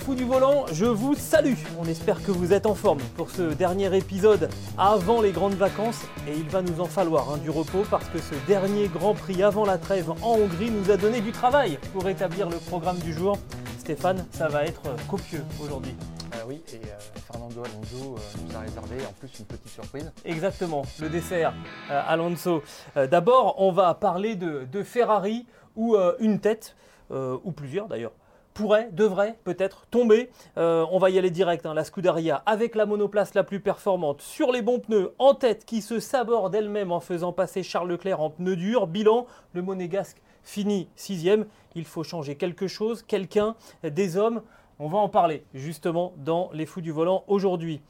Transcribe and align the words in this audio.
Fous 0.00 0.14
du 0.14 0.24
volant, 0.24 0.66
je 0.72 0.84
vous 0.84 1.14
salue. 1.14 1.54
On 1.78 1.84
espère 1.86 2.22
que 2.22 2.30
vous 2.30 2.52
êtes 2.52 2.66
en 2.66 2.74
forme 2.74 3.00
pour 3.16 3.30
ce 3.30 3.54
dernier 3.54 3.96
épisode 3.96 4.48
avant 4.76 5.20
les 5.20 5.32
grandes 5.32 5.54
vacances. 5.54 6.02
Et 6.28 6.36
il 6.36 6.48
va 6.48 6.62
nous 6.62 6.80
en 6.80 6.86
falloir 6.86 7.30
hein, 7.30 7.38
du 7.38 7.50
repos 7.50 7.84
parce 7.90 8.08
que 8.08 8.18
ce 8.18 8.34
dernier 8.46 8.88
Grand 8.88 9.14
Prix 9.14 9.42
avant 9.42 9.64
la 9.64 9.78
trêve 9.78 10.10
en 10.10 10.38
Hongrie 10.38 10.70
nous 10.70 10.90
a 10.90 10.96
donné 10.96 11.20
du 11.20 11.32
travail 11.32 11.78
pour 11.92 12.08
établir 12.08 12.48
le 12.50 12.56
programme 12.56 12.98
du 12.98 13.12
jour. 13.12 13.38
Stéphane, 13.78 14.26
ça 14.30 14.48
va 14.48 14.64
être 14.64 14.82
copieux 15.08 15.44
aujourd'hui. 15.62 15.94
Euh, 16.34 16.38
oui, 16.48 16.62
et 16.72 16.76
euh, 16.76 17.20
Fernando 17.30 17.62
Alonso 17.64 18.16
euh, 18.16 18.38
nous 18.48 18.56
a 18.56 18.60
réservé 18.60 18.96
en 19.08 19.12
plus 19.12 19.30
une 19.38 19.44
petite 19.44 19.68
surprise. 19.68 20.10
Exactement, 20.24 20.82
le 21.00 21.08
dessert, 21.08 21.52
euh, 21.90 22.02
Alonso. 22.06 22.62
Euh, 22.96 23.06
D'abord, 23.06 23.56
on 23.58 23.72
va 23.72 23.94
parler 23.94 24.34
de, 24.34 24.66
de 24.70 24.82
Ferrari 24.82 25.46
euh, 25.78 26.14
une 26.18 26.40
tête, 26.40 26.76
euh, 27.10 27.36
ou 27.44 27.52
plusieurs 27.52 27.86
d'ailleurs, 27.88 28.12
pourrait, 28.54 28.88
devrait 28.92 29.38
peut-être 29.44 29.86
tomber. 29.90 30.30
Euh, 30.56 30.86
on 30.90 30.98
va 30.98 31.10
y 31.10 31.18
aller 31.18 31.30
direct. 31.30 31.66
hein. 31.66 31.74
La 31.74 31.84
Scuderia 31.84 32.42
avec 32.46 32.74
la 32.76 32.86
monoplace 32.86 33.34
la 33.34 33.44
plus 33.44 33.60
performante 33.60 34.22
sur 34.22 34.52
les 34.52 34.62
bons 34.62 34.78
pneus 34.78 35.12
en 35.18 35.34
tête 35.34 35.64
qui 35.64 35.82
se 35.82 36.00
saborde 36.00 36.54
elle-même 36.54 36.92
en 36.92 37.00
faisant 37.00 37.32
passer 37.32 37.62
Charles 37.62 37.90
Leclerc 37.90 38.20
en 38.20 38.30
pneus 38.30 38.56
durs. 38.56 38.86
Bilan, 38.86 39.26
le 39.52 39.62
monégasque 39.62 40.22
finit 40.44 40.88
sixième. 40.94 41.46
Il 41.74 41.84
faut 41.84 42.04
changer 42.04 42.36
quelque 42.36 42.68
chose, 42.68 43.02
quelqu'un, 43.02 43.56
des 43.82 44.16
hommes. 44.16 44.42
On 44.78 44.88
va 44.88 44.98
en 44.98 45.08
parler 45.08 45.44
justement 45.54 46.14
dans 46.16 46.50
les 46.52 46.66
fous 46.66 46.80
du 46.80 46.92
volant 46.92 47.24
aujourd'hui. 47.26 47.80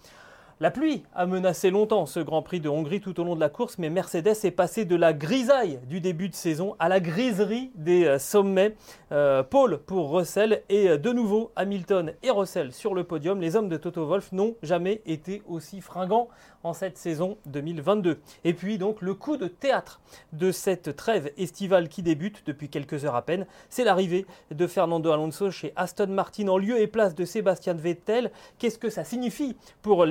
La 0.60 0.70
pluie 0.70 1.02
a 1.16 1.26
menacé 1.26 1.70
longtemps 1.70 2.06
ce 2.06 2.20
Grand 2.20 2.40
Prix 2.40 2.60
de 2.60 2.68
Hongrie 2.68 3.00
tout 3.00 3.18
au 3.18 3.24
long 3.24 3.34
de 3.34 3.40
la 3.40 3.48
course, 3.48 3.76
mais 3.78 3.90
Mercedes 3.90 4.36
est 4.44 4.52
passé 4.52 4.84
de 4.84 4.94
la 4.94 5.12
grisaille 5.12 5.80
du 5.88 6.00
début 6.00 6.28
de 6.28 6.34
saison 6.34 6.76
à 6.78 6.88
la 6.88 7.00
griserie 7.00 7.72
des 7.74 8.04
euh, 8.04 8.18
sommets. 8.20 8.76
Euh, 9.10 9.42
Paul 9.42 9.78
pour 9.78 10.12
Russell 10.12 10.62
et 10.68 10.90
euh, 10.90 10.96
de 10.96 11.10
nouveau 11.12 11.50
Hamilton 11.56 12.12
et 12.22 12.30
Russell 12.30 12.72
sur 12.72 12.94
le 12.94 13.02
podium. 13.02 13.40
Les 13.40 13.56
hommes 13.56 13.68
de 13.68 13.76
Toto 13.76 14.06
Wolff 14.06 14.30
n'ont 14.30 14.54
jamais 14.62 15.02
été 15.06 15.42
aussi 15.48 15.80
fringants 15.80 16.28
en 16.62 16.72
cette 16.72 16.98
saison 16.98 17.36
2022. 17.46 18.20
Et 18.44 18.54
puis 18.54 18.78
donc 18.78 19.02
le 19.02 19.14
coup 19.14 19.36
de 19.36 19.48
théâtre 19.48 20.00
de 20.32 20.50
cette 20.50 20.96
trêve 20.96 21.32
estivale 21.36 21.88
qui 21.88 22.02
débute 22.02 22.42
depuis 22.46 22.68
quelques 22.68 23.04
heures 23.04 23.14
à 23.14 23.22
peine, 23.22 23.46
c'est 23.68 23.84
l'arrivée 23.84 24.26
de 24.50 24.66
Fernando 24.66 25.10
Alonso 25.10 25.50
chez 25.50 25.72
Aston 25.76 26.08
Martin 26.08 26.48
en 26.48 26.58
lieu 26.58 26.80
et 26.80 26.86
place 26.86 27.14
de 27.14 27.24
Sébastien 27.24 27.74
Vettel. 27.74 28.30
Qu'est-ce 28.58 28.78
que 28.78 28.90
ça 28.90 29.04
signifie 29.04 29.56
pour 29.82 30.06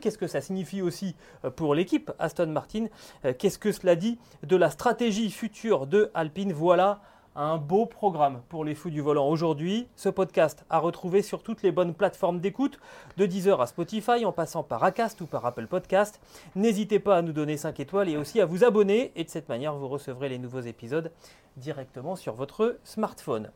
Qu'est-ce 0.00 0.18
que 0.18 0.26
ça 0.26 0.40
signifie 0.40 0.82
aussi 0.82 1.14
euh, 1.44 1.50
pour 1.50 1.74
l'équipe 1.74 2.10
Aston 2.18 2.46
Martin 2.48 2.86
Euh, 3.24 3.32
Qu'est-ce 3.38 3.58
que 3.58 3.72
cela 3.72 3.96
dit 3.96 4.18
de 4.42 4.56
la 4.56 4.70
stratégie 4.70 5.30
future 5.30 5.86
de 5.86 6.10
Alpine? 6.14 6.52
Voilà 6.52 7.00
un 7.38 7.58
beau 7.58 7.84
programme 7.84 8.40
pour 8.48 8.64
les 8.64 8.74
fous 8.74 8.88
du 8.88 9.02
volant 9.02 9.28
aujourd'hui. 9.28 9.88
Ce 9.94 10.08
podcast 10.08 10.64
à 10.70 10.78
retrouver 10.78 11.20
sur 11.20 11.42
toutes 11.42 11.62
les 11.62 11.70
bonnes 11.70 11.92
plateformes 11.92 12.40
d'écoute, 12.40 12.78
de 13.18 13.26
Deezer 13.26 13.60
à 13.60 13.66
Spotify, 13.66 14.24
en 14.24 14.32
passant 14.32 14.62
par 14.62 14.82
Acast 14.82 15.20
ou 15.20 15.26
par 15.26 15.44
Apple 15.44 15.66
Podcast. 15.66 16.18
N'hésitez 16.54 16.98
pas 16.98 17.18
à 17.18 17.22
nous 17.22 17.32
donner 17.34 17.58
5 17.58 17.78
étoiles 17.78 18.08
et 18.08 18.16
aussi 18.16 18.40
à 18.40 18.46
vous 18.46 18.64
abonner. 18.64 19.12
Et 19.16 19.24
de 19.24 19.28
cette 19.28 19.50
manière, 19.50 19.74
vous 19.74 19.88
recevrez 19.88 20.30
les 20.30 20.38
nouveaux 20.38 20.60
épisodes 20.60 21.12
directement 21.58 22.16
sur 22.16 22.34
votre 22.34 22.78
smartphone. 22.84 23.50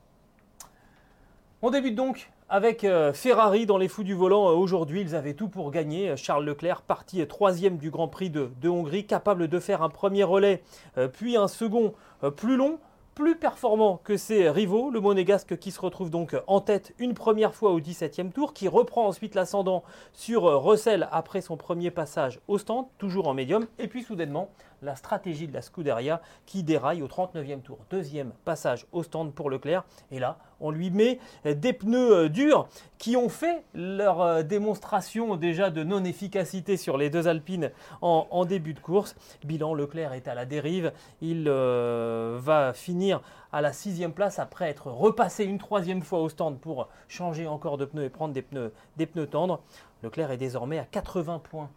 On 1.62 1.70
débute 1.70 1.94
donc 1.94 2.30
avec 2.50 2.82
euh, 2.82 3.12
Ferrari 3.12 3.64
dans 3.64 3.78
les 3.78 3.88
fous 3.88 4.02
du 4.02 4.12
volant. 4.12 4.50
Euh, 4.50 4.54
Aujourd'hui, 4.54 5.00
ils 5.00 5.14
avaient 5.14 5.34
tout 5.34 5.48
pour 5.48 5.70
gagner. 5.70 6.16
Charles 6.16 6.44
Leclerc, 6.44 6.82
parti 6.82 7.24
troisième 7.26 7.78
du 7.78 7.90
Grand 7.90 8.08
Prix 8.08 8.28
de, 8.28 8.68
Hongrie, 8.68 9.06
capable 9.06 9.48
de 9.48 9.58
faire 9.60 9.82
un 9.82 9.88
premier 9.88 10.24
relais, 10.24 10.62
euh, 10.98 11.06
puis 11.06 11.36
un 11.36 11.46
second 11.48 11.94
euh, 12.24 12.30
plus 12.30 12.56
long, 12.56 12.78
plus 13.14 13.36
performant 13.36 14.00
que 14.02 14.16
ses 14.16 14.48
rivaux. 14.50 14.90
Le 14.90 15.00
monégasque 15.00 15.58
qui 15.58 15.70
se 15.70 15.80
retrouve 15.80 16.10
donc 16.10 16.34
en 16.46 16.60
tête 16.60 16.94
une 16.98 17.14
première 17.14 17.54
fois 17.54 17.70
au 17.70 17.80
17e 17.80 18.32
tour, 18.32 18.52
qui 18.54 18.66
reprend 18.66 19.06
ensuite 19.06 19.34
l'ascendant 19.34 19.84
sur 20.12 20.46
euh, 20.46 20.56
Russell 20.56 21.08
après 21.12 21.42
son 21.42 21.56
premier 21.56 21.90
passage 21.90 22.40
au 22.48 22.58
stand, 22.58 22.86
toujours 22.98 23.28
en 23.28 23.34
médium. 23.34 23.66
Et 23.78 23.88
puis 23.88 24.02
soudainement, 24.02 24.50
la 24.82 24.96
stratégie 24.96 25.46
de 25.46 25.52
la 25.52 25.62
Scuderia 25.62 26.20
qui 26.46 26.62
déraille 26.62 27.02
au 27.02 27.08
39e 27.08 27.60
tour. 27.60 27.78
Deuxième 27.90 28.32
passage 28.44 28.86
au 28.92 29.02
stand 29.02 29.32
pour 29.34 29.50
Leclerc. 29.50 29.84
Et 30.10 30.18
là, 30.18 30.38
on 30.60 30.70
lui 30.70 30.90
met 30.90 31.18
des 31.44 31.72
pneus 31.72 32.12
euh, 32.12 32.28
durs 32.28 32.68
qui 32.98 33.16
ont 33.16 33.28
fait 33.28 33.64
leur 33.74 34.20
euh, 34.20 34.42
démonstration 34.42 35.36
déjà 35.36 35.70
de 35.70 35.82
non-efficacité 35.82 36.76
sur 36.76 36.96
les 36.96 37.10
deux 37.10 37.28
Alpines 37.28 37.70
en, 38.02 38.44
début 38.44 38.74
de 38.74 38.80
course. 38.80 39.16
Bilan, 39.44 39.74
Leclerc 39.74 40.12
est 40.12 40.28
à 40.28 40.34
la 40.34 40.44
dérive. 40.44 40.92
Il 41.20 41.46
euh, 41.48 42.38
va 42.40 42.72
finir 42.72 43.20
à 43.52 43.60
la 43.60 43.72
sixième 43.72 44.12
place 44.12 44.38
après 44.38 44.68
être 44.68 44.88
repassé 44.88 45.44
une 45.44 45.58
troisième 45.58 46.02
fois 46.02 46.20
au 46.20 46.28
stand 46.28 46.58
pour 46.58 46.88
changer 47.08 47.46
encore 47.46 47.78
de 47.78 47.84
pneus 47.84 48.04
et 48.04 48.10
prendre 48.10 48.34
des 48.34 48.42
pneus, 48.42 49.26
tendres. 49.26 49.60
Leclerc 50.02 50.30
est 50.30 50.36
désormais 50.36 50.78
à 50.78 50.84
80 50.84 51.40
points 51.40 51.70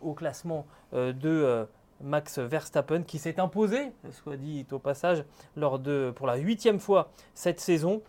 au 0.00 0.12
classement 0.12 0.66
de 0.92 1.66
Max 2.00 2.38
Verstappen 2.38 3.02
qui 3.02 3.18
s'est 3.18 3.40
imposé, 3.40 3.92
soit 4.10 4.36
dit 4.36 4.66
au 4.70 4.78
passage, 4.78 5.24
lors 5.56 5.78
de, 5.78 6.12
pour 6.14 6.26
la 6.26 6.36
huitième 6.36 6.80
fois 6.80 7.10
cette 7.34 7.60
saison. 7.60 8.02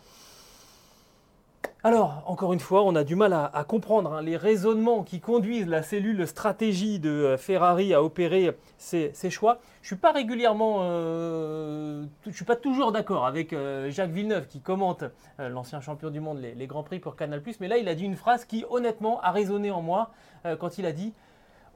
Alors, 1.81 2.23
encore 2.25 2.51
une 2.51 2.59
fois, 2.59 2.83
on 2.83 2.93
a 2.95 3.05
du 3.05 3.15
mal 3.15 3.31
à, 3.31 3.63
comprendre 3.63 4.11
hein, 4.11 4.21
les 4.21 4.35
raisonnements 4.35 5.03
qui 5.03 5.21
conduisent 5.21 5.67
la 5.67 5.81
cellule 5.81 6.27
stratégie 6.27 6.99
de 6.99 7.09
euh, 7.09 7.37
Ferrari 7.37 7.93
à 7.93 8.03
opérer 8.03 8.53
ses, 8.77 9.13
choix. 9.29 9.59
Je 9.81 9.87
suis 9.87 9.95
pas 9.95 10.11
régulièrement, 10.11 10.79
euh, 10.81 12.03
je 12.25 12.31
suis 12.31 12.43
pas 12.43 12.57
toujours 12.57 12.91
d'accord 12.91 13.25
avec 13.25 13.53
euh, 13.53 13.89
Jacques 13.91 14.11
Villeneuve 14.11 14.47
qui 14.47 14.59
commente 14.59 15.05
l'ancien 15.37 15.79
champion 15.79 16.09
du 16.09 16.19
monde 16.19 16.39
les, 16.41 16.53
les 16.53 16.67
grands 16.67 16.83
prix 16.83 16.99
pour 16.99 17.15
Canal+. 17.15 17.41
Mais 17.61 17.69
là, 17.69 17.77
il 17.77 17.87
a 17.87 17.95
dit 17.95 18.03
une 18.03 18.17
phrase 18.17 18.43
qui, 18.43 18.65
honnêtement, 18.69 19.21
a 19.21 19.31
résonné 19.31 19.71
en 19.71 19.81
moi 19.81 20.11
quand 20.59 20.77
il 20.79 20.85
a 20.85 20.91
dit 20.91 21.13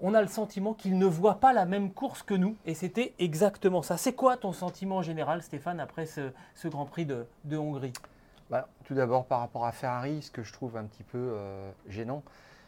on 0.03 0.13
a 0.13 0.21
le 0.21 0.27
sentiment 0.27 0.73
qu'il 0.73 0.97
ne 0.99 1.05
voit 1.05 1.39
pas 1.39 1.53
la 1.53 1.65
même 1.65 1.89
course 1.91 2.21
que 2.21 2.33
nous. 2.33 2.55
Et 2.65 2.75
c'était 2.75 3.13
exactement 3.17 3.81
ça. 3.81 3.97
C'est 3.97 4.13
quoi 4.13 4.37
ton 4.37 4.51
sentiment 4.51 5.01
général, 5.01 5.41
Stéphane, 5.41 5.79
après 5.79 6.05
ce, 6.05 6.67
Grand 6.67 6.85
Prix 6.85 7.05
de, 7.05 7.57
Hongrie? 7.57 7.93
Bah, 8.51 8.67
tout 8.83 8.93
d'abord, 8.93 9.25
par 9.25 9.39
rapport 9.39 9.65
à 9.65 9.71
Ferrari, 9.71 10.21
ce 10.21 10.29
que 10.29 10.43
je 10.43 10.51
trouve 10.51 10.75
un 10.75 10.83
petit 10.83 11.03
peu 11.03 11.17
euh, 11.17 11.71
gênant, 11.87 12.21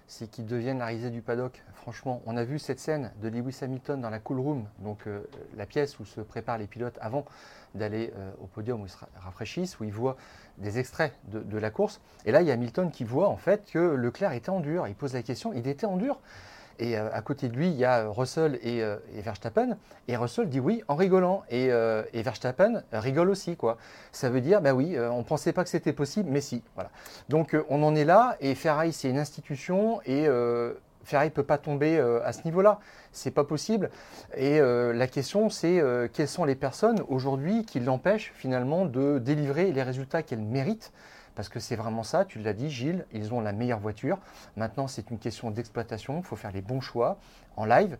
c'est 0.08 0.28
qu'ils 0.32 0.46
deviennent 0.46 0.80
la 0.80 0.86
risée 0.86 1.10
du 1.10 1.22
paddock. 1.22 1.62
Franchement, 1.74 2.22
on 2.26 2.38
a 2.38 2.46
vu 2.46 2.58
cette 2.58 2.80
scène 2.80 3.12
de 3.22 3.28
Lewis 3.28 3.58
Hamilton 3.62 4.00
dans 4.00 4.10
la 4.10 4.20
cool 4.20 4.40
room, 4.40 4.66
donc 4.80 5.06
euh, 5.06 5.22
la 5.58 5.66
pièce 5.66 6.00
où 6.00 6.06
se 6.06 6.22
préparent 6.22 6.58
les 6.58 6.68
pilotes 6.68 6.98
avant 7.02 7.26
d'aller 7.74 8.14
euh, 8.16 8.32
au 8.42 8.46
podium 8.46 8.82
où 8.82 8.86
ils 8.86 8.90
se 8.90 8.98
ra- 8.98 9.10
rafraîchissent, 9.20 9.80
où 9.80 9.84
ils 9.84 9.92
voient 9.92 10.16
des 10.58 10.80
extraits 10.80 11.14
de, 11.26 11.42
de 11.42 11.58
la 11.58 11.70
course. 11.70 12.00
Et 12.26 12.32
là, 12.32 12.42
il 12.42 12.48
y 12.48 12.52
a 12.52 12.54
Hamilton 12.54 12.92
qui 12.92 13.04
voit 13.04 13.28
en 13.28 13.36
fait 13.36 13.66
que 13.70 13.80
Leclerc 13.80 14.32
était 14.32 14.52
en 14.52 14.62
dur. 14.62 14.88
Il 14.88 14.96
pose 14.96 15.14
la 15.14 15.24
question, 15.24 15.52
il 15.54 15.68
était 15.68 15.86
en 15.86 15.98
dur. 15.98 16.20
Et 16.80 16.98
euh, 16.98 17.10
à 17.14 17.22
côté 17.22 17.48
de 17.48 17.56
lui, 17.56 17.68
il 17.68 17.76
y 17.76 17.86
a 17.86 18.00
euh, 18.00 18.10
Russell 18.10 18.60
et, 18.62 18.84
euh, 18.84 18.98
et 19.16 19.22
Verstappen. 19.22 19.78
Et 20.08 20.18
Russell 20.18 20.50
dit 20.50 20.60
oui 20.60 20.84
en 20.88 20.96
rigolant. 20.96 21.44
Et, 21.50 21.70
Verstappen 22.14 22.84
rigole 22.92 23.30
aussi. 23.30 23.56
Quoi. 23.56 23.78
Ça 24.12 24.30
veut 24.30 24.42
dire, 24.42 24.62
bah 24.62 24.74
oui, 24.74 24.98
on 24.98 25.20
ne 25.20 25.24
pensait 25.24 25.54
pas 25.54 25.64
que 25.64 25.70
c'était 25.70 25.94
possible, 25.94 26.30
mais 26.32 26.42
si. 26.42 26.64
Donc 27.30 27.56
on 27.70 27.84
en 27.84 27.96
est 27.96 28.06
là. 28.06 28.36
Et 28.40 28.56
Ferrari, 28.56 28.94
c'est 28.94 29.10
une 29.10 29.20
institution. 29.20 30.02
Et 30.06 30.28
Ferrari 31.04 31.28
ne 31.28 31.34
peut 31.34 31.44
pas 31.44 31.58
tomber 31.58 32.00
à 32.00 32.34
ce 32.34 32.44
niveau-là. 32.46 32.80
C'est 33.12 33.32
pas 33.32 33.44
possible. 33.44 33.90
Et 34.36 34.60
la 34.60 35.08
question, 35.08 35.50
c'est 35.50 35.82
quelles 36.14 36.28
sont 36.28 36.46
les 36.46 36.56
personnes 36.56 37.02
aujourd'hui 37.08 37.66
qui 37.66 37.80
l'empêchent 37.80 38.34
finalement 38.36 38.86
de 38.86 39.20
délivrer 39.20 39.72
les 39.72 39.84
résultats 39.84 40.24
qu'elle 40.24 40.42
mérite 40.42 40.92
parce 41.36 41.50
que 41.50 41.60
c'est 41.60 41.76
vraiment 41.76 42.04
ça, 42.04 42.26
tu 42.26 42.40
l'as 42.40 42.54
dit 42.54 42.70
Gilles, 42.70 43.06
ils 43.12 43.34
ont 43.34 43.42
la 43.42 43.52
meilleure 43.52 43.80
voiture. 43.80 44.18
Maintenant, 44.56 44.88
c'est 44.88 45.12
une 45.12 45.20
question 45.20 45.52
d'exploitation, 45.52 46.18
il 46.18 46.24
faut 46.24 46.36
faire 46.36 46.52
les 46.52 46.62
bons 46.62 46.82
choix 46.82 47.18
en 47.58 47.66
live. 47.66 47.98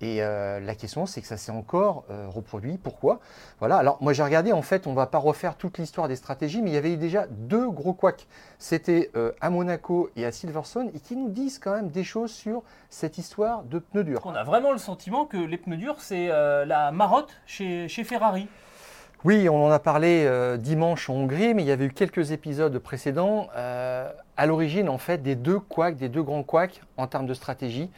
Et 0.00 0.22
euh, 0.22 0.60
la 0.60 0.74
question, 0.74 1.06
c'est 1.06 1.20
que 1.20 1.26
ça 1.26 1.36
s'est 1.36 1.50
encore 1.50 2.04
euh, 2.10 2.28
reproduit. 2.28 2.78
Pourquoi? 2.78 3.18
Voilà. 3.58 3.78
Alors, 3.78 3.98
moi, 4.00 4.12
j'ai 4.12 4.22
regardé. 4.22 4.52
En 4.52 4.62
fait, 4.62 4.86
on 4.86 4.90
ne 4.90 4.96
va 4.96 5.06
pas 5.06 5.18
refaire 5.18 5.56
toute 5.56 5.78
l'histoire 5.78 6.06
des 6.06 6.16
stratégies, 6.16 6.62
mais 6.62 6.70
il 6.70 6.74
y 6.74 6.76
avait 6.76 6.96
déjà 6.96 7.26
deux 7.26 7.68
gros 7.68 7.94
couacs. 7.94 8.26
C'était 8.58 9.10
euh, 9.16 9.32
à 9.40 9.50
Monaco 9.50 10.10
et 10.14 10.24
à 10.24 10.30
Silverstone, 10.30 10.90
et 10.94 11.00
qui 11.00 11.16
nous 11.16 11.30
disent 11.30 11.58
quand 11.58 11.72
même 11.72 11.90
des 11.90 12.04
choses 12.04 12.30
sur 12.30 12.62
cette 12.90 13.18
histoire 13.18 13.64
de 13.64 13.80
pneus 13.80 14.04
durs. 14.04 14.20
On 14.24 14.34
a 14.34 14.44
vraiment 14.44 14.72
le 14.72 14.78
sentiment 14.78 15.26
que 15.26 15.36
les 15.36 15.58
pneus 15.58 15.76
durs, 15.76 16.00
c'est 16.00 16.28
la 16.28 16.92
marotte 16.92 17.34
chez, 17.46 17.88
chez 17.88 18.04
Ferrari. 18.04 18.48
Oui, 19.24 19.48
on 19.48 19.66
en 19.66 19.70
a 19.70 19.78
parlé 19.78 20.30
dimanche 20.58 21.10
en 21.10 21.14
Hongrie, 21.14 21.52
mais 21.52 21.62
il 21.62 21.68
y 21.68 21.72
avait 21.72 21.86
eu 21.86 21.92
quelques 21.92 22.30
épisodes 22.30 22.78
précédents 22.78 23.48
à 23.54 24.46
l'origine 24.46 24.88
en 24.88 24.98
fait 24.98 25.22
des 25.22 25.34
deux 25.34 25.58
couacs, 25.58 25.96
des 25.96 26.08
deux 26.08 26.22
grands 26.22 26.44
couacs 26.44 26.80
en 26.96 27.08
termes 27.08 27.26
de 27.26 27.34
stratégie. 27.34 27.90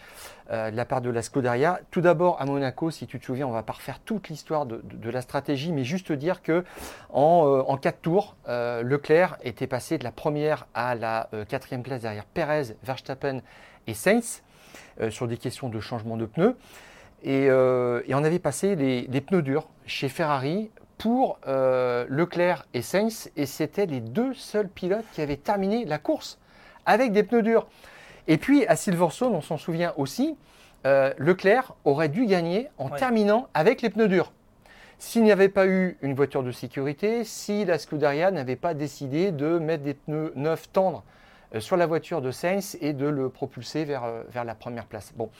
Euh, 0.52 0.72
de 0.72 0.76
la 0.76 0.84
part 0.84 1.00
de 1.00 1.10
la 1.10 1.22
Scuderia. 1.22 1.78
Tout 1.92 2.00
d'abord, 2.00 2.40
à 2.40 2.44
Monaco, 2.44 2.90
si 2.90 3.06
tu 3.06 3.20
te 3.20 3.24
souviens, 3.24 3.46
on 3.46 3.52
va 3.52 3.62
pas 3.62 3.74
refaire 3.74 4.00
toute 4.00 4.30
l'histoire 4.30 4.66
de, 4.66 4.80
la 5.08 5.22
stratégie, 5.22 5.70
mais 5.70 5.84
juste 5.84 6.10
dire 6.10 6.42
que 6.42 6.64
en, 7.12 7.62
euh, 7.70 7.76
quatre 7.76 8.00
tours, 8.00 8.34
euh, 8.48 8.82
Leclerc 8.82 9.38
était 9.44 9.68
passé 9.68 9.96
de 9.96 10.02
la 10.02 10.10
première 10.10 10.66
à 10.74 10.96
la 10.96 11.28
quatrième 11.48 11.84
place 11.84 12.00
derrière 12.02 12.24
Perez, 12.24 12.74
Verstappen 12.82 13.42
et 13.86 13.94
Sainz 13.94 14.42
sur 15.10 15.28
des 15.28 15.36
questions 15.36 15.68
de 15.68 15.78
changement 15.78 16.16
de 16.16 16.26
pneus. 16.26 16.56
Et, 17.22 17.48
on 17.52 18.24
avait 18.24 18.40
passé 18.40 18.74
les, 18.74 19.02
les, 19.02 19.20
pneus 19.20 19.42
durs 19.42 19.68
chez 19.86 20.08
Ferrari 20.08 20.70
pour 21.00 21.38
Leclerc 21.46 22.66
et 22.74 22.82
Sainz, 22.82 23.30
et 23.36 23.46
c'était 23.46 23.86
les 23.86 24.00
deux 24.00 24.34
seuls 24.34 24.68
pilotes 24.68 25.04
qui 25.14 25.22
avaient 25.22 25.36
terminé 25.36 25.84
la 25.84 25.98
course 25.98 26.38
avec 26.86 27.12
des 27.12 27.22
pneus 27.22 27.42
durs. 27.42 27.66
Et 28.26 28.38
puis 28.38 28.66
à 28.66 28.76
Silverstone, 28.76 29.34
on 29.34 29.40
s'en 29.40 29.56
souvient 29.56 29.92
aussi, 29.96 30.36
euh, 30.86 31.12
Leclerc 31.18 31.74
aurait 31.84 32.08
dû 32.08 32.26
gagner 32.26 32.68
en 32.78 32.88
terminant 32.88 33.48
avec 33.54 33.82
les 33.82 33.90
pneus 33.90 34.08
durs. 34.08 34.32
S'il 34.98 35.24
n'y 35.24 35.32
avait 35.32 35.48
pas 35.48 35.66
eu 35.66 35.96
une 36.02 36.14
voiture 36.14 36.42
de 36.42 36.52
sécurité, 36.52 37.24
si 37.24 37.64
la 37.64 37.78
Scuderia 37.78 38.30
n'avait 38.30 38.56
pas 38.56 38.74
décidé 38.74 39.32
de 39.32 39.58
mettre 39.58 39.82
des 39.82 39.94
pneus 39.94 40.32
neufs 40.36 40.70
tendres 40.72 41.02
euh, 41.54 41.60
sur 41.60 41.76
la 41.76 41.86
voiture 41.86 42.22
de 42.22 42.30
Sainz 42.30 42.76
et 42.80 42.92
de 42.92 43.06
le 43.06 43.30
propulser 43.30 43.84
vers, 43.84 44.04
euh, 44.04 44.22
vers 44.28 44.44
la 44.44 44.54
première 44.54 44.86
place. 44.86 45.12
Bon. 45.16 45.30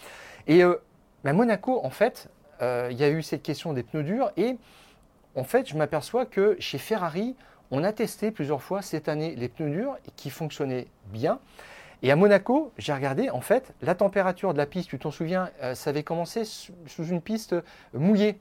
Et 0.46 0.62
à 0.62 0.76
ben, 1.24 1.34
Monaco, 1.34 1.80
en 1.84 1.90
fait, 1.90 2.28
il 2.62 2.96
y 2.98 3.04
a 3.04 3.08
eu 3.08 3.22
cette 3.22 3.42
question 3.42 3.72
des 3.72 3.82
pneus 3.82 4.02
durs 4.02 4.30
et 4.36 4.58
en 5.36 5.44
fait, 5.44 5.68
je 5.68 5.76
m'aperçois 5.76 6.26
que 6.26 6.56
chez 6.58 6.78
Ferrari, 6.78 7.36
on 7.70 7.84
a 7.84 7.92
testé 7.92 8.30
plusieurs 8.30 8.62
fois 8.62 8.82
cette 8.82 9.08
année 9.08 9.34
les 9.36 9.48
pneus 9.48 9.70
durs 9.70 9.96
qui 10.16 10.30
fonctionnaient 10.30 10.88
bien. 11.06 11.38
Et 12.02 12.10
à 12.10 12.16
Monaco, 12.16 12.72
j'ai 12.78 12.92
regardé, 12.92 13.30
en 13.30 13.40
fait, 13.40 13.74
la 13.82 13.94
température 13.94 14.52
de 14.52 14.58
la 14.58 14.66
piste, 14.66 14.88
tu 14.88 14.98
t'en 14.98 15.10
souviens, 15.10 15.50
euh, 15.62 15.74
ça 15.74 15.90
avait 15.90 16.02
commencé 16.02 16.44
sous 16.44 17.04
une 17.06 17.20
piste 17.20 17.54
mouillée. 17.92 18.40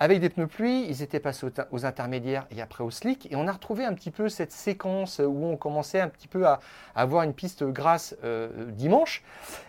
Avec 0.00 0.20
des 0.20 0.28
pneus 0.28 0.48
pluie, 0.48 0.86
ils 0.88 1.02
étaient 1.02 1.20
passés 1.20 1.46
aux, 1.70 1.86
intermédiaires 1.86 2.46
et 2.50 2.60
après 2.60 2.82
aux 2.82 2.90
slick. 2.90 3.30
Et 3.30 3.36
on 3.36 3.46
a 3.46 3.52
retrouvé 3.52 3.84
un 3.84 3.94
petit 3.94 4.10
peu 4.10 4.28
cette 4.28 4.50
séquence 4.50 5.20
où 5.24 5.44
on 5.44 5.56
commençait 5.56 6.00
un 6.00 6.08
petit 6.08 6.26
peu 6.26 6.46
à, 6.46 6.60
avoir 6.94 7.22
une 7.22 7.32
piste 7.32 7.64
grasse 7.64 8.16
euh, 8.24 8.70
dimanche. 8.72 9.22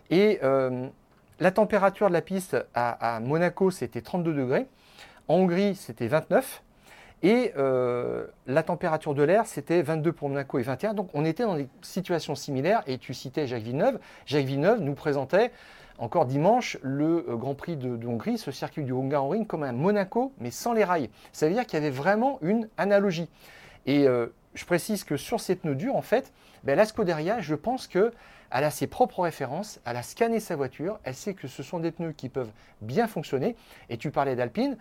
Et 0.09 0.39
euh, 0.43 0.87
la 1.39 1.51
température 1.51 2.07
de 2.07 2.13
la 2.13 2.21
piste 2.21 2.57
à, 2.73 3.15
à 3.15 3.19
Monaco, 3.19 3.69
c'était 3.69 4.01
32 4.01 4.33
degrés. 4.33 4.67
En 5.27 5.35
Hongrie, 5.35 5.75
c'était 5.75 6.07
29. 6.07 6.61
Et 7.23 7.53
euh, 7.57 8.27
la 8.45 8.61
température 8.61 9.15
de 9.15 9.23
l'air, 9.23 9.47
c'était 9.47 9.81
22 9.81 10.11
pour 10.11 10.29
Monaco 10.29 10.59
et 10.59 10.63
21. 10.63 10.93
Donc 10.93 11.09
on 11.13 11.25
était 11.25 11.43
dans 11.43 11.55
des 11.55 11.67
situations 11.81 12.35
similaires. 12.35 12.83
Et 12.85 12.97
tu 12.97 13.13
citais 13.13 13.47
Jacques 13.47 13.63
Villeneuve. 13.63 13.99
Jacques 14.25 14.45
Villeneuve 14.45 14.81
nous 14.81 14.93
présentait 14.93 15.51
encore 15.97 16.25
dimanche 16.25 16.77
le 16.83 17.25
euh, 17.29 17.35
Grand 17.35 17.55
Prix 17.55 17.77
de, 17.77 18.05
Hongrie, 18.05 18.37
ce 18.37 18.51
circuit 18.51 18.83
du 18.83 18.93
Hungaroring, 18.93 19.47
comme 19.47 19.63
un 19.63 19.71
Monaco, 19.71 20.33
mais 20.39 20.51
sans 20.51 20.73
les 20.73 20.83
rails. 20.83 21.09
Ça 21.31 21.47
veut 21.47 21.53
dire 21.53 21.65
qu'il 21.65 21.79
y 21.79 21.81
avait 21.81 21.89
vraiment 21.89 22.37
une 22.41 22.69
analogie. 22.77 23.29
Et 23.85 24.07
euh, 24.07 24.27
je 24.53 24.65
précise 24.65 25.03
que 25.03 25.17
sur 25.17 25.39
ces 25.39 25.55
pneus 25.55 25.75
durs, 25.75 25.95
en 25.95 26.01
fait, 26.01 26.31
ben, 26.63 26.75
la 26.75 26.85
Scuderia, 26.85 27.39
je 27.39 27.55
pense 27.55 27.87
qu'elle 27.87 28.11
a 28.51 28.71
ses 28.71 28.87
propres 28.87 29.21
références, 29.21 29.79
elle 29.85 29.97
a 29.97 30.03
scanné 30.03 30.39
sa 30.39 30.55
voiture, 30.55 30.99
elle 31.03 31.15
sait 31.15 31.33
que 31.33 31.47
ce 31.47 31.63
sont 31.63 31.79
des 31.79 31.91
pneus 31.91 32.11
qui 32.11 32.29
peuvent 32.29 32.51
bien 32.81 33.07
fonctionner. 33.07 33.55
Et 33.89 33.97
tu 33.97 34.11
parlais 34.11 34.35
d'Alpine. 34.35 34.77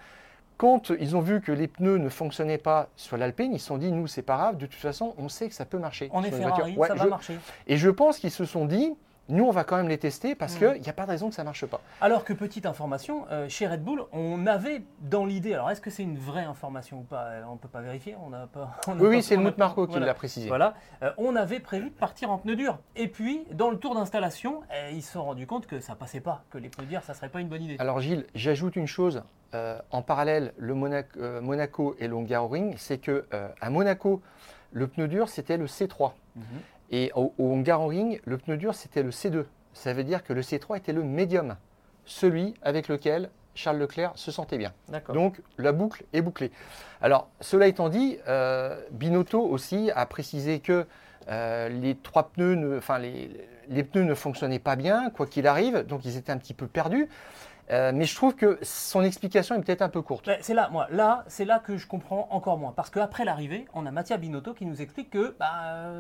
Quand 0.56 0.90
ils 0.90 1.16
ont 1.16 1.20
vu 1.20 1.40
que 1.40 1.50
les 1.50 1.66
pneus 1.66 1.98
ne 1.98 2.08
fonctionnaient 2.08 2.58
pas 2.58 2.88
sur 2.96 3.16
l'Alpine, 3.16 3.52
ils 3.52 3.58
se 3.58 3.66
sont 3.66 3.78
dit, 3.78 3.90
nous, 3.90 4.06
c'est 4.06 4.22
pas 4.22 4.36
grave, 4.36 4.56
de 4.56 4.66
toute 4.66 4.80
façon, 4.80 5.14
on 5.18 5.28
sait 5.28 5.48
que 5.48 5.54
ça 5.54 5.64
peut 5.64 5.78
marcher. 5.78 6.08
On 6.12 6.22
est 6.22 6.30
Ferrari, 6.30 6.76
ça 6.86 6.94
va 6.94 7.06
marcher. 7.06 7.38
Et 7.66 7.76
je 7.76 7.90
pense 7.90 8.18
qu'ils 8.18 8.30
se 8.30 8.44
sont 8.44 8.64
dit, 8.64 8.94
nous, 9.28 9.44
on 9.44 9.50
va 9.50 9.64
quand 9.64 9.76
même 9.76 9.88
les 9.88 9.96
tester 9.96 10.34
parce 10.34 10.56
qu'il 10.56 10.80
n'y 10.80 10.88
a 10.88 10.92
pas 10.92 11.04
de 11.04 11.10
raison 11.10 11.30
que 11.30 11.34
ça 11.34 11.42
ne 11.42 11.46
marche 11.46 11.64
pas. 11.64 11.80
Alors 12.02 12.24
que, 12.24 12.34
petite 12.34 12.66
information, 12.66 13.24
euh, 13.30 13.48
chez 13.48 13.66
Red 13.66 13.82
Bull, 13.82 14.02
on 14.12 14.46
avait 14.46 14.82
dans 15.00 15.24
l'idée, 15.24 15.54
alors 15.54 15.70
est-ce 15.70 15.80
que 15.80 15.88
c'est 15.88 16.02
une 16.02 16.18
vraie 16.18 16.44
information 16.44 16.98
ou 16.98 17.02
pas 17.02 17.24
euh, 17.24 17.42
On 17.48 17.54
ne 17.54 17.58
peut 17.58 17.68
pas 17.68 17.80
vérifier. 17.80 18.16
On 18.22 18.32
a 18.34 18.46
pas, 18.46 18.76
oui, 18.88 18.94
oui 19.00 19.22
c'est 19.22 19.34
Helmut 19.34 19.56
Marco 19.56 19.86
qui 19.86 19.98
l'a 19.98 20.12
précisé. 20.12 20.48
Voilà, 20.48 20.74
euh, 21.02 21.10
on 21.16 21.36
avait 21.36 21.60
prévu 21.60 21.88
de 21.88 21.94
partir 21.94 22.30
en 22.30 22.38
pneus 22.38 22.56
durs. 22.56 22.78
Et 22.96 23.08
puis, 23.08 23.44
dans 23.50 23.70
le 23.70 23.78
tour 23.78 23.94
d'installation, 23.94 24.60
ils 24.92 25.02
se 25.02 25.12
sont 25.12 25.24
rendus 25.24 25.46
compte 25.46 25.66
que 25.66 25.80
ça 25.80 25.94
passait 25.94 26.20
pas, 26.20 26.44
que 26.50 26.58
les 26.58 26.68
pneus 26.68 26.86
durs, 26.86 27.02
ça 27.02 27.12
ne 27.12 27.16
serait 27.16 27.30
pas 27.30 27.40
une 27.40 27.48
bonne 27.48 27.62
idée. 27.62 27.76
Alors 27.78 28.00
Gilles, 28.00 28.26
j'ajoute 28.34 28.76
une 28.76 28.86
chose. 28.86 29.22
en 29.90 30.02
parallèle, 30.02 30.52
le 30.58 30.74
Monaco, 30.74 31.96
et 31.98 32.08
le 32.08 32.16
Ring, 32.16 32.74
c'est 32.76 32.98
que 32.98 33.24
à 33.60 33.70
Monaco, 33.70 34.20
le 34.72 34.86
pneu 34.86 35.08
dur, 35.08 35.28
c'était 35.28 35.56
le 35.56 35.66
C3. 35.66 36.12
Et 36.90 37.10
au, 37.14 37.32
au 37.38 37.88
Ring, 37.88 38.20
le 38.24 38.38
pneu 38.38 38.56
dur, 38.56 38.74
c'était 38.74 39.02
le 39.02 39.10
C2. 39.10 39.44
Ça 39.72 39.92
veut 39.92 40.04
dire 40.04 40.22
que 40.22 40.32
le 40.32 40.42
C3 40.42 40.78
était 40.78 40.92
le 40.92 41.02
médium, 41.02 41.56
celui 42.04 42.54
avec 42.62 42.88
lequel 42.88 43.30
Charles 43.54 43.78
Leclerc 43.78 44.12
se 44.14 44.30
sentait 44.30 44.58
bien. 44.58 44.72
Donc 45.12 45.40
la 45.58 45.72
boucle 45.72 46.04
est 46.12 46.22
bouclée. 46.22 46.50
Alors, 47.00 47.28
cela 47.40 47.66
étant 47.66 47.88
dit, 47.88 48.18
euh, 48.28 48.80
Binotto 48.90 49.40
aussi 49.40 49.90
a 49.94 50.06
précisé 50.06 50.60
que 50.60 50.86
euh, 51.28 51.68
les 51.68 51.94
trois 51.94 52.30
pneus, 52.30 52.76
enfin 52.76 52.98
les, 52.98 53.30
les, 53.68 53.82
pneus 53.82 54.04
ne 54.04 54.14
fonctionnaient 54.14 54.58
pas 54.58 54.76
bien, 54.76 55.10
quoi 55.10 55.26
qu'il 55.26 55.46
arrive, 55.46 55.86
donc 55.86 56.04
ils 56.04 56.16
étaient 56.16 56.32
un 56.32 56.38
petit 56.38 56.54
peu 56.54 56.66
perdus. 56.66 57.08
Euh, 57.70 57.92
mais 57.94 58.04
je 58.04 58.14
trouve 58.14 58.34
que 58.34 58.58
son 58.62 59.02
explication 59.02 59.54
est 59.54 59.62
peut-être 59.62 59.82
un 59.82 59.88
peu 59.88 60.02
courte. 60.02 60.28
C'est 60.40 60.54
là, 60.54 60.68
moi, 60.70 60.86
là, 60.90 61.24
c'est 61.28 61.44
là 61.44 61.58
que 61.58 61.76
je 61.76 61.86
comprends 61.86 62.28
encore 62.30 62.58
moins. 62.58 62.72
Parce 62.72 62.90
qu'après 62.90 63.24
l'arrivée, 63.24 63.66
on 63.74 63.86
a 63.86 63.90
Mattia 63.90 64.16
Binotto 64.16 64.54
qui 64.54 64.66
nous 64.66 64.82
explique 64.82 65.10
que 65.10 65.34
bah, 65.38 65.90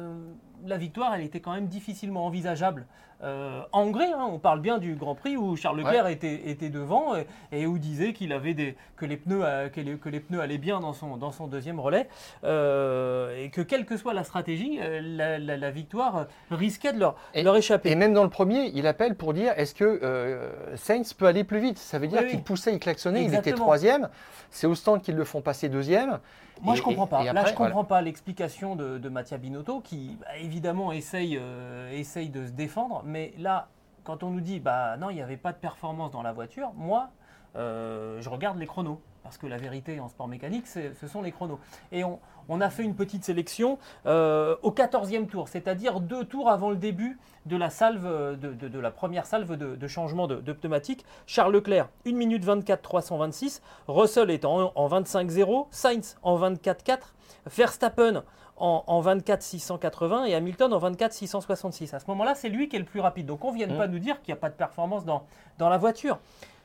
la 0.66 0.76
victoire, 0.76 1.14
elle 1.14 1.22
était 1.22 1.40
quand 1.40 1.52
même 1.52 1.68
difficilement 1.68 2.26
envisageable 2.26 2.86
euh, 3.22 3.62
en 3.72 3.82
Hongrie. 3.82 4.12
Hein. 4.12 4.28
on 4.30 4.38
parle 4.38 4.60
bien 4.60 4.78
du 4.78 4.94
Grand 4.96 5.14
Prix 5.14 5.36
où 5.36 5.56
Charles 5.56 5.78
Leclerc 5.78 6.08
était, 6.08 6.50
était, 6.50 6.68
devant 6.68 7.14
et, 7.52 7.66
où 7.66 7.78
disait 7.78 8.12
qu'il 8.12 8.32
avait 8.32 8.54
des, 8.54 8.76
que, 8.96 9.06
les 9.06 9.16
pneus, 9.16 9.40
euh, 9.42 9.68
que, 9.68 9.80
les, 9.80 10.20
pneus 10.20 10.40
allaient 10.40 10.58
bien 10.58 10.80
dans 10.80 10.92
son, 10.92 11.16
dans 11.16 11.32
son 11.32 11.46
deuxième 11.46 11.80
relais 11.80 12.08
euh, 12.44 13.42
et 13.42 13.50
que 13.50 13.60
quelle 13.60 13.86
que 13.86 13.96
soit 13.96 14.14
la 14.14 14.24
stratégie, 14.24 14.78
la, 15.00 15.70
victoire 15.70 16.26
risquait 16.50 16.92
de 16.92 17.00
leur, 17.00 17.16
leur, 17.34 17.56
échapper. 17.56 17.90
Et 17.90 17.94
même 17.94 18.12
dans 18.12 18.24
le 18.24 18.30
premier, 18.30 18.70
il 18.74 18.86
appelle 18.86 19.14
pour 19.14 19.32
dire 19.32 19.52
est-ce 19.56 19.74
que 19.74 20.50
Sainz 20.74 21.14
peut 21.14 21.26
aller 21.26 21.44
plus 21.44 21.53
vite 21.58 21.78
Ça 21.78 21.98
veut 21.98 22.06
dire 22.06 22.26
qu'il 22.26 22.42
poussait, 22.42 22.72
il 22.72 22.78
klaxonnait, 22.78 23.24
il 23.24 23.34
était 23.34 23.52
troisième. 23.52 24.08
C'est 24.50 24.66
au 24.66 24.74
stand 24.74 25.02
qu'ils 25.02 25.16
le 25.16 25.24
font 25.24 25.40
passer 25.40 25.68
deuxième. 25.68 26.18
Moi, 26.62 26.74
je 26.74 26.78
je 26.78 26.84
comprends 26.84 27.06
pas. 27.06 27.32
Là, 27.32 27.44
je 27.46 27.54
comprends 27.54 27.84
pas 27.84 28.00
l'explication 28.00 28.76
de, 28.76 28.98
de 28.98 29.08
Mattia 29.08 29.38
Binotto 29.38 29.80
qui, 29.80 30.16
bah, 30.20 30.36
évidemment, 30.40 30.92
essaye, 30.92 31.36
euh, 31.40 31.90
essaye 31.92 32.28
de 32.28 32.46
se 32.46 32.52
défendre. 32.52 33.02
Mais 33.04 33.34
là, 33.38 33.68
quand 34.04 34.22
on 34.22 34.30
nous 34.30 34.40
dit, 34.40 34.60
bah 34.60 34.96
non, 34.96 35.10
il 35.10 35.16
n'y 35.16 35.22
avait 35.22 35.36
pas 35.36 35.52
de 35.52 35.58
performance 35.58 36.12
dans 36.12 36.22
la 36.22 36.32
voiture, 36.32 36.72
moi, 36.76 37.10
euh, 37.56 38.20
je 38.20 38.28
regarde 38.28 38.58
les 38.58 38.66
chronos. 38.66 39.00
Parce 39.24 39.38
que 39.38 39.48
la 39.48 39.56
vérité 39.56 39.98
en 39.98 40.08
sport 40.08 40.28
mécanique, 40.28 40.66
ce 40.68 41.06
sont 41.08 41.22
les 41.22 41.32
chronos. 41.32 41.58
Et 41.90 42.04
on, 42.04 42.20
on 42.48 42.60
a 42.60 42.70
fait 42.70 42.82
une 42.82 42.94
petite 42.94 43.24
sélection 43.24 43.78
euh, 44.06 44.56
au 44.62 44.70
14e 44.70 45.26
tour, 45.26 45.48
c'est-à-dire 45.48 46.00
deux 46.00 46.24
tours 46.24 46.50
avant 46.50 46.70
le 46.70 46.76
début 46.76 47.18
de 47.46 47.56
la 47.56 47.70
salve, 47.70 48.38
de, 48.38 48.78
la 48.78 48.90
première 48.90 49.26
salve 49.26 49.56
de, 49.56 49.88
changement 49.88 50.26
de, 50.26 50.52
pneumatique. 50.52 51.04
Charles 51.26 51.52
Leclerc, 51.52 51.88
1 52.06 52.12
minute 52.12 52.44
24 52.44 52.82
326, 52.82 53.62
Russell 53.88 54.30
est 54.30 54.44
en, 54.44 54.72
25-0, 54.88 55.66
Sainz 55.70 56.16
en 56.22 56.38
24-4, 56.38 56.98
Verstappen 57.46 58.22
en, 58.56 59.00
24 59.00 59.42
680 59.42 60.24
et 60.26 60.34
Hamilton 60.34 60.72
en 60.72 60.78
24 60.78 61.12
666. 61.12 61.92
À 61.94 62.00
ce 62.00 62.06
moment-là, 62.08 62.34
c'est 62.34 62.48
lui 62.48 62.68
qui 62.68 62.76
est 62.76 62.78
le 62.78 62.84
plus 62.84 63.00
rapide. 63.00 63.26
Donc 63.26 63.44
on 63.44 63.52
ne 63.52 63.56
vient 63.56 63.66
mmh. 63.66 63.76
pas 63.76 63.88
nous 63.88 63.98
dire 63.98 64.22
qu'il 64.22 64.32
n'y 64.32 64.38
a 64.38 64.40
pas 64.40 64.50
de 64.50 64.54
performance 64.54 65.04
dans, 65.04 65.24
dans 65.58 65.68
la 65.68 65.78
voiture. 65.78 66.18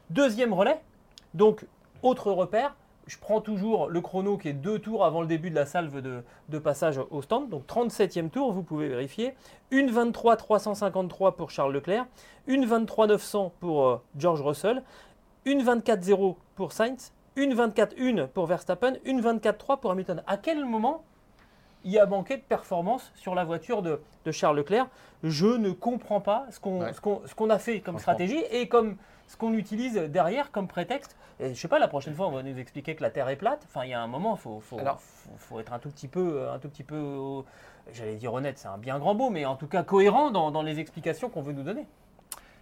Deuxième 0.10 0.54
relais, 0.54 0.82
donc 1.34 1.66
autre 2.04 2.32
repère, 2.32 2.76
je 3.10 3.18
prends 3.18 3.42
toujours 3.42 3.90
le 3.90 4.02
chrono 4.02 4.38
qui 4.38 4.50
est 4.50 4.54
deux 4.54 4.78
tours 4.78 5.04
avant 5.04 5.22
le 5.22 5.28
début 5.28 5.50
de 5.50 5.56
la 5.56 5.66
salve 5.66 6.02
de, 6.02 6.60
passage 6.60 7.00
au 7.10 7.22
stand. 7.22 7.50
Donc 7.50 7.66
37e 7.66 8.30
tour, 8.30 8.54
vous 8.54 8.62
pouvez 8.62 8.88
vérifier. 8.88 9.34
Une 9.72 9.90
23 9.90 10.38
353 10.38 11.36
pour 11.36 11.50
Charles 11.50 11.74
Leclerc, 11.74 12.06
une 12.46 12.66
23 12.66 13.08
900 13.08 13.54
pour 13.60 13.88
euh, 13.88 14.02
George 14.16 14.42
Russell, 14.42 14.84
une 15.46 15.64
24 15.64 16.04
0 16.04 16.38
pour 16.56 16.72
Sainz, 16.72 17.12
une 17.36 17.56
24 17.56 17.96
1 18.00 18.28
pour 18.28 18.46
Verstappen, 18.46 18.94
une 19.06 19.22
24 19.22 19.58
3 19.58 19.78
pour 19.78 19.92
Hamilton. 19.92 20.22
À 20.28 20.38
quel 20.38 20.64
moment 20.64 21.04
il 21.84 21.92
y 21.92 22.00
a 22.00 22.06
manqué 22.06 22.38
de 22.38 22.42
performance 22.42 23.12
sur 23.16 23.36
la 23.36 23.44
voiture 23.44 23.82
de, 23.82 24.00
Charles 24.32 24.58
Leclerc. 24.58 24.88
Je 25.24 25.48
ne 25.48 25.72
comprends 25.72 26.22
pas 26.22 26.46
ce 26.52 26.60
qu'on 26.60 27.50
a 27.50 27.60
fait 27.60 27.82
comme 27.82 27.98
stratégie 27.98 28.44
et 28.52 28.68
comme 28.68 28.98
ce 29.28 29.38
qu'on 29.38 29.54
utilise 29.54 29.96
derrière 29.96 30.52
comme 30.52 30.68
prétexte. 30.68 31.16
Et 31.40 31.54
je 31.54 31.60
sais 31.60 31.68
pas, 31.68 31.80
la 31.80 31.88
prochaine 31.88 32.14
fois, 32.14 32.28
on 32.28 32.32
va 32.32 32.44
nous 32.44 32.58
expliquer 32.58 32.96
que 32.96 33.02
la 33.02 33.10
Terre 33.10 33.30
est 33.30 33.38
plate. 33.38 33.62
Enfin, 33.66 33.86
il 33.86 33.92
y 33.92 33.94
a 33.94 34.02
un 34.02 34.08
moment, 34.08 34.36
il 34.36 34.40
faut, 34.40 34.60
faut, 34.60 35.60
être 35.60 35.74
un 35.74 35.80
tout 35.80 35.90
petit 35.90 36.08
peu, 36.08 36.50
un 36.50 36.60
tout 36.60 36.70
petit 36.70 36.84
peu, 36.84 37.44
j'allais 37.94 38.16
dire 38.16 38.34
honnête, 38.34 38.58
c'est 38.58 38.68
un 38.68 38.78
bien 38.78 39.00
grand 39.00 39.16
mot, 39.16 39.30
mais 39.30 39.46
en 39.46 39.56
tout 39.56 39.68
cas 39.68 39.84
cohérent 39.84 40.32
dans, 40.32 40.62
les 40.62 40.80
explications 40.80 41.30
qu'on 41.30 41.42
veut 41.42 41.54
nous 41.54 41.64
donner. 41.64 41.88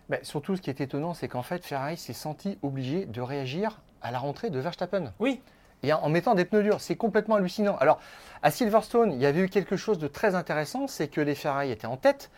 Mais 0.09 0.23
surtout, 0.23 0.55
ce 0.55 0.61
qui 0.61 0.69
est 0.69 0.79
étonnant, 0.79 1.13
c'est 1.13 1.27
qu'en 1.27 1.41
fait, 1.41 1.65
Ferrari 1.65 1.97
s'est 1.97 2.13
senti 2.13 2.57
obligé 2.61 3.05
de 3.05 3.19
réagir 3.19 3.81
à 4.01 4.11
la 4.11 4.19
rentrée 4.19 4.49
de 4.49 4.59
Verstappen. 4.59 5.11
Oui 5.19 5.41
et 5.83 5.93
en 5.93 6.09
mettant 6.09 6.35
des 6.35 6.45
pneus 6.45 6.63
durs. 6.63 6.81
C'est 6.81 6.95
complètement 6.95 7.35
hallucinant. 7.35 7.77
Alors, 7.77 7.99
à 8.43 8.51
Silverstone, 8.51 9.11
il 9.13 9.21
y 9.21 9.25
avait 9.25 9.41
eu 9.41 9.49
quelque 9.49 9.77
chose 9.77 9.97
de 9.97 10.07
très 10.07 10.35
intéressant, 10.35 10.87
c'est 10.87 11.07
que 11.07 11.21
les 11.21 11.35
Ferrari 11.35 11.71
étaient 11.71 11.87
en 11.87 11.97
tête 11.97 12.29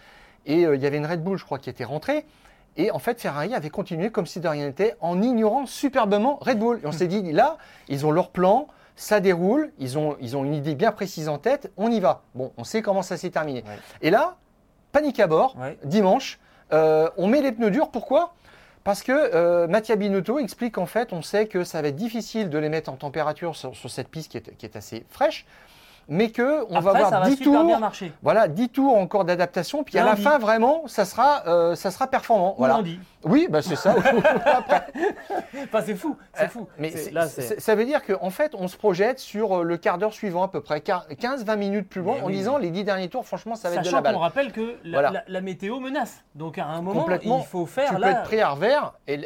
et 0.46 0.66
euh, 0.66 0.76
il 0.76 0.82
y 0.82 0.86
avait 0.86 0.98
une 0.98 1.06
Red 1.06 1.24
Bull, 1.24 1.38
je 1.38 1.46
crois, 1.46 1.60
qui 1.60 1.70
était 1.70 1.84
rentrée. 1.84 2.26
Et 2.78 2.92
en 2.92 3.00
fait, 3.00 3.20
Ferrari 3.20 3.54
avait 3.56 3.70
continué 3.70 4.10
comme 4.10 4.26
si 4.26 4.40
de 4.40 4.48
rien 4.48 4.66
n'était 4.66 4.96
en 5.02 5.22
ignorant 5.22 5.66
superbement 5.66 6.38
Red 6.42 6.60
Bull. 6.60 6.80
Et 6.84 6.88
on 6.88 6.92
s'est 6.92 7.08
dit, 7.08 7.32
là, 7.32 7.58
ils 7.90 8.06
ont 8.06 8.12
leur 8.12 8.30
plan, 8.30 8.68
ça 8.96 9.20
déroule, 9.20 9.72
ils 9.80 9.98
ont, 9.98 10.16
ils 10.22 10.38
ont 10.38 10.46
une 10.46 10.54
idée 10.54 10.76
bien 10.76 10.92
précise 10.92 11.30
en 11.30 11.38
tête, 11.38 11.72
on 11.78 11.92
y 11.92 12.00
va. 12.00 12.22
Bon, 12.36 12.54
on 12.58 12.64
sait 12.64 12.82
comment 12.82 13.02
ça 13.02 13.18
s'est 13.18 13.32
terminé. 13.32 13.64
Et 14.02 14.10
là, 14.10 14.38
panique 14.92 15.20
à 15.20 15.28
bord, 15.28 15.56
dimanche, 15.84 16.40
euh, 16.72 17.10
on 17.18 17.28
met 17.28 17.42
les 17.42 17.52
pneus 17.52 17.72
durs, 17.72 17.90
pourquoi? 17.90 18.34
Parce 18.84 19.04
que 19.04 19.12
euh, 19.12 19.68
Mattia 19.68 19.96
Binotto 19.96 20.40
explique 20.40 20.76
qu'en 20.76 20.86
fait, 20.86 21.14
on 21.14 21.22
sait 21.22 21.48
que 21.48 21.64
ça 21.64 21.82
va 21.82 21.90
être 21.90 21.96
difficile 21.96 22.50
de 22.50 22.58
les 22.58 22.70
mettre 22.70 22.90
en 22.90 22.96
température 22.96 23.56
sur, 23.56 23.76
cette 23.90 24.08
piste 24.08 24.32
qui 24.58 24.66
est, 24.66 24.76
assez 24.76 25.06
fraîche 25.10 25.46
mais 26.10 26.32
que 26.32 26.66
on 26.70 26.80
va 26.80 26.92
avoir 26.92 27.22
10 27.28 27.38
tours, 27.38 27.80
voilà, 28.22 28.48
10 28.48 28.70
tours 28.70 28.98
encore 28.98 29.26
d'adaptation, 29.26 29.84
puis 29.84 29.98
à 29.98 30.04
la 30.04 30.16
fin 30.16 30.40
vraiment, 30.40 30.88
ça 30.88 31.06
sera, 31.06 31.44
euh, 31.48 31.76
ça 31.76 31.92
sera 31.92 32.08
performant. 32.08 32.56
Voilà. 32.58 32.82
Oui, 33.24 33.48
bah 33.50 33.62
c'est 33.62 33.76
ça. 33.76 33.96
enfin, 35.64 35.82
c'est 35.86 35.96
fou, 35.96 36.18
c'est 36.34 36.50
fou. 36.50 36.68
Mais 36.78 36.92
ça 36.92 37.76
veut 37.76 37.86
dire 37.86 38.04
qu'en 38.04 38.28
en 38.28 38.30
fait, 38.30 38.56
on 38.56 38.68
se 38.68 38.78
projette 38.78 39.20
sur 39.20 39.60
euh, 39.60 39.64
le 39.64 39.78
quart 39.78 39.98
d'heure 39.98 40.14
suivant 40.14 40.44
à 40.44 40.48
peu 40.48 40.62
près, 40.62 40.80
15-20 40.80 41.58
minutes 41.58 41.90
plus 41.90 42.02
loin, 42.02 42.18
en 42.24 42.30
disant 42.30 42.58
les 42.58 42.72
10 42.72 42.84
derniers 42.84 43.10
tours, 43.10 43.26
franchement, 43.26 43.56
ça 43.56 43.70
va 43.70 43.78
être 43.78 43.86
de 43.86 43.92
la 43.92 44.02
balle. 44.02 44.16
on 44.16 44.20
rappelle 44.20 44.52
que 44.52 44.78
la, 44.84 45.42
météo 45.42 45.80
menace, 45.80 46.24
donc 46.36 46.58
à 46.58 46.66
un 46.66 46.82
moment, 46.82 47.08
il 47.22 47.44
faut 47.44 47.66
faire. 47.66 47.90
Tu 47.90 47.96
peux 47.96 48.08
être 48.08 48.24
pris 48.24 48.42
à 48.42 48.50
revers 48.50 48.94
et 49.08 49.22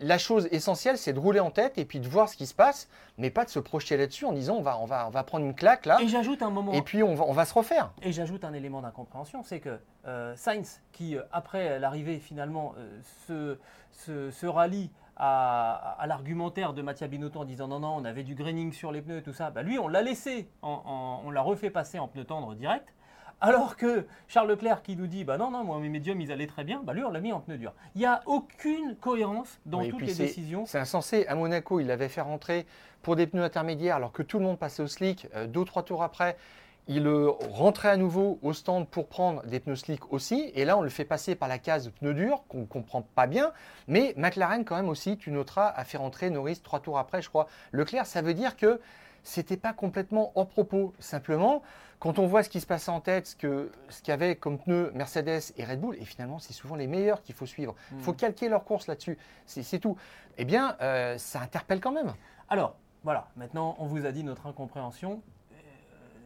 la 0.00 0.18
chose 0.18 0.48
essentielle, 0.50 0.98
c'est 0.98 1.12
de 1.12 1.18
rouler 1.18 1.40
en 1.40 1.50
tête 1.50 1.78
et 1.78 1.84
puis 1.84 2.00
de 2.00 2.08
voir 2.08 2.28
ce 2.28 2.36
qui 2.36 2.46
se 2.46 2.54
passe, 2.54 2.88
mais 3.16 3.30
pas 3.30 3.44
de 3.44 3.50
se 3.50 3.58
projeter 3.58 3.96
là-dessus 3.96 4.24
en 4.24 4.32
disant 4.32 4.56
on 4.56 4.62
va, 4.62 4.78
on 4.78 4.86
va, 4.86 5.06
on 5.06 5.10
va 5.10 5.22
prendre 5.22 5.44
une 5.44 5.54
claque 5.54 5.86
là. 5.86 5.98
Et 6.00 6.08
j'ajoute 6.08 6.42
un 6.42 6.50
moment. 6.50 6.72
Et 6.72 6.82
puis 6.82 7.02
on 7.02 7.14
va, 7.14 7.24
on 7.26 7.32
va 7.32 7.44
se 7.44 7.54
refaire. 7.54 7.92
Et 8.02 8.12
j'ajoute 8.12 8.44
un 8.44 8.52
élément 8.52 8.82
d'incompréhension, 8.82 9.42
c'est 9.42 9.60
que 9.60 9.78
euh, 10.06 10.34
Sainz, 10.36 10.80
qui 10.92 11.16
euh, 11.16 11.22
après 11.32 11.78
l'arrivée 11.78 12.18
finalement 12.18 12.74
euh, 12.78 13.56
se, 13.92 14.30
se, 14.30 14.46
rallie 14.46 14.90
à, 15.16 16.04
l'argumentaire 16.06 16.74
de 16.74 16.82
Mattia 16.82 17.06
Binotto 17.06 17.40
en 17.40 17.44
disant 17.44 17.68
non, 17.68 17.78
non, 17.78 17.96
on 17.96 18.04
avait 18.04 18.24
du 18.24 18.34
graining 18.34 18.72
sur 18.72 18.90
les 18.90 19.00
pneus, 19.00 19.22
tout 19.22 19.32
ça, 19.32 19.50
bah, 19.50 19.62
lui 19.62 19.78
on 19.78 19.86
l'a 19.86 20.02
laissé, 20.02 20.50
on 20.62 21.30
l'a 21.30 21.42
refait 21.42 21.70
passer 21.70 21.98
en 21.98 22.08
pneu 22.08 22.24
tendre 22.24 22.54
direct. 22.54 22.92
Alors 23.40 23.76
que 23.76 24.06
Charles 24.28 24.48
Leclerc 24.48 24.82
qui 24.82 24.96
nous 24.96 25.06
dit 25.06 25.24
bah 25.24 25.36
non, 25.36 25.50
non, 25.50 25.64
moi 25.64 25.78
mes 25.78 25.88
médiums 25.88 26.20
ils 26.20 26.32
allaient 26.32 26.46
très 26.46 26.64
bien, 26.64 26.82
bah 26.82 26.94
lui 26.94 27.04
on 27.04 27.10
l'a 27.10 27.20
mis 27.20 27.32
en 27.32 27.40
pneu 27.40 27.58
dur. 27.58 27.72
Il 27.94 27.98
n'y 27.98 28.06
a 28.06 28.22
aucune 28.26 28.96
cohérence 28.96 29.58
dans 29.66 29.86
toutes 29.88 30.02
les 30.02 30.14
décisions. 30.14 30.66
C'est 30.66 30.78
insensé. 30.78 31.26
À 31.26 31.34
Monaco, 31.34 31.80
il 31.80 31.86
l'avait 31.86 32.08
fait 32.08 32.20
rentrer 32.20 32.66
pour 33.02 33.16
des 33.16 33.26
pneus 33.26 33.44
intermédiaires 33.44 33.96
alors 33.96 34.12
que 34.12 34.22
tout 34.22 34.38
le 34.38 34.44
monde 34.44 34.58
passait 34.58 34.82
au 34.82 34.86
slick. 34.86 35.28
Euh, 35.34 35.46
deux 35.46 35.60
ou 35.60 35.64
trois 35.64 35.82
tours 35.82 36.02
après, 36.02 36.36
il 36.86 37.08
rentrait 37.50 37.88
à 37.88 37.96
nouveau 37.96 38.38
au 38.42 38.52
stand 38.52 38.86
pour 38.86 39.08
prendre 39.08 39.42
des 39.46 39.60
pneus 39.60 39.76
slick 39.76 40.12
aussi. 40.12 40.50
Et 40.54 40.64
là, 40.64 40.76
on 40.76 40.82
le 40.82 40.90
fait 40.90 41.04
passer 41.04 41.34
par 41.34 41.48
la 41.48 41.58
case 41.58 41.90
pneus 42.00 42.14
durs 42.14 42.44
qu'on 42.48 42.60
ne 42.60 42.66
comprend 42.66 43.02
pas 43.02 43.26
bien. 43.26 43.52
Mais 43.88 44.12
McLaren, 44.16 44.64
quand 44.64 44.76
même 44.76 44.88
aussi, 44.88 45.16
tu 45.16 45.30
noteras, 45.30 45.68
a 45.68 45.84
fait 45.84 45.96
rentrer 45.96 46.28
Norris 46.30 46.60
trois 46.62 46.80
tours 46.80 46.98
après, 46.98 47.22
je 47.22 47.28
crois. 47.28 47.46
Leclerc, 47.72 48.06
ça 48.06 48.20
veut 48.20 48.34
dire 48.34 48.56
que 48.56 48.80
c'était 49.22 49.56
pas 49.56 49.72
complètement 49.72 50.32
hors 50.34 50.46
propos. 50.46 50.92
Simplement, 50.98 51.62
quand 51.98 52.18
on 52.18 52.26
voit 52.26 52.42
ce 52.42 52.48
qui 52.48 52.60
se 52.60 52.66
passe 52.66 52.88
en 52.88 53.00
tête, 53.00 53.26
ce 53.26 53.36
qu'il 53.36 53.70
ce 53.88 54.00
y 54.06 54.10
avait 54.10 54.36
comme 54.36 54.58
pneus 54.58 54.90
Mercedes 54.94 55.52
et 55.56 55.64
Red 55.64 55.80
Bull, 55.80 55.96
et 56.00 56.04
finalement, 56.04 56.38
c'est 56.38 56.52
souvent 56.52 56.76
les 56.76 56.86
meilleurs 56.86 57.22
qu'il 57.22 57.34
faut 57.34 57.46
suivre. 57.46 57.74
Il 57.92 58.02
faut 58.02 58.12
hmm. 58.12 58.16
calquer 58.16 58.48
leur 58.48 58.64
course 58.64 58.86
là-dessus. 58.86 59.18
C'est 59.46 59.78
tout. 59.78 59.96
Eh 60.36 60.44
bien, 60.44 60.76
euh, 60.80 61.16
ça 61.18 61.40
interpelle 61.40 61.80
quand 61.80 61.92
même. 61.92 62.12
Alors, 62.48 62.76
voilà, 63.02 63.28
maintenant, 63.36 63.76
on 63.78 63.86
vous 63.86 64.06
a 64.06 64.12
dit 64.12 64.24
notre 64.24 64.46
incompréhension. 64.46 65.22
Euh, 65.52 65.56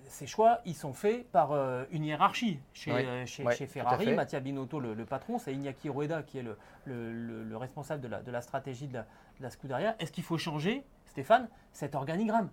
ces 0.07 0.27
choix, 0.27 0.61
ils 0.65 0.75
sont 0.75 0.93
faits 0.93 1.31
par 1.31 1.53
euh, 1.53 1.85
une 1.91 2.05
hiérarchie. 2.05 2.61
Chez, 2.73 3.27
chez, 3.27 3.67
Ferrari, 3.67 4.15
Mattia 4.15 4.41
Binotto, 4.41 4.81
le, 4.81 5.05
patron, 5.05 5.39
c'est 5.39 5.53
Iñaki 5.53 5.89
Rueda 5.91 6.23
qui 6.23 6.39
est 6.39 6.43
le, 6.43 6.57
le, 6.87 7.57
responsable 7.57 8.01
de 8.01 8.09
la, 8.09 8.23
de 8.23 8.31
la, 8.31 8.41
stratégie 8.41 8.87
de 8.87 8.95
la, 8.95 9.03
de 9.03 9.43
la 9.43 9.51
Scuderia. 9.51 9.97
Est-ce 9.99 10.13
qu'il 10.13 10.25
faut 10.25 10.39
changer, 10.39 10.85
Stéphane, 11.07 11.49
cet 11.73 11.95
organigramme? 11.95 12.49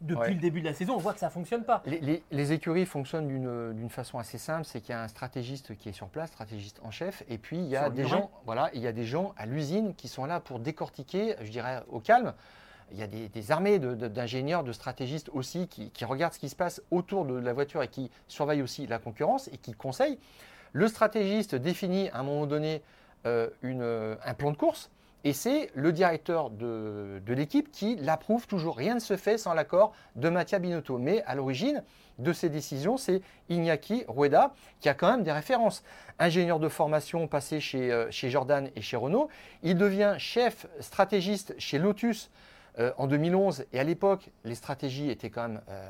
Depuis 0.00 0.34
le 0.34 0.40
début 0.40 0.60
de 0.60 0.66
la 0.66 0.74
saison, 0.74 0.94
on 0.94 0.98
voit 0.98 1.12
que 1.12 1.20
ça 1.20 1.26
ne 1.26 1.32
fonctionne 1.32 1.64
pas. 1.64 1.82
Les, 1.86 2.52
écuries 2.52 2.86
fonctionnent 2.86 3.28
d'une 3.28 3.90
façon 3.90 4.18
assez 4.18 4.38
simple, 4.38 4.64
c'est 4.64 4.80
qu'il 4.80 4.90
y 4.90 4.94
a 4.94 5.02
un 5.02 5.08
stratégiste 5.08 5.76
qui 5.76 5.88
est 5.88 5.92
sur 5.92 6.08
place, 6.08 6.30
stratégiste 6.30 6.80
en 6.82 6.90
chef, 6.90 7.22
et 7.28 7.38
puis 7.38 7.56
il 7.58 7.66
y 7.66 7.76
a 7.76 7.90
des 7.90 8.06
gens, 8.06 8.30
voilà, 8.44 8.70
il 8.74 8.80
y 8.80 8.86
a 8.86 8.92
des 8.92 9.04
gens 9.04 9.34
à 9.36 9.46
l'usine 9.46 9.94
qui 9.94 10.08
sont 10.08 10.24
là 10.24 10.40
pour 10.40 10.58
décortiquer, 10.58 11.36
je 11.42 11.50
dirais 11.50 11.82
au 11.88 12.00
calme. 12.00 12.34
Il 12.92 12.98
y 12.98 13.02
a 13.02 13.08
des, 13.08 13.50
armées 13.50 13.80
d'ingénieurs, 13.80 14.62
de, 14.62 14.70
stratégistes 14.72 15.28
aussi 15.30 15.66
qui, 15.66 16.04
regardent 16.04 16.34
ce 16.34 16.38
qui 16.38 16.48
se 16.48 16.54
passe 16.56 16.80
autour 16.92 17.24
de 17.24 17.34
la 17.34 17.52
voiture 17.52 17.82
et 17.82 17.88
qui 17.88 18.10
surveillent 18.28 18.62
aussi 18.62 18.86
la 18.86 18.98
concurrence 18.98 19.48
et 19.48 19.58
qui 19.58 19.72
conseillent. 19.72 20.18
Le 20.72 20.86
stratégiste 20.86 21.56
définit 21.56 22.10
à 22.10 22.20
un 22.20 22.22
moment 22.22 22.46
donné 22.46 22.82
euh, 23.26 24.16
un 24.24 24.34
plan 24.34 24.52
de 24.52 24.56
course 24.56 24.90
et 25.26 25.32
c'est 25.32 25.70
le 25.74 25.90
directeur 25.90 26.50
de, 26.50 27.20
l'équipe 27.26 27.72
qui 27.72 27.96
l'approuve 27.96 28.46
toujours. 28.46 28.76
Rien 28.76 28.94
ne 28.94 29.00
se 29.00 29.16
fait 29.16 29.38
sans 29.38 29.54
l'accord 29.54 29.92
de 30.14 30.28
Mattia 30.28 30.60
Binotto. 30.60 30.98
Mais 30.98 31.24
à 31.26 31.34
l'origine 31.34 31.82
de 32.20 32.32
ces 32.32 32.48
décisions, 32.48 32.96
c'est 32.96 33.22
Iñaki 33.48 34.04
Rueda 34.06 34.54
qui 34.78 34.88
a 34.88 34.94
quand 34.94 35.10
même 35.10 35.24
des 35.24 35.32
références. 35.32 35.82
Ingénieur 36.20 36.60
de 36.60 36.68
formation 36.68 37.26
passé 37.26 37.58
chez, 37.58 37.90
euh, 37.90 38.08
chez 38.12 38.30
Jordan 38.30 38.70
et 38.76 38.82
chez 38.82 38.96
Renault. 38.96 39.28
Il 39.64 39.76
devient 39.76 40.14
chef 40.18 40.68
stratégiste 40.78 41.56
chez 41.58 41.80
Lotus 41.80 42.30
euh, 42.78 42.92
en 42.98 43.06
2011, 43.06 43.64
et 43.72 43.80
à 43.80 43.84
l'époque, 43.84 44.30
les 44.44 44.54
stratégies 44.54 45.10
étaient 45.10 45.30
quand 45.30 45.48
même 45.48 45.62
euh, 45.70 45.82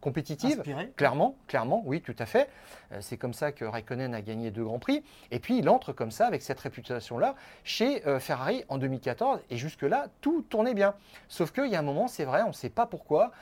compétitives. 0.00 0.62
Clairement, 0.96 1.36
clairement, 1.48 1.82
oui, 1.84 2.00
tout 2.00 2.16
à 2.18 2.24
fait. 2.24 2.48
Euh, 2.92 2.98
c'est 3.02 3.18
comme 3.18 3.34
ça 3.34 3.52
que 3.52 3.66
Raikkonen 3.66 4.14
a 4.14 4.22
gagné 4.22 4.50
deux 4.50 4.64
grands 4.64 4.78
prix. 4.78 5.04
Et 5.30 5.38
puis, 5.38 5.58
il 5.58 5.68
entre 5.68 5.92
comme 5.92 6.10
ça, 6.10 6.26
avec 6.26 6.40
cette 6.40 6.60
réputation-là, 6.60 7.34
chez 7.62 8.02
Ferrari 8.20 8.64
en 8.68 8.78
2014. 8.78 9.40
Et 9.50 9.56
jusque-là, 9.58 10.06
tout 10.22 10.42
tournait 10.48 10.74
bien. 10.74 10.94
Sauf 11.28 11.52
qu'il 11.52 11.66
y 11.66 11.76
a 11.76 11.78
un 11.78 11.82
moment, 11.82 12.08
c'est 12.08 12.24
vrai, 12.24 12.42
on 12.42 12.48
ne 12.48 12.52
sait 12.52 12.70
pas 12.70 12.86
pourquoi. 12.86 13.32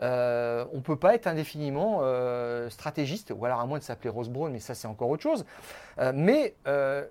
on 0.00 0.04
ne 0.04 0.80
peut 0.80 0.96
pas 0.96 1.14
être 1.14 1.26
indéfiniment 1.28 2.02
stratégiste, 2.70 3.32
ou 3.36 3.44
alors 3.44 3.60
à 3.60 3.66
moins 3.66 3.78
de 3.78 3.84
s'appeler 3.84 4.10
Rose 4.10 4.28
Brown, 4.28 4.50
mais 4.50 4.58
ça 4.58 4.74
c'est 4.74 4.88
encore 4.88 5.10
autre 5.10 5.22
chose. 5.22 5.44
mais 6.14 6.54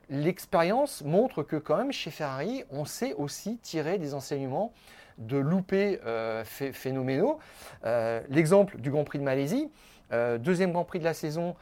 l'expérience 0.10 1.04
montre 1.04 1.44
que 1.44 1.56
quand 1.56 1.78
même 1.78 1.92
chez 1.92 2.12
Ferrari, 2.12 2.64
on 2.72 2.86
sait 2.86 3.14
aussi 3.14 3.58
tirer 3.58 3.98
des 3.98 4.14
enseignements 4.14 4.74
de 5.22 5.38
louper 5.38 6.00
euh, 6.06 6.44
phénoménaux. 6.44 7.40
Euh, 7.86 8.22
l'exemple 8.30 8.78
du 8.78 8.92
Grand 8.92 9.04
Prix 9.04 9.20
de 9.20 9.24
Malaisie, 9.24 9.70
euh, 10.12 10.38
deuxième 10.38 10.72
Grand 10.72 10.84
Prix 10.84 11.00
de 11.00 11.04
la 11.04 11.14
saison 11.14 11.56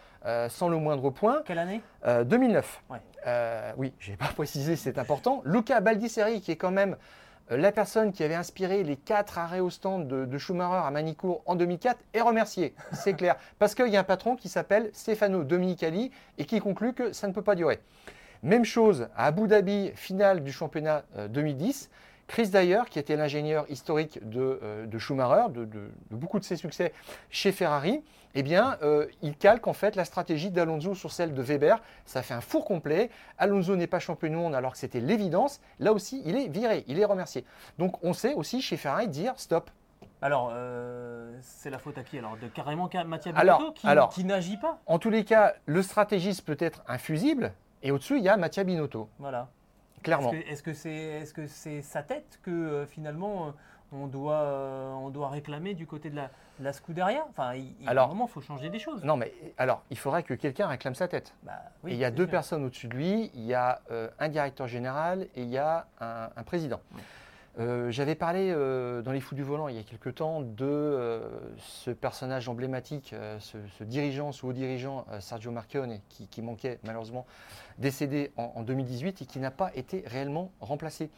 sans 0.50 0.68
le 0.68 0.75
moindre 0.75 1.12
point. 1.12 1.44
Quelle 1.46 1.60
année? 1.60 1.82
2009. 2.06 2.84
oui, 3.78 3.94
je 4.00 4.12
n'ai 4.12 4.18
pas 4.18 4.25
précisé, 4.36 4.75
c'est 4.75 4.98
important. 4.98 5.42
Luca 5.46 5.80
Baldisseri, 5.80 6.42
qui 6.42 6.51
est 6.51 6.58
quand 6.58 6.72
même 6.72 6.98
la 7.50 7.72
personne 7.72 8.12
qui 8.12 8.24
avait 8.24 8.36
inspiré 8.36 8.84
les 8.84 8.98
quatre 8.98 9.39
arrêts 9.39 9.62
au 9.62 9.70
stand 9.70 10.08
de, 10.08 10.38
Schumacher 10.38 10.86
à 10.86 10.92
Manicourt 10.92 11.42
en 11.46 11.56
2004 11.56 11.98
est 12.13 12.22
remercié, 12.22 12.75
c'est 12.92 13.13
clair. 13.13 13.38
Parce 13.60 13.75
qu'il 13.75 13.88
y 13.88 13.96
a 13.96 14.01
un 14.01 14.04
patron 14.04 14.36
qui 14.36 14.50
s'appelle 14.50 14.89
Stefano 14.94 15.44
Dominicali 15.46 16.12
et 16.38 16.46
qui 16.46 16.60
conclut 16.60 16.94
que 16.94 17.13
ça 17.13 17.28
ne 17.28 17.34
peut 17.34 17.42
pas 17.42 17.56
durer. 17.56 17.80
Même 18.44 18.66
chose 18.66 19.08
à 19.16 19.28
Abu 19.28 19.48
Dhabi, 19.48 19.92
finale 19.96 20.44
du 20.44 20.51
championnat 20.51 21.04
2010. 21.30 21.89
Chris 22.30 22.50
Dyer, 22.50 22.84
qui 22.92 23.00
était 23.00 23.16
l'ingénieur 23.16 23.66
historique 23.70 24.20
de, 24.30 24.60
euh, 24.62 25.00
Schumacher, 25.00 25.52
de, 25.52 25.68
beaucoup 26.12 26.38
de 26.38 26.44
ses 26.46 26.58
succès 26.58 26.94
chez 27.32 27.52
Ferrari, 27.52 28.04
eh 28.36 28.44
bien, 28.44 28.78
euh, 28.84 29.08
il 29.24 29.36
calque 29.36 29.66
en 29.66 29.74
fait 29.74 29.96
la 29.96 30.06
stratégie 30.06 30.52
d'Alonso 30.52 30.94
sur 30.94 31.12
celle 31.12 31.34
de 31.34 31.42
Weber. 31.42 31.82
Ça 32.06 32.22
fait 32.22 32.36
un 32.36 32.42
four 32.42 32.66
complet. 32.66 33.10
Alonso 33.40 33.76
n'est 33.76 33.88
pas 33.88 33.98
champion 33.98 34.30
du 34.30 34.36
monde 34.36 34.54
alors 34.54 34.74
que 34.74 34.78
c'était 34.78 35.00
l'évidence. 35.00 35.60
Là 35.80 35.92
aussi, 35.92 36.22
il 36.24 36.38
est 36.38 36.48
viré, 36.48 36.84
il 36.88 37.00
est 37.00 37.06
remercié. 37.06 37.46
Donc, 37.80 37.98
on 38.04 38.14
sait 38.14 38.36
aussi 38.36 38.62
chez 38.62 38.78
Ferrari 38.78 39.08
dire 39.08 39.34
stop. 39.38 39.72
Alors, 40.22 40.52
euh, 40.54 41.36
c'est 41.42 41.72
la 41.72 41.80
faute 41.80 41.98
à 41.98 42.04
qui 42.04 42.20
alors? 42.20 42.38
De 42.38 42.48
carrément 42.48 42.92
Mathieu 43.08 43.32
Binotto 43.32 43.72
qui, 43.72 43.88
qui 44.12 44.24
n'agit 44.24 44.58
pas? 44.58 44.80
En 44.86 45.00
tous 45.00 45.10
les 45.10 45.26
cas, 45.26 45.56
le 45.66 45.82
stratégiste 45.82 46.46
peut 46.46 46.58
être 46.60 46.84
infusible 46.88 47.54
et 47.82 47.90
au-dessus, 47.90 48.18
il 48.18 48.24
y 48.24 48.30
a 48.30 48.38
Mathieu 48.38 48.64
Binotto. 48.64 49.10
Voilà. 49.18 49.50
Clairement. 50.03 50.32
Est-ce 50.32 50.63
que 50.63 50.74
c'est 50.74 50.89
est 50.89 51.38
-ce 51.38 51.48
c'est 51.48 51.82
sa 51.82 52.03
tête 52.03 52.39
que 52.44 52.86
finalement 52.89 53.53
on 53.91 54.08
doit, 54.08 54.44
on 55.01 55.10
doit 55.10 55.29
réclamer 55.29 55.74
du 55.74 55.88
côté 55.88 56.10
de 56.10 56.15
la, 56.15 56.29
la 56.60 56.74
Scuderia? 56.74 57.25
Enfin, 57.29 57.56
il, 57.56 57.74
alors, 57.88 58.06
un 58.06 58.10
moment, 58.10 58.27
il 58.27 58.32
faut 58.32 58.41
changer 58.41 58.70
des 58.70 58.79
choses. 58.79 59.03
Non, 59.03 59.18
mais 59.18 59.34
alors, 59.58 59.84
il 59.89 59.98
faudrait 59.98 60.24
que 60.24 60.34
quelqu'un 60.34 60.68
réclame 60.68 60.96
sa 60.96 61.08
tête. 61.08 61.34
Bah, 61.44 61.53
et 61.88 61.94
il 61.94 61.98
y 61.98 62.06
a 62.06 62.12
deux 62.12 62.27
personnes 62.27 62.63
au-dessus 62.65 62.88
de 62.88 62.96
lui. 62.96 63.32
Il 63.34 63.46
y 63.46 63.53
a 63.53 63.82
un 64.20 64.29
directeur 64.29 64.68
général 64.68 65.27
et 65.36 65.44
il 65.44 65.50
y 65.50 65.58
a 65.58 65.88
un, 66.00 66.44
président. 66.44 66.82
Euh, 67.60 67.92
j'avais 67.92 68.16
parlé 68.16 68.51
euh, 68.51 69.01
dans 69.01 69.12
Les 69.12 69.20
Fous 69.20 69.36
du 69.36 69.44
Volant 69.44 69.68
il 69.68 69.75
y 69.75 69.80
a 69.80 69.84
quelque 69.84 70.10
temps 70.10 70.39
de 70.39 70.66
euh, 70.66 71.20
ce 71.58 71.92
personnage 71.92 72.48
emblématique, 72.48 73.13
ce, 73.39 73.84
dirigeant, 73.84 74.32
ce 74.32 74.46
haut 74.46 74.54
dirigeant, 74.54 75.06
Sergio 75.20 75.51
Marchionne, 75.51 76.00
qui, 76.10 76.42
manquait 76.42 76.80
malheureusement 76.84 77.25
décédé 77.78 78.32
en, 78.38 78.63
2018 78.63 79.22
et 79.22 79.25
qui 79.25 79.39
n'a 79.39 79.51
pas 79.51 79.72
été 79.75 80.04
réellement 80.06 80.51
remplacé. 80.62 81.10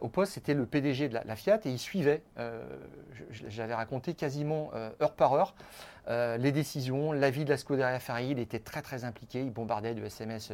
au 0.00 0.08
poste, 0.08 0.32
c'était 0.32 0.54
le 0.54 0.66
PDG 0.66 1.08
de 1.08 1.14
la, 1.14 1.36
Fiat 1.36 1.60
et 1.64 1.70
il 1.70 1.78
suivait, 1.78 2.22
j'avais 3.30 3.74
raconté 3.74 4.14
quasiment 4.14 4.70
heure 5.02 5.14
par 5.14 5.34
heure, 5.34 5.54
les 6.38 6.52
décisions, 6.52 7.12
l'avis 7.12 7.44
de 7.44 7.50
la 7.50 7.56
Scuderia 7.56 8.00
Ferrari. 8.00 8.30
Il 8.30 8.38
était 8.38 8.58
très 8.58 8.82
très 8.82 9.04
impliqué, 9.04 9.42
il 9.42 9.50
bombardait 9.50 9.94
de 9.94 10.04
SMS 10.04 10.52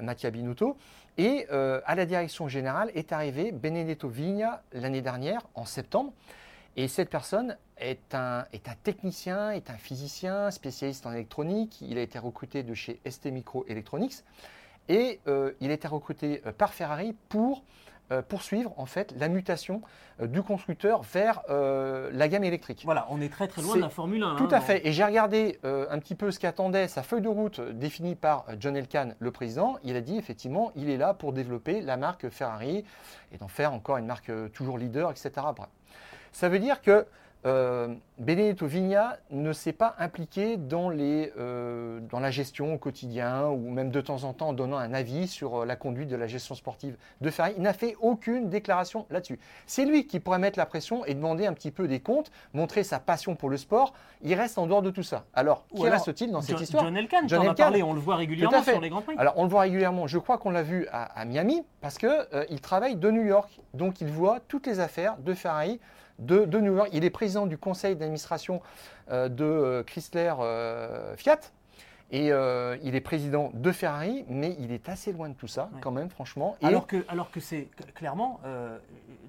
Mattia 0.00 0.30
Binotto. 0.30 0.76
Et 1.18 1.46
euh, 1.52 1.80
à 1.84 1.94
la 1.94 2.06
direction 2.06 2.48
générale 2.48 2.90
est 2.94 3.12
arrivé 3.12 3.52
Benedetto 3.52 4.08
Vigna 4.08 4.62
l'année 4.72 5.02
dernière, 5.02 5.46
en 5.54 5.64
septembre. 5.64 6.12
Et 6.76 6.88
cette 6.88 7.10
personne 7.10 7.56
est 7.76 8.14
un, 8.14 8.46
est 8.52 8.66
un 8.68 8.74
technicien, 8.82 9.50
est 9.50 9.68
un 9.68 9.76
physicien, 9.76 10.50
spécialiste 10.50 11.04
en 11.04 11.12
électronique. 11.12 11.82
Il 11.82 11.98
a 11.98 12.02
été 12.02 12.18
recruté 12.18 12.62
de 12.62 12.72
chez 12.72 13.00
ST 13.08 13.26
Micro 13.26 13.66
Electronics. 13.68 14.24
Et 14.88 15.20
euh, 15.26 15.52
il 15.60 15.70
a 15.70 15.74
été 15.74 15.86
recruté 15.86 16.42
euh, 16.46 16.52
par 16.52 16.72
Ferrari 16.72 17.14
pour 17.28 17.62
poursuivre 18.28 18.74
en 18.76 18.86
fait 18.86 19.14
la 19.18 19.28
mutation 19.28 19.80
euh, 20.20 20.26
du 20.26 20.42
constructeur 20.42 21.02
vers 21.02 21.40
euh, 21.48 22.10
la 22.12 22.28
gamme 22.28 22.44
électrique. 22.44 22.82
Voilà, 22.84 23.06
on 23.10 23.20
est 23.20 23.32
très 23.32 23.48
très 23.48 23.62
loin 23.62 23.76
de 23.76 23.80
la 23.80 23.88
Formule 23.88 24.22
1. 24.22 24.36
Tout 24.36 24.44
hein, 24.44 24.48
à 24.52 24.60
fait. 24.60 24.86
Et 24.86 24.92
j'ai 24.92 25.04
regardé 25.04 25.58
un 25.62 25.98
petit 25.98 26.14
peu 26.14 26.30
ce 26.30 26.38
qu'attendait 26.38 26.88
sa 26.88 27.02
feuille 27.02 27.22
de 27.22 27.28
route 27.28 27.60
définie 27.60 28.14
par 28.14 28.44
John 28.58 28.76
Elkann, 28.76 29.14
le 29.18 29.30
président. 29.30 29.78
Il 29.84 29.96
a 29.96 30.00
dit 30.00 30.16
effectivement, 30.16 30.72
il 30.76 30.90
est 30.90 30.96
là 30.96 31.14
pour 31.14 31.32
développer 31.32 31.80
la 31.80 31.96
marque 31.96 32.28
Ferrari 32.28 32.84
et 33.32 33.38
d'en 33.38 33.48
faire 33.48 33.72
encore 33.72 33.96
une 33.96 34.06
marque 34.06 34.30
toujours 34.52 34.78
leader, 34.78 35.10
etc. 35.10 35.30
Ça 36.32 36.48
veut 36.48 36.58
dire 36.58 36.82
que 36.82 37.06
euh, 37.44 37.88
Benedetto 38.18 38.66
Vigna 38.66 39.18
ne 39.32 39.52
s'est 39.52 39.72
pas 39.72 39.96
impliqué 39.98 40.56
dans, 40.56 40.90
les, 40.90 41.32
euh, 41.38 41.98
dans 42.08 42.20
la 42.20 42.30
gestion 42.30 42.74
au 42.74 42.78
quotidien 42.78 43.46
ou 43.46 43.70
même 43.70 43.90
de 43.90 44.00
temps 44.00 44.22
en 44.22 44.32
temps 44.32 44.50
en 44.50 44.52
donnant 44.52 44.76
un 44.76 44.94
avis 44.94 45.26
sur 45.26 45.62
euh, 45.62 45.66
la 45.66 45.74
conduite 45.74 46.08
de 46.08 46.14
la 46.14 46.28
gestion 46.28 46.54
sportive 46.54 46.96
de 47.20 47.30
Ferrari. 47.30 47.54
Il 47.56 47.62
n'a 47.62 47.72
fait 47.72 47.96
aucune 48.00 48.48
déclaration 48.48 49.06
là-dessus. 49.10 49.40
C'est 49.66 49.84
lui 49.84 50.06
qui 50.06 50.20
pourrait 50.20 50.38
mettre 50.38 50.56
la 50.56 50.66
pression 50.66 51.04
et 51.04 51.14
demander 51.14 51.46
un 51.46 51.52
petit 51.52 51.72
peu 51.72 51.88
des 51.88 51.98
comptes, 51.98 52.30
montrer 52.54 52.84
sa 52.84 53.00
passion 53.00 53.34
pour 53.34 53.50
le 53.50 53.56
sport. 53.56 53.92
Il 54.22 54.34
reste 54.34 54.56
en 54.56 54.68
dehors 54.68 54.82
de 54.82 54.90
tout 54.90 55.02
ça. 55.02 55.24
Alors, 55.34 55.66
qui 55.74 55.88
reste-t-il 55.88 56.30
dans 56.30 56.42
cette 56.42 56.60
histoire 56.60 56.84
John 56.84 56.96
Elkann, 56.96 57.28
John 57.28 57.42
Elkann. 57.42 57.82
on 57.82 57.92
le 57.92 58.00
voit 58.00 58.16
régulièrement 58.16 58.62
sur 58.62 58.80
les 58.80 58.88
Grands 58.88 59.02
Prix. 59.02 59.16
Alors, 59.18 59.34
on 59.36 59.42
le 59.42 59.50
voit 59.50 59.62
régulièrement. 59.62 60.06
Je 60.06 60.18
crois 60.18 60.38
qu'on 60.38 60.50
l'a 60.50 60.62
vu 60.62 60.86
à, 60.92 61.24
Miami 61.24 61.64
parce 61.80 61.98
qu'il 61.98 62.60
travaille 62.60 62.94
de 62.94 63.10
New 63.10 63.24
York. 63.24 63.60
Donc, 63.74 64.00
il 64.00 64.06
voit 64.06 64.38
toutes 64.46 64.68
les 64.68 64.78
affaires 64.78 65.16
de 65.18 65.34
Ferrari 65.34 65.80
de, 66.18 66.44
New 66.58 66.76
York. 66.76 66.90
Il 66.92 67.04
est 67.04 67.10
président 67.10 67.46
du 67.46 67.58
conseil 67.58 67.96
d'administration 67.96 68.60
euh, 69.10 69.28
de 69.28 69.44
euh, 69.44 69.82
Chrysler 69.82 70.34
euh, 70.40 71.16
Fiat. 71.16 71.40
Et 72.14 72.26
il 72.26 72.94
est 72.94 73.00
président 73.00 73.50
de 73.54 73.72
Ferrari, 73.72 74.26
mais 74.28 74.54
il 74.58 74.70
est 74.70 74.90
assez 74.90 75.14
loin 75.14 75.30
de 75.30 75.34
tout 75.34 75.46
ça, 75.46 75.70
quand 75.80 75.90
même, 75.90 76.10
franchement. 76.10 76.58
Alors 76.62 76.86
que, 76.86 77.06
alors 77.08 77.30
que 77.30 77.40
c'est 77.40 77.70
clairement, 77.94 78.38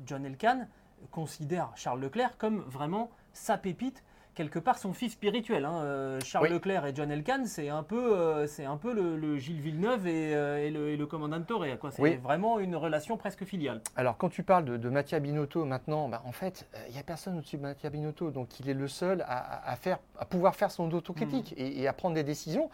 John 0.06 0.26
Elkann 0.26 0.68
considère 1.10 1.72
Charles 1.76 2.02
Leclerc 2.02 2.36
comme 2.38 2.60
vraiment 2.68 3.10
sa 3.32 3.58
pépite 3.58 4.04
quelque 4.34 4.60
part 4.60 4.78
son 4.78 4.94
fils 4.94 5.14
spirituel. 5.14 5.66
Hein. 5.66 5.82
Euh, 5.84 6.20
Charles 6.24 6.48
Leclerc 6.50 6.86
et 6.86 6.96
John 6.96 7.12
Elkann, 7.12 7.46
c'est 7.46 7.70
un 7.70 7.84
peu, 7.84 8.16
euh, 8.16 8.48
c'est 8.48 8.66
un 8.66 8.78
peu 8.78 8.94
le, 8.94 9.38
Gilles 9.38 9.62
Villeneuve 9.62 10.08
et, 10.08 10.34
euh, 10.36 10.70
le, 10.70 10.90
et 10.90 10.98
le, 10.98 11.06
commandant 11.06 11.42
Torre. 11.42 11.66
C'est 11.92 12.16
vraiment 12.16 12.60
une 12.60 12.76
relation 12.76 13.18
presque 13.18 13.46
filiale. 13.46 13.82
Alors 13.96 14.18
quand 14.18 14.30
tu 14.30 14.44
parles 14.44 14.66
de, 14.66 14.78
de 14.78 14.90
Mattia 14.90 15.20
Binotto 15.20 15.66
maintenant, 15.66 16.10
bah, 16.10 16.22
en 16.26 16.32
fait, 16.32 16.68
il 16.88 16.94
n'y 16.94 17.00
a 17.00 17.04
personne 17.04 17.38
au-dessus 17.38 17.58
de 17.58 17.62
Mattia 17.62 17.90
Binotto, 17.90 18.32
donc 18.32 18.60
il 18.60 18.70
est 18.70 18.74
le 18.74 18.88
seul 18.88 19.24
à, 19.28 19.76
faire, 19.76 20.00
à 20.20 20.26
pouvoir 20.26 20.56
faire 20.56 20.72
son 20.72 20.92
autocritique 20.92 21.52
mm. 21.58 21.62
et, 21.62 21.88
à 21.88 21.94
prendre 21.94 22.16
des 22.16 22.24
décisions. 22.24 22.70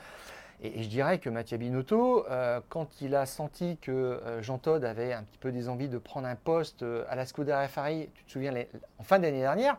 Et, 0.61 0.83
je 0.83 0.89
dirais 0.89 1.19
que 1.19 1.29
Mattia 1.29 1.57
Binotto, 1.57 2.25
quand 2.69 3.01
il 3.01 3.15
a 3.15 3.25
senti 3.25 3.77
que 3.77 4.21
Jean 4.41 4.57
Todt 4.57 4.85
avait 4.85 5.13
un 5.13 5.23
petit 5.23 5.37
peu 5.37 5.51
des 5.51 5.69
envies 5.69 5.89
de 5.89 5.97
prendre 5.97 6.27
un 6.27 6.35
poste 6.35 6.85
à 7.09 7.15
la 7.15 7.25
Skoda 7.25 7.67
Ferrari, 7.67 8.09
tu 8.13 8.23
te 8.23 8.31
souviens, 8.31 8.53
en 8.97 9.03
fin 9.03 9.19
d'année 9.19 9.39
dernière, 9.39 9.77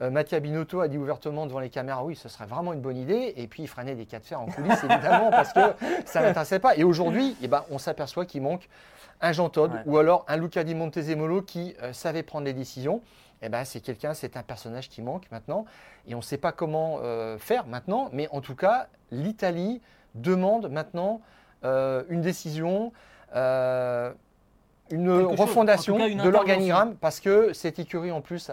euh, 0.00 0.40
Binotto 0.40 0.80
a 0.80 0.88
dit 0.88 0.96
ouvertement 0.96 1.46
devant 1.46 1.60
les 1.60 1.70
caméras, 1.70 2.04
oui, 2.04 2.16
ce 2.16 2.28
serait 2.28 2.46
vraiment 2.46 2.72
une 2.72 2.80
bonne 2.80 2.96
idée. 2.96 3.34
Et 3.36 3.46
puis 3.46 3.62
il 3.62 3.68
freinait 3.68 3.94
des 3.94 4.06
cas 4.06 4.18
de 4.18 4.24
fer 4.24 4.40
en 4.40 4.46
coulisses, 4.46 4.82
évidemment, 4.84 5.30
parce 5.30 5.52
que 5.52 5.60
ça 6.04 6.20
ne 6.20 6.26
l'intéressait 6.26 6.58
pas. 6.58 6.76
Et 6.76 6.84
aujourd'hui, 6.84 7.36
eh 7.42 7.48
ben, 7.48 7.64
on 7.70 7.78
s'aperçoit 7.78 8.26
qu'il 8.26 8.42
manque 8.42 8.68
un 9.20 9.32
Jean 9.32 9.48
Todt 9.48 9.72
ou 9.86 9.98
alors 9.98 10.24
un 10.28 10.36
Luca 10.36 10.64
Di 10.64 10.74
Montezemolo 10.74 11.42
qui 11.42 11.74
euh, 11.82 11.92
savait 11.92 12.22
prendre 12.22 12.44
les 12.46 12.52
décisions. 12.52 13.02
Eh 13.42 13.48
ben, 13.48 13.64
c'est 13.64 13.80
quelqu'un, 13.80 14.14
c'est 14.14 14.36
un 14.36 14.42
personnage 14.42 14.88
qui 14.88 15.02
manque 15.02 15.30
maintenant. 15.30 15.66
Et 16.08 16.14
on 16.14 16.18
ne 16.18 16.22
sait 16.22 16.38
pas 16.38 16.52
comment 16.52 16.98
euh, 17.02 17.38
faire 17.38 17.66
maintenant. 17.66 18.08
Mais 18.12 18.28
en 18.30 18.40
tout 18.40 18.54
cas, 18.54 18.88
l'Italie 19.10 19.80
demande 20.14 20.68
maintenant 20.70 21.20
une 21.64 22.20
décision 22.22 22.92
une 24.92 25.10
refondation 25.10 25.96
de 25.96 26.28
l'organigramme 26.28 26.96
parce 26.96 27.20
que 27.20 27.52
cette 27.52 27.78
écurie 27.78 28.10
en 28.10 28.20
plus 28.20 28.50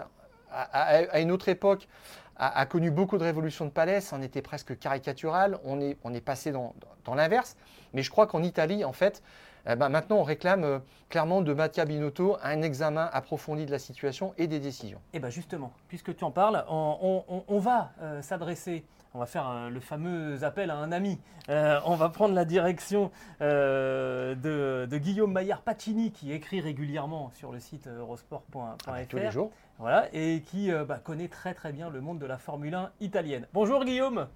à, 0.52 1.20
une 1.20 1.30
autre 1.30 1.48
époque, 1.48 1.88
a, 2.36 2.64
connu 2.66 2.90
beaucoup 2.90 3.18
de 3.18 3.24
révolutions 3.24 3.66
de 3.66 3.70
palais, 3.70 4.00
ça 4.00 4.16
en 4.16 4.22
était 4.22 4.42
presque 4.42 4.78
caricatural, 4.78 5.58
on 5.64 5.80
est, 5.80 5.98
on 6.04 6.14
est 6.14 6.20
passé 6.20 6.52
dans, 6.52 6.74
l'inverse, 7.14 7.56
mais 7.92 8.02
je 8.02 8.10
crois 8.10 8.26
qu'en 8.26 8.42
Italie, 8.42 8.84
en 8.84 8.92
fait, 8.92 9.22
eh 9.68 9.74
ben, 9.74 9.88
maintenant 9.88 10.16
on 10.16 10.22
réclame 10.22 10.64
euh, 10.64 10.78
clairement 11.08 11.42
de 11.42 11.52
Mattia 11.52 11.84
Binotto 11.84 12.38
un 12.42 12.62
examen 12.62 13.10
approfondi 13.12 13.66
de 13.66 13.70
la 13.72 13.80
situation 13.80 14.32
et 14.38 14.46
des 14.46 14.60
décisions. 14.60 14.98
Et 15.12 15.16
eh 15.16 15.18
bien 15.18 15.28
justement, 15.28 15.72
puisque 15.88 16.14
tu 16.16 16.24
en 16.24 16.30
parles, 16.30 16.64
on, 16.68 17.58
va 17.58 17.90
euh, 18.00 18.22
s'adresser 18.22 18.84
on 19.14 19.18
va 19.18 19.26
faire 19.26 19.48
euh, 19.48 19.70
le 19.70 19.80
fameux 19.80 20.44
appel 20.44 20.70
à 20.70 20.76
un 20.76 20.92
ami. 20.92 21.18
on 21.48 21.96
va 21.96 22.08
prendre 22.08 22.34
la 22.34 22.44
direction 22.44 23.10
de, 23.40 24.96
Guillaume 24.96 25.32
Maillard 25.32 25.62
Pacini 25.62 26.12
qui 26.12 26.32
écrit 26.32 26.60
régulièrement 26.60 27.30
sur 27.34 27.52
le 27.52 27.60
site 27.60 27.88
eurosport.fr. 27.88 28.76
Ah, 28.86 29.04
tous 29.08 29.16
les 29.16 29.30
jours. 29.30 29.50
Voilà, 29.80 30.08
et 30.12 30.42
qui 30.42 30.70
euh, 30.70 30.84
bah, 30.84 31.00
connaît 31.02 31.28
très 31.28 31.54
très 31.54 31.72
bien 31.72 31.88
le 31.88 32.02
monde 32.02 32.18
de 32.18 32.26
la 32.26 32.36
Formule 32.36 32.74
1 32.74 32.90
italienne. 33.00 33.46
Bonjour 33.54 33.82
Guillaume. 33.86 34.26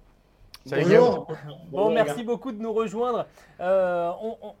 Salut 0.65 0.85
Bonjour. 0.85 1.27
Bon, 1.69 1.91
merci 1.91 2.23
beaucoup 2.23 2.51
de 2.51 2.59
nous 2.59 2.73
rejoindre. 2.73 3.27
Euh, 3.59 4.11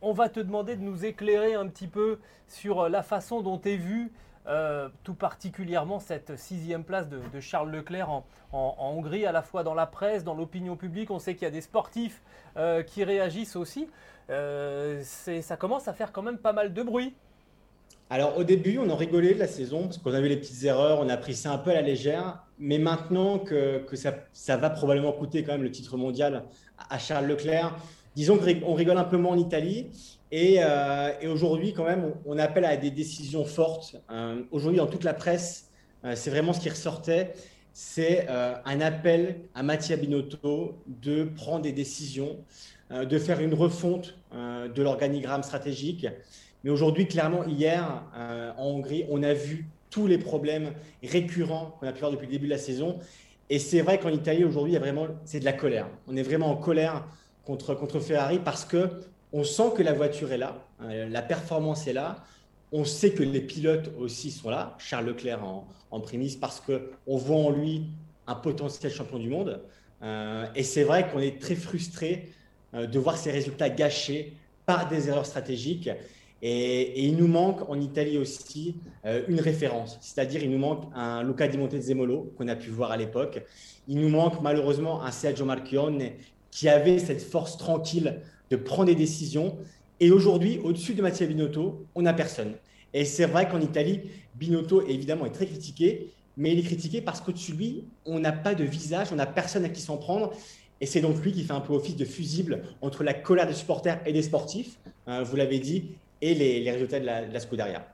on, 0.03 0.13
va 0.13 0.29
te 0.29 0.39
demander 0.39 0.75
de 0.75 0.83
nous 0.83 1.03
éclairer 1.03 1.55
un 1.55 1.67
petit 1.67 1.87
peu 1.87 2.19
sur 2.47 2.87
la 2.87 3.01
façon 3.01 3.41
dont 3.41 3.59
est 3.61 3.77
vue 3.77 4.11
euh, 4.47 4.89
tout 5.03 5.13
particulièrement 5.13 5.99
cette 5.99 6.37
sixième 6.37 6.83
place 6.83 7.09
de, 7.09 7.39
Charles 7.39 7.71
Leclerc 7.71 8.09
en, 8.09 8.25
Hongrie, 8.51 9.25
à 9.25 9.31
la 9.31 9.41
fois 9.41 9.63
dans 9.63 9.73
la 9.73 9.85
presse, 9.85 10.23
dans 10.23 10.35
l'opinion 10.35 10.75
publique. 10.75 11.11
On 11.11 11.19
sait 11.19 11.33
qu'il 11.33 11.43
y 11.43 11.47
a 11.47 11.51
des 11.51 11.61
sportifs 11.61 12.21
qui 12.87 13.03
réagissent 13.03 13.55
aussi. 13.55 13.87
ça 14.29 15.57
commence 15.57 15.87
à 15.87 15.93
faire 15.93 16.11
quand 16.11 16.21
même 16.21 16.37
pas 16.37 16.53
mal 16.53 16.73
de 16.73 16.83
bruit. 16.83 17.13
Alors 18.09 18.37
au 18.37 18.43
début, 18.43 18.77
on 18.77 18.89
en 18.89 18.95
rigolait 18.95 19.33
de 19.33 19.39
la 19.39 19.47
saison 19.47 19.83
parce 19.83 19.97
qu'on 19.97 20.13
a 20.13 20.21
vu 20.21 20.29
les 20.29 20.37
petites 20.37 20.63
erreurs, 20.63 20.99
on 20.99 21.09
a 21.09 21.17
pris 21.17 21.33
ça 21.33 21.51
un 21.51 21.57
peu 21.57 21.71
à 21.71 21.73
la 21.73 21.81
légère. 21.81 22.43
Mais 22.59 22.77
maintenant 22.77 23.39
que, 23.39 23.83
ça, 23.93 24.57
va 24.57 24.69
probablement 24.69 25.11
coûter 25.11 25.43
quand 25.43 25.53
même 25.53 25.63
le 25.63 25.71
titre 25.71 25.97
mondial 25.97 26.43
à 26.89 26.99
Charles 26.99 27.25
Leclerc, 27.25 27.75
disons 28.15 28.37
qu'on 28.37 28.73
rigole 28.73 28.97
un 28.97 29.03
peu 29.03 29.17
moins 29.17 29.33
en 29.33 29.37
Italie. 29.37 29.87
Et, 30.31 30.57
euh, 30.59 31.11
aujourd'hui, 31.31 31.73
quand 31.73 31.85
même, 31.85 32.13
on, 32.25 32.37
appelle 32.37 32.65
à 32.65 32.77
des 32.77 32.91
décisions 32.91 33.45
fortes. 33.45 33.95
Euh, 34.11 34.41
aujourd'hui, 34.51 34.79
dans 34.79 34.87
toute 34.87 35.03
la 35.03 35.13
presse, 35.13 35.69
euh, 36.03 36.13
c'est 36.15 36.29
vraiment 36.29 36.53
ce 36.53 36.59
qui 36.59 36.69
ressortait. 36.69 37.33
C'est 37.77 38.29
un 38.29 38.79
appel 38.79 39.41
à 39.53 39.61
Mattia 39.61 39.97
Binotto 39.97 40.77
de 40.87 41.25
prendre 41.25 41.63
des 41.63 41.73
décisions, 41.73 42.37
de 42.89 43.19
faire 43.19 43.41
une 43.41 43.53
refonte 43.53 44.17
de 44.31 44.81
l'organigramme 44.81 45.43
stratégique. 45.43 46.07
Mais 46.63 46.69
aujourd'hui, 46.69 47.05
clairement, 47.05 47.43
hier, 47.43 48.01
en 48.57 48.65
Hongrie, 48.65 49.03
on 49.09 49.23
a 49.23 49.33
vu 49.33 49.67
tous 49.89 50.07
les 50.07 50.17
problèmes 50.17 50.71
récurrents 51.03 51.75
qu'on 51.77 51.87
a 51.87 51.91
pu 51.91 51.99
voir 51.99 52.11
depuis 52.11 52.27
le 52.27 52.31
début 52.31 52.45
de 52.45 52.51
la 52.51 52.57
saison. 52.57 52.99
Et 53.49 53.59
c'est 53.59 53.81
vrai 53.81 53.99
qu'en 53.99 54.07
Italie, 54.07 54.45
aujourd'hui, 54.45 54.77
c'est 55.25 55.41
de 55.41 55.45
la 55.45 55.51
colère. 55.51 55.89
On 56.07 56.15
est 56.15 56.23
vraiment 56.23 56.51
en 56.51 56.55
colère 56.55 57.05
contre, 57.43 57.75
contre 57.75 57.99
Ferrari 57.99 58.39
parce 58.39 58.63
que 58.63 58.89
on 59.35 59.43
sent 59.43 59.73
que 59.75 59.83
la 59.83 59.93
voiture 59.93 60.31
est 60.31 60.37
là, 60.37 60.65
euh, 60.81 61.09
la 61.09 61.21
performance 61.21 61.87
est 61.87 61.93
là. 61.93 62.23
On 62.71 62.85
sait 62.85 63.11
que 63.11 63.21
les 63.21 63.41
pilotes 63.41 63.91
aussi 63.99 64.31
sont 64.31 64.49
là, 64.49 64.75
Charles 64.79 65.05
Leclerc 65.05 65.43
en, 65.43 65.67
en 65.91 65.99
prémisse, 65.99 66.35
parce 66.35 66.61
qu'on 66.61 67.17
voit 67.17 67.37
en 67.37 67.51
lui 67.51 67.83
un 68.27 68.35
potentiel 68.35 68.91
champion 68.91 69.19
du 69.19 69.29
monde. 69.29 69.61
Euh, 70.01 70.45
et 70.55 70.63
c'est 70.63 70.83
vrai 70.83 71.09
qu'on 71.09 71.19
est 71.19 71.39
très 71.39 71.55
frustré 71.55 72.31
de 72.73 72.99
voir 72.99 73.17
ces 73.17 73.31
résultats 73.31 73.69
gâchés 73.69 74.33
par 74.65 74.89
des 74.89 75.07
erreurs 75.07 75.25
stratégiques. 75.25 75.89
Et, 76.41 77.05
il 77.05 77.15
nous 77.17 77.27
manque 77.27 77.67
en 77.69 77.79
Italie 77.79 78.17
aussi 78.17 78.75
euh, 79.05 79.23
une 79.27 79.39
référence, 79.39 79.97
c'est-à-dire 80.01 80.43
il 80.43 80.51
nous 80.51 80.57
manque 80.57 80.83
un 80.93 81.23
Luca 81.23 81.47
Di 81.47 81.57
Montezemolo 81.57 82.33
qu'on 82.37 82.47
a 82.47 82.55
pu 82.55 82.69
voir 82.69 82.91
à 82.91 82.97
l'époque. 82.97 83.43
Il 83.87 83.99
nous 83.99 84.09
manque 84.09 84.41
malheureusement 84.41 85.03
un 85.03 85.11
Sergio 85.11 85.45
Marchionne 85.45 86.11
qui 86.51 86.69
avait 86.69 86.99
cette 86.99 87.21
force 87.21 87.57
tranquille 87.57 88.21
de 88.51 88.55
prendre 88.55 88.85
des 88.85 88.95
décisions. 88.95 89.57
Et 89.99 90.11
aujourd'hui, 90.11 90.59
au-dessus 90.63 90.93
de 90.93 91.01
Mattia 91.01 91.25
Binotto, 91.27 91.85
on 91.95 92.01
n'a 92.01 92.13
personne. 92.13 92.53
Et 92.93 93.05
c'est 93.05 93.25
vrai 93.25 93.47
qu'en 93.49 93.61
Italie, 93.61 94.01
Binotto 94.35 94.85
évidemment 94.87 95.25
est 95.25 95.31
très 95.31 95.45
critiqué, 95.45 96.11
mais 96.37 96.53
il 96.53 96.59
est 96.59 96.63
critiqué 96.63 97.01
parce 97.01 97.21
qu'au-dessus 97.21 97.53
de 97.53 97.57
lui, 97.57 97.83
on 98.05 98.19
n'a 98.19 98.31
pas 98.31 98.55
de 98.55 98.63
visage, 98.63 99.09
on 99.11 99.15
n'a 99.15 99.25
personne 99.25 99.65
à 99.65 99.69
qui 99.69 99.81
s'en 99.81 99.97
prendre. 99.97 100.33
Et 100.81 100.85
c'est 100.85 101.01
donc 101.01 101.23
lui 101.23 101.31
qui 101.31 101.43
fait 101.43 101.53
un 101.53 101.61
peu 101.61 101.73
office 101.73 101.95
de 101.95 102.05
fusible 102.05 102.63
entre 102.81 103.03
la 103.03 103.13
colère 103.13 103.47
des 103.47 103.53
supporters 103.53 104.01
et 104.05 104.13
des 104.13 104.21
sportifs, 104.21 104.77
hein, 105.07 105.23
vous 105.23 105.35
l'avez 105.35 105.59
dit, 105.59 105.91
et 106.21 106.33
les, 106.33 106.69
résultats 106.69 106.99
de 106.99 107.05
la, 107.05 107.25
de 107.25 107.39
Scuderia. 107.39 107.85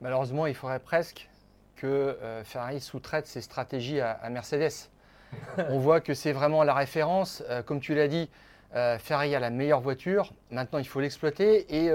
Malheureusement, 0.00 0.46
il 0.46 0.54
faudrait 0.54 0.80
presque 0.80 1.28
que 1.76 1.86
euh, 1.86 2.44
Ferrari 2.44 2.80
sous-traite 2.80 3.26
ses 3.26 3.40
stratégies 3.40 4.00
à, 4.00 4.28
Mercedes. 4.30 4.88
On 5.68 5.78
voit 5.78 6.00
que 6.00 6.14
c'est 6.14 6.32
vraiment 6.32 6.62
la 6.64 6.74
référence. 6.74 7.42
Euh, 7.48 7.62
comme 7.62 7.80
tu 7.80 7.94
l'as 7.94 8.08
dit, 8.08 8.28
euh, 8.74 8.98
Ferrari 8.98 9.34
a 9.34 9.40
la 9.40 9.50
meilleure 9.50 9.80
voiture. 9.80 10.32
Maintenant, 10.50 10.78
il 10.78 10.86
faut 10.86 11.00
l'exploiter. 11.00 11.66
Et 11.74 11.90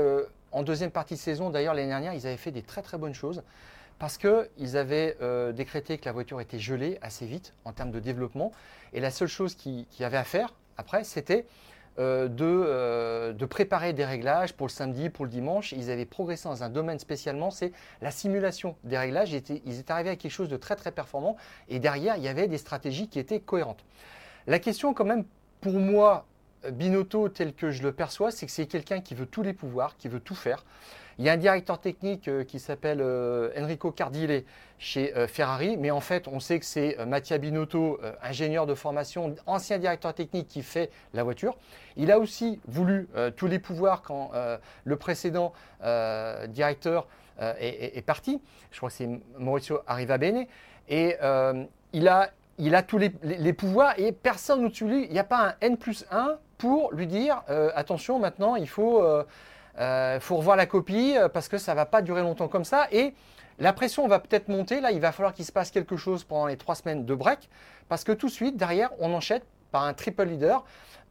en 0.52 0.64
deuxième 0.64 0.92
partie 0.92 1.16
de 1.16 1.20
saison, 1.20 1.50
d'ailleurs, 1.50 1.74
l'année 1.74 1.90
dernière, 1.90 2.14
ils 2.14 2.28
avaient 2.28 2.38
fait 2.38 2.52
des 2.52 2.62
très 2.62 2.82
très 2.82 2.98
bonnes 2.98 3.14
choses 3.14 3.44
parce 3.98 4.18
qu'ils 4.18 4.78
avaient 4.78 5.18
décrété 5.54 5.98
que 5.98 6.06
la 6.06 6.12
voiture 6.12 6.42
était 6.42 6.60
gelée 6.60 6.98
assez 7.02 7.26
vite 7.26 7.54
en 7.66 7.72
termes 7.74 7.92
de 7.92 8.00
développement. 8.00 8.52
Et 8.94 9.00
la 9.00 9.12
seule 9.12 9.28
chose 9.28 9.56
qu'il 9.56 9.86
y 10.00 10.04
avait 10.04 10.18
à 10.18 10.24
faire 10.24 10.54
après, 10.78 11.04
c'était 11.04 11.46
euh, 11.98 12.28
euh, 12.42 13.32
de, 13.32 13.46
préparer 13.46 13.94
des 13.94 14.04
réglages 14.04 14.54
pour 14.54 14.68
le 14.68 14.72
samedi, 14.72 15.10
pour 15.10 15.26
le 15.26 15.32
dimanche. 15.32 15.72
Ils 15.72 15.90
avaient 15.90 16.06
progressé 16.06 16.50
dans 16.50 16.64
un 16.64 16.70
domaine 16.70 17.00
spécialement, 17.00 17.52
c'est 17.52 17.72
la 18.02 18.12
simulation 18.12 18.76
des 18.84 18.98
réglages. 18.98 19.32
Ils 19.32 19.38
étaient, 19.38 19.62
ils 19.66 19.80
étaient 19.80 19.92
arrivés 19.92 20.10
à 20.10 20.16
quelque 20.16 20.32
chose 20.32 20.50
de 20.50 20.58
très 20.58 20.76
très 20.76 20.92
performant 20.92 21.38
et 21.70 21.80
derrière, 21.80 22.18
il 22.18 22.24
y 22.24 22.28
avait 22.28 22.48
des 22.48 22.58
stratégies 22.58 23.08
qui 23.08 23.20
étaient 23.20 23.40
cohérentes. 23.40 23.86
La 24.48 24.60
question 24.60 24.94
quand 24.94 25.06
même, 25.06 25.24
pour 25.62 25.74
moi, 25.74 26.26
Binotto, 26.72 27.30
tel 27.30 27.54
que 27.54 27.72
je 27.72 27.84
le 27.84 27.92
perçois, 27.92 28.32
c'est 28.32 28.46
que 28.46 28.52
c'est 28.52 28.66
quelqu'un 28.66 29.02
qui 29.02 29.16
veut 29.16 29.26
tous 29.26 29.44
les 29.44 29.54
pouvoirs, 29.54 29.98
qui 29.98 30.08
veut 30.08 30.20
tout 30.20 30.36
faire. 30.36 30.64
Il 31.18 31.24
y 31.24 31.30
a 31.30 31.34
un 31.34 31.38
directeur 31.38 31.80
technique 31.80 32.28
euh, 32.28 32.44
qui 32.44 32.60
s'appelle 32.60 33.00
euh, 33.02 33.50
Enrico 33.58 33.92
Cardile 33.92 34.44
chez 34.78 35.16
euh, 35.16 35.28
Ferrari, 35.28 35.78
mais 35.78 35.90
en 35.90 36.02
fait, 36.02 36.28
on 36.28 36.42
sait 36.42 36.60
que 36.60 36.66
c'est 36.66 36.98
Mattia 37.06 37.38
Binotto, 37.38 38.00
ingénieur 38.22 38.66
de 38.66 38.76
formation, 38.76 39.36
ancien 39.46 39.78
directeur 39.78 40.14
technique 40.14 40.48
qui 40.50 40.62
fait 40.62 40.92
la 41.14 41.24
voiture. 41.24 41.58
Il 41.96 42.12
a 42.12 42.20
aussi 42.20 42.60
voulu 42.68 43.08
tous 43.38 43.48
les 43.48 43.60
pouvoirs 43.60 44.02
quand 44.02 44.32
le 44.84 44.96
précédent 44.98 45.54
directeur 46.50 47.08
est, 47.40 48.06
parti. 48.06 48.42
Je 48.72 48.78
crois 48.78 48.90
que 48.90 48.96
c'est 48.96 49.10
Maurizio 49.38 49.80
Arrivabene. 49.88 50.46
Et 50.90 51.16
il 51.94 52.08
a 52.10 52.32
il 52.58 52.76
a 52.76 52.84
tous 52.84 52.98
les, 52.98 53.54
pouvoirs 53.54 53.94
et 53.98 54.12
personne 54.12 54.66
au-dessus 54.66 54.86
de 54.86 54.90
lui. 54.90 55.06
Il 55.06 55.12
n'y 55.12 55.20
a 55.20 55.26
pas 55.26 55.50
un 55.50 55.54
N 55.62 55.78
plus 55.78 56.06
1 56.12 56.38
pour 56.58 56.92
lui 56.94 57.08
dire 57.08 57.42
attention, 57.76 58.20
maintenant 58.20 58.56
il 58.56 58.68
faut 58.70 59.04
euh, 59.80 60.20
faut 60.22 60.38
revoir 60.38 60.56
la 60.56 60.66
copie 60.66 61.18
euh, 61.18 61.28
parce 61.28 61.50
que 61.50 61.58
ça 61.58 61.74
ne 61.74 61.76
va 61.76 61.86
pas 61.86 62.02
durer 62.02 62.22
longtemps 62.22 62.48
comme 62.48 62.64
ça. 62.64 62.88
Et 62.92 63.14
la 63.60 63.74
pression 63.74 64.08
va 64.08 64.20
peut-être 64.20 64.48
monter. 64.48 64.80
Là, 64.80 64.92
il 64.92 65.02
va 65.02 65.12
falloir 65.12 65.34
qu'il 65.34 65.46
se 65.46 65.52
passe 65.52 65.72
quelque 65.72 65.98
chose 65.98 66.24
pendant 66.24 66.48
les 66.48 66.58
trois 66.58 66.76
semaines 66.76 67.06
de 67.06 67.16
break 67.16 67.50
parce 67.90 68.04
que 68.04 68.12
tout 68.12 68.28
de 68.28 68.32
suite, 68.32 68.58
derrière, 68.58 68.92
on 69.00 69.14
enchaîne 69.14 69.42
par 69.72 69.84
un 69.84 69.94
triple 69.94 70.24
leader. 70.24 70.64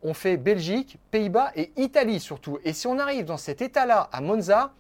On 0.03 0.15
fait 0.15 0.37
Belgique, 0.37 0.99
Pays-Bas 1.11 1.53
et 1.57 1.73
Italie 1.77 2.21
surtout. 2.21 2.59
Et 2.65 2.73
si 2.73 2.87
on 2.87 2.99
arrive 2.99 3.25
dans 3.25 3.37
cet 3.37 3.63
état-là 3.63 4.09
à 4.13 4.21
Monza, 4.21 4.73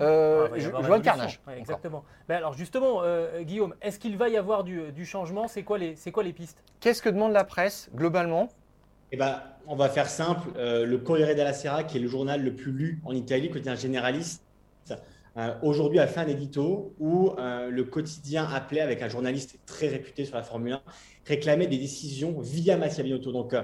euh, 0.00 0.48
ah, 0.50 0.58
je, 0.58 0.70
vois 0.70 0.96
le 0.96 1.02
carnage. 1.02 1.40
exactement. 1.56 2.04
Mais 2.28 2.34
alors 2.34 2.54
justement, 2.54 3.02
Guillaume, 3.42 3.74
est-ce 3.82 3.98
qu'il 3.98 4.16
va 4.16 4.28
y 4.28 4.36
avoir 4.36 4.64
du, 4.64 4.90
du 4.90 5.04
changement? 5.04 5.46
C'est 5.46 5.62
quoi, 5.62 5.78
les, 5.78 5.94
quoi 6.12 6.22
les 6.22 6.32
pistes? 6.32 6.58
Qu'est-ce 6.80 7.02
que 7.02 7.10
demande 7.10 7.32
la 7.32 7.44
presse 7.44 7.90
globalement? 7.94 8.48
Eh 9.12 9.16
ben, 9.16 9.42
on 9.66 9.76
va 9.76 9.88
faire 9.90 10.08
simple. 10.08 10.48
Euh, 10.56 10.86
le 10.86 10.98
Corriere 10.98 11.34
della 11.34 11.52
Sera, 11.52 11.84
qui 11.84 11.98
est 11.98 12.00
le 12.00 12.08
journal 12.08 12.42
le 12.42 12.54
plus 12.54 12.72
lu 12.72 13.00
en 13.04 13.14
Italie, 13.14 13.50
un 13.66 13.74
généraliste, 13.74 14.42
euh, 15.36 15.54
aujourd'hui 15.62 15.98
a 15.98 16.06
fait 16.06 16.20
un 16.20 16.28
édito 16.28 16.94
où 16.98 17.32
euh, 17.38 17.70
le 17.70 17.84
quotidien 17.84 18.46
appelait, 18.46 18.80
avec 18.80 19.02
un 19.02 19.08
journaliste 19.08 19.58
très 19.66 19.88
réputé 19.88 20.24
sur 20.24 20.36
la 20.36 20.42
Formule 20.42 20.72
1, 20.72 20.82
réclamait 21.26 21.66
des 21.66 21.78
décisions 21.78 22.40
via 22.40 22.76
Mattia 22.78 23.04
Binotto. 23.04 23.32
Donc, 23.32 23.54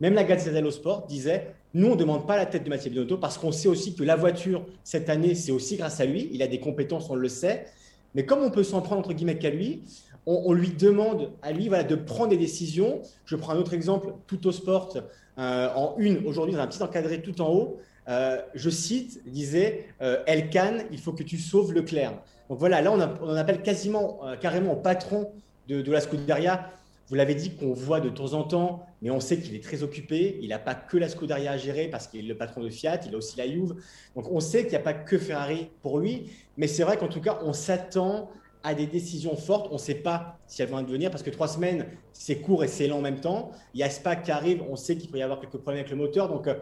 même 0.00 0.14
la 0.14 0.24
Gazzetta 0.24 0.52
dello 0.52 0.70
Sport 0.70 1.06
disait 1.06 1.54
Nous, 1.74 1.86
on 1.88 1.94
ne 1.94 1.96
demande 1.96 2.26
pas 2.26 2.36
la 2.36 2.46
tête 2.46 2.64
de 2.64 2.68
Mattia 2.68 2.90
Binotto 2.90 3.16
parce 3.16 3.38
qu'on 3.38 3.52
sait 3.52 3.68
aussi 3.68 3.94
que 3.94 4.04
la 4.04 4.14
voiture, 4.16 4.66
cette 4.84 5.08
année, 5.08 5.34
c'est 5.34 5.52
aussi 5.52 5.76
grâce 5.76 6.00
à 6.00 6.04
lui. 6.04 6.28
Il 6.32 6.42
a 6.42 6.46
des 6.46 6.60
compétences, 6.60 7.08
on 7.08 7.14
le 7.14 7.28
sait. 7.28 7.66
Mais 8.14 8.24
comme 8.24 8.42
on 8.42 8.50
peut 8.50 8.62
s'en 8.62 8.80
prendre 8.80 9.00
entre 9.00 9.12
guillemets 9.12 9.38
qu'à 9.38 9.50
lui, 9.50 9.82
on, 10.28 10.52
lui 10.52 10.68
demande 10.68 11.30
à 11.40 11.52
lui 11.52 11.68
de 11.68 11.94
prendre 11.94 12.28
des 12.28 12.36
décisions. 12.36 13.00
Je 13.24 13.34
prends 13.34 13.52
un 13.52 13.56
autre 13.56 13.72
exemple, 13.72 14.12
tout 14.26 14.46
au 14.46 14.52
sport, 14.52 14.94
euh, 15.38 15.68
en 15.74 15.94
une, 15.98 16.26
aujourd'hui, 16.26 16.54
dans 16.54 16.60
un 16.60 16.66
petit 16.66 16.82
encadré 16.82 17.22
tout 17.22 17.40
en 17.40 17.48
haut. 17.48 17.80
Euh, 18.08 18.38
je 18.54 18.68
cite, 18.68 19.22
disait 19.26 19.86
euh, 20.02 20.22
Elkan, 20.26 20.78
il 20.92 20.98
faut 20.98 21.12
que 21.12 21.22
tu 21.22 21.38
sauves 21.38 21.72
Leclerc. 21.72 22.12
Donc 22.50 22.58
voilà, 22.58 22.82
là, 22.82 22.92
on, 22.92 23.36
appelle 23.36 23.62
quasiment, 23.62 24.20
carrément 24.40 24.72
au 24.72 24.76
patron 24.76 25.30
de, 25.66 25.80
de 25.80 25.92
la 25.92 26.00
Scuderia. 26.00 26.70
Vous 27.08 27.14
l'avez 27.14 27.34
dit 27.34 27.54
qu'on 27.54 27.72
voit 27.72 28.00
de 28.00 28.10
temps 28.10 28.34
en 28.34 28.42
temps, 28.42 28.86
mais 29.00 29.10
on 29.10 29.20
sait 29.20 29.38
qu'il 29.38 29.54
est 29.54 29.64
très 29.64 29.82
occupé. 29.82 30.38
Il 30.42 30.50
n'a 30.50 30.58
pas 30.58 30.74
que 30.74 30.98
la 30.98 31.08
Scuderia 31.08 31.52
à 31.52 31.56
gérer 31.56 31.88
parce 31.88 32.06
qu'il 32.06 32.24
est 32.24 32.28
le 32.28 32.36
patron 32.36 32.62
de 32.62 32.68
Fiat, 32.68 33.00
il 33.06 33.14
a 33.14 33.18
aussi 33.18 33.38
la 33.38 33.48
Juve. 33.48 33.74
Donc 34.14 34.30
on 34.30 34.40
sait 34.40 34.62
qu'il 34.62 34.70
n'y 34.70 34.76
a 34.76 34.80
pas 34.80 34.92
que 34.92 35.16
Ferrari 35.16 35.68
pour 35.80 35.98
lui, 35.98 36.30
mais 36.58 36.66
c'est 36.66 36.82
vrai 36.82 36.98
qu'en 36.98 37.08
tout 37.08 37.22
cas, 37.22 37.38
on 37.42 37.54
s'attend 37.54 38.30
à 38.62 38.74
des 38.74 38.86
décisions 38.86 39.36
fortes. 39.36 39.68
On 39.70 39.74
ne 39.74 39.78
sait 39.78 39.94
pas 39.94 40.38
si 40.46 40.62
elles 40.62 40.68
vont 40.68 40.82
devenir 40.82 41.10
parce 41.10 41.22
que 41.22 41.30
trois 41.30 41.48
semaines, 41.48 41.86
c'est 42.12 42.36
court 42.36 42.64
et 42.64 42.68
c'est 42.68 42.86
lent 42.86 42.98
en 42.98 43.02
même 43.02 43.20
temps. 43.20 43.52
Il 43.74 43.80
y 43.80 43.82
a 43.82 43.90
Spa 43.90 44.16
qui 44.16 44.30
arrive, 44.30 44.62
on 44.68 44.76
sait 44.76 44.96
qu'il 44.96 45.10
peut 45.10 45.18
y 45.18 45.22
avoir 45.22 45.40
quelques 45.40 45.58
problèmes 45.58 45.80
avec 45.80 45.90
le 45.90 45.96
moteur. 45.96 46.28
Donc, 46.28 46.46
euh, 46.46 46.54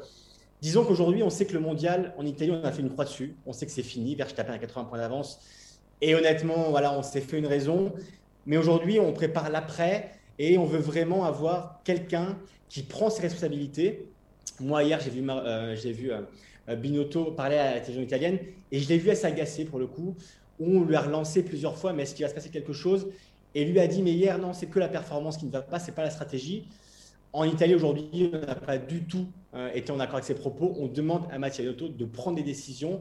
disons 0.61 0.85
qu'aujourd'hui, 0.85 1.23
on 1.23 1.31
sait 1.31 1.47
que 1.47 1.55
le 1.55 1.61
mondial 1.61 2.15
en 2.19 2.27
Italie, 2.27 2.51
on 2.51 2.65
a 2.65 2.73
fait 2.73 2.83
une 2.83 2.91
croix 2.91 3.05
dessus. 3.05 3.37
On 3.47 3.53
sait 3.53 3.67
que 3.67 3.73
c'est 3.73 3.83
fini. 3.83 4.15
Verstappen 4.15 4.53
à 4.53 4.59
80 4.59 4.85
points 4.85 4.99
d'avance. 4.99 5.41
Et 6.01 6.15
honnêtement, 6.15 6.71
voilà, 6.71 6.97
on 6.97 7.03
s'est 7.03 7.21
fait 7.21 7.39
une 7.39 7.47
raison. 7.47 7.93
Mais 8.47 8.57
aujourd'hui, 8.57 9.01
on 9.01 9.13
prépare 9.13 9.51
l'après 9.51 10.13
et 10.39 10.59
on 10.59 10.65
veut 10.65 10.79
vraiment 10.79 11.25
avoir 11.25 11.81
quelqu'un 11.85 12.39
qui 12.69 12.83
prend 12.83 13.11
ses 13.11 13.23
responsabilités. 13.23 14.09
Moi, 14.61 14.85
hier, 14.85 15.01
j'ai 15.01 15.11
vu, 15.11 15.29
euh, 15.29 16.21
euh, 16.69 16.77
Binotto 16.77 17.33
parler 17.33 17.57
à 17.57 17.75
la 17.75 17.81
télévision 17.81 18.03
italienne 18.03 18.39
et 18.73 18.79
je 18.81 18.89
l'ai 18.89 18.99
vu 18.99 19.11
assez 19.11 19.27
agacé 19.27 19.65
pour 19.65 19.79
le 19.79 19.87
coup 19.87 20.15
on 20.61 20.83
lui 20.83 20.97
a 20.97 21.01
relancé 21.01 21.43
plusieurs 21.43 21.77
fois, 21.77 21.93
mais 21.93 22.05
est-ce 22.05 22.15
qu'il 22.15 22.25
va 22.25 22.31
se 22.31 22.35
passer 22.35 22.51
quelque 22.51 22.73
chose? 22.73 23.09
Et 23.55 23.65
lui 23.65 23.81
a 23.81 23.87
dit, 23.87 24.03
mais 24.03 24.13
hier, 24.13 24.39
non, 24.39 24.53
c'est 24.53 24.67
que 24.67 24.79
la 24.79 24.89
performance 24.89 25.37
qui 25.37 25.47
ne 25.47 25.51
va 25.51 25.63
pas, 25.63 25.79
c'est 25.79 25.93
pas 25.93 26.03
la 26.03 26.11
stratégie. 26.11 26.67
En 27.33 27.45
Italie, 27.45 27.75
aujourd'hui, 27.75 28.31
on 28.33 28.39
n'a 28.47 28.55
pas 28.55 28.79
du 28.79 29.05
tout 29.05 29.27
euh, 29.55 29.71
été 29.75 29.93
en 29.93 30.01
accord 30.01 30.17
avec 30.17 30.25
ses 30.25 30.35
propos. 30.35 30.75
On 30.79 30.87
demande 30.87 31.25
à 31.31 31.39
Mattia 31.39 31.65
Binotto 31.65 31.89
de 31.89 32.05
prendre 32.05 32.37
des 32.37 32.43
décisions. 32.43 33.01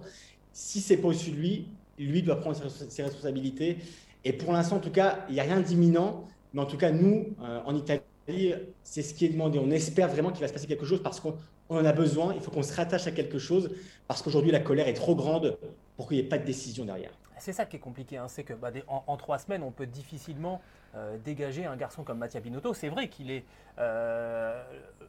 Si 0.52 0.82
c'est 0.82 0.98
pas 0.98 1.10
au-dessus 1.10 1.32
de 1.32 1.36
lui, 1.38 1.68
lui 1.98 2.22
doit 2.22 2.38
prendre 2.38 2.58
ses 2.90 3.04
responsabilités. 3.04 3.78
Et 4.24 4.34
pour 4.34 4.54
l'instant, 4.54 4.78
en 4.78 4.80
tout 4.80 4.92
cas, 4.92 5.26
il 5.30 5.36
n'y 5.36 5.40
a 5.40 5.44
rien 5.44 5.62
d'imminent. 5.62 6.26
Mais 6.54 6.62
en 6.62 6.66
tout 6.66 6.78
cas, 6.78 6.92
nous, 6.92 7.28
euh, 7.44 7.60
en 7.66 7.76
Italie, 7.76 8.54
c'est 8.84 9.02
ce 9.02 9.14
qui 9.14 9.26
est 9.26 9.30
demandé. 9.30 9.60
On 9.60 9.72
espère 9.72 10.08
vraiment 10.10 10.32
qu'il 10.32 10.42
va 10.42 10.48
se 10.48 10.54
passer 10.54 10.68
quelque 10.68 10.86
chose 10.86 11.02
parce 11.04 11.20
qu'on 11.20 11.36
en 11.70 11.86
a 11.86 11.94
besoin. 11.94 12.34
Il 12.34 12.42
faut 12.42 12.52
qu'on 12.52 12.64
se 12.64 12.74
rattache 12.74 13.08
à 13.08 13.12
quelque 13.12 13.40
chose 13.40 13.70
parce 14.08 14.22
qu'aujourd'hui, 14.22 14.52
la 14.52 14.60
colère 14.60 14.88
est 14.88 14.94
trop 14.94 15.16
grande 15.16 15.58
pour 15.96 16.08
qu'il 16.08 16.18
n'y 16.18 16.24
ait 16.24 16.28
pas 16.28 16.38
de 16.38 16.46
décision 16.46 16.86
derrière. 16.86 17.12
C'est 17.38 17.54
ça 17.54 17.66
qui 17.66 17.76
est 17.76 17.80
compliqué, 17.80 18.18
hein. 18.18 18.28
c'est 18.28 18.44
que 18.44 18.54
bah, 18.54 18.70
en, 18.88 19.18
trois 19.18 19.40
semaines, 19.40 19.64
on 19.64 19.72
peut 19.72 19.86
difficilement 19.86 20.62
euh, 20.96 21.18
dégager 21.18 21.66
un 21.66 21.76
garçon 21.76 22.04
comme 22.04 22.18
Mattia 22.18 22.40
Binotto. 22.40 22.74
C'est 22.74 22.90
vrai 22.90 23.10
qu'il 23.10 23.32
est 23.32 23.44
euh, 23.80 24.64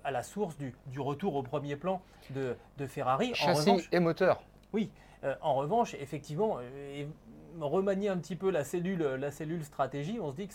à 0.05 0.11
la 0.11 0.23
source 0.23 0.57
du, 0.57 0.75
retour 0.99 1.37
au 1.37 1.43
premier 1.43 1.77
plan 1.77 2.03
de, 2.31 2.57
Ferrari. 2.87 3.35
Châssis 3.35 3.89
et 3.93 4.01
moteur. 4.01 4.43
Oui, 4.73 4.91
euh, 5.25 5.35
en 5.41 5.55
revanche, 5.55 5.95
effectivement, 5.95 6.59
remanier 7.61 8.09
un 8.09 8.19
petit 8.19 8.37
peu 8.37 8.51
la 8.51 8.65
cellule, 8.65 9.03
la 9.03 9.31
cellule 9.31 9.65
stratégie, 9.65 10.19
on 10.21 10.31
se 10.31 10.37
dit 10.37 10.49
que 10.49 10.55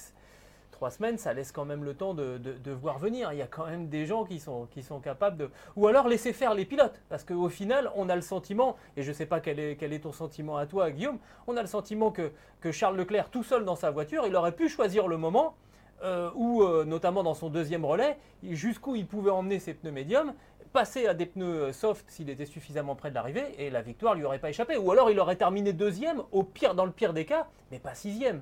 trois 0.81 0.89
semaines, 0.89 1.19
ça 1.19 1.31
laisse 1.31 1.51
quand 1.51 1.63
même 1.63 1.83
le 1.83 1.93
temps 1.93 2.15
de, 2.15 2.71
voir 2.71 2.97
venir. 2.97 3.31
Il 3.33 3.37
y 3.37 3.43
a 3.43 3.47
quand 3.47 3.67
même 3.67 3.87
des 3.87 4.07
gens 4.07 4.23
qui 4.25 4.39
sont, 4.39 4.67
capables 5.03 5.37
de... 5.37 5.51
Ou 5.75 5.85
alors 5.85 6.07
laisser 6.07 6.33
faire 6.33 6.55
les 6.55 6.65
pilotes. 6.65 6.99
Parce 7.07 7.23
qu'au 7.23 7.49
final, 7.49 7.91
on 7.95 8.09
a 8.09 8.15
le 8.15 8.23
sentiment, 8.23 8.75
et 8.97 9.03
je 9.03 9.09
ne 9.09 9.13
sais 9.13 9.27
pas 9.27 9.41
quel 9.41 9.59
est, 9.59 10.01
ton 10.01 10.11
sentiment 10.11 10.57
à 10.57 10.65
toi, 10.65 10.89
Guillaume, 10.89 11.19
on 11.45 11.55
a 11.55 11.61
le 11.61 11.67
sentiment 11.67 12.09
que, 12.09 12.31
que 12.61 12.71
Charles 12.71 12.97
Leclerc, 12.97 13.29
tout 13.29 13.43
seul 13.43 13.63
dans 13.63 13.75
sa 13.75 13.91
voiture, 13.91 14.23
il 14.25 14.35
aurait 14.35 14.53
pu 14.53 14.69
choisir 14.69 15.07
le 15.07 15.17
moment 15.17 15.53
euh, 16.01 16.31
où, 16.33 16.63
euh, 16.63 16.83
notamment 16.83 17.21
dans 17.21 17.35
son 17.35 17.51
deuxième 17.51 17.85
relais, 17.85 18.17
jusqu'où 18.41 18.95
il 18.95 19.05
pouvait 19.05 19.29
emmener 19.29 19.59
ses 19.59 19.75
pneus 19.75 19.91
médiums, 19.91 20.33
passer 20.73 21.05
à 21.05 21.13
des 21.13 21.27
pneus 21.27 21.73
soft 21.73 22.09
s'il 22.09 22.31
était 22.31 22.47
suffisamment 22.47 22.95
près 22.95 23.11
de 23.11 23.15
l'arrivée, 23.15 23.53
et 23.59 23.69
la 23.69 23.83
victoire 23.83 24.15
lui 24.15 24.23
aurait 24.23 24.39
pas 24.39 24.49
échappé. 24.49 24.77
Ou 24.77 24.89
alors 24.89 25.11
il 25.11 25.19
aurait 25.19 25.35
terminé 25.35 25.73
deuxième, 25.73 26.23
au 26.31 26.41
pire, 26.41 26.73
dans 26.73 26.85
le 26.85 26.91
pire 26.91 27.13
des 27.13 27.25
cas, 27.25 27.45
mais 27.69 27.77
pas 27.77 27.93
sixième. 27.93 28.41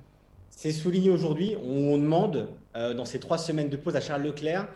C'est 0.49 0.71
souligné 0.71 1.09
aujourd'hui. 1.09 1.55
On 1.63 1.97
demande, 1.97 2.49
euh, 2.75 2.93
dans 2.93 3.05
ces 3.05 3.19
trois 3.19 3.37
semaines 3.37 3.69
de 3.69 3.77
pause 3.77 3.95
à 3.95 4.01
Charles 4.01 4.23
Leclerc, 4.23 4.67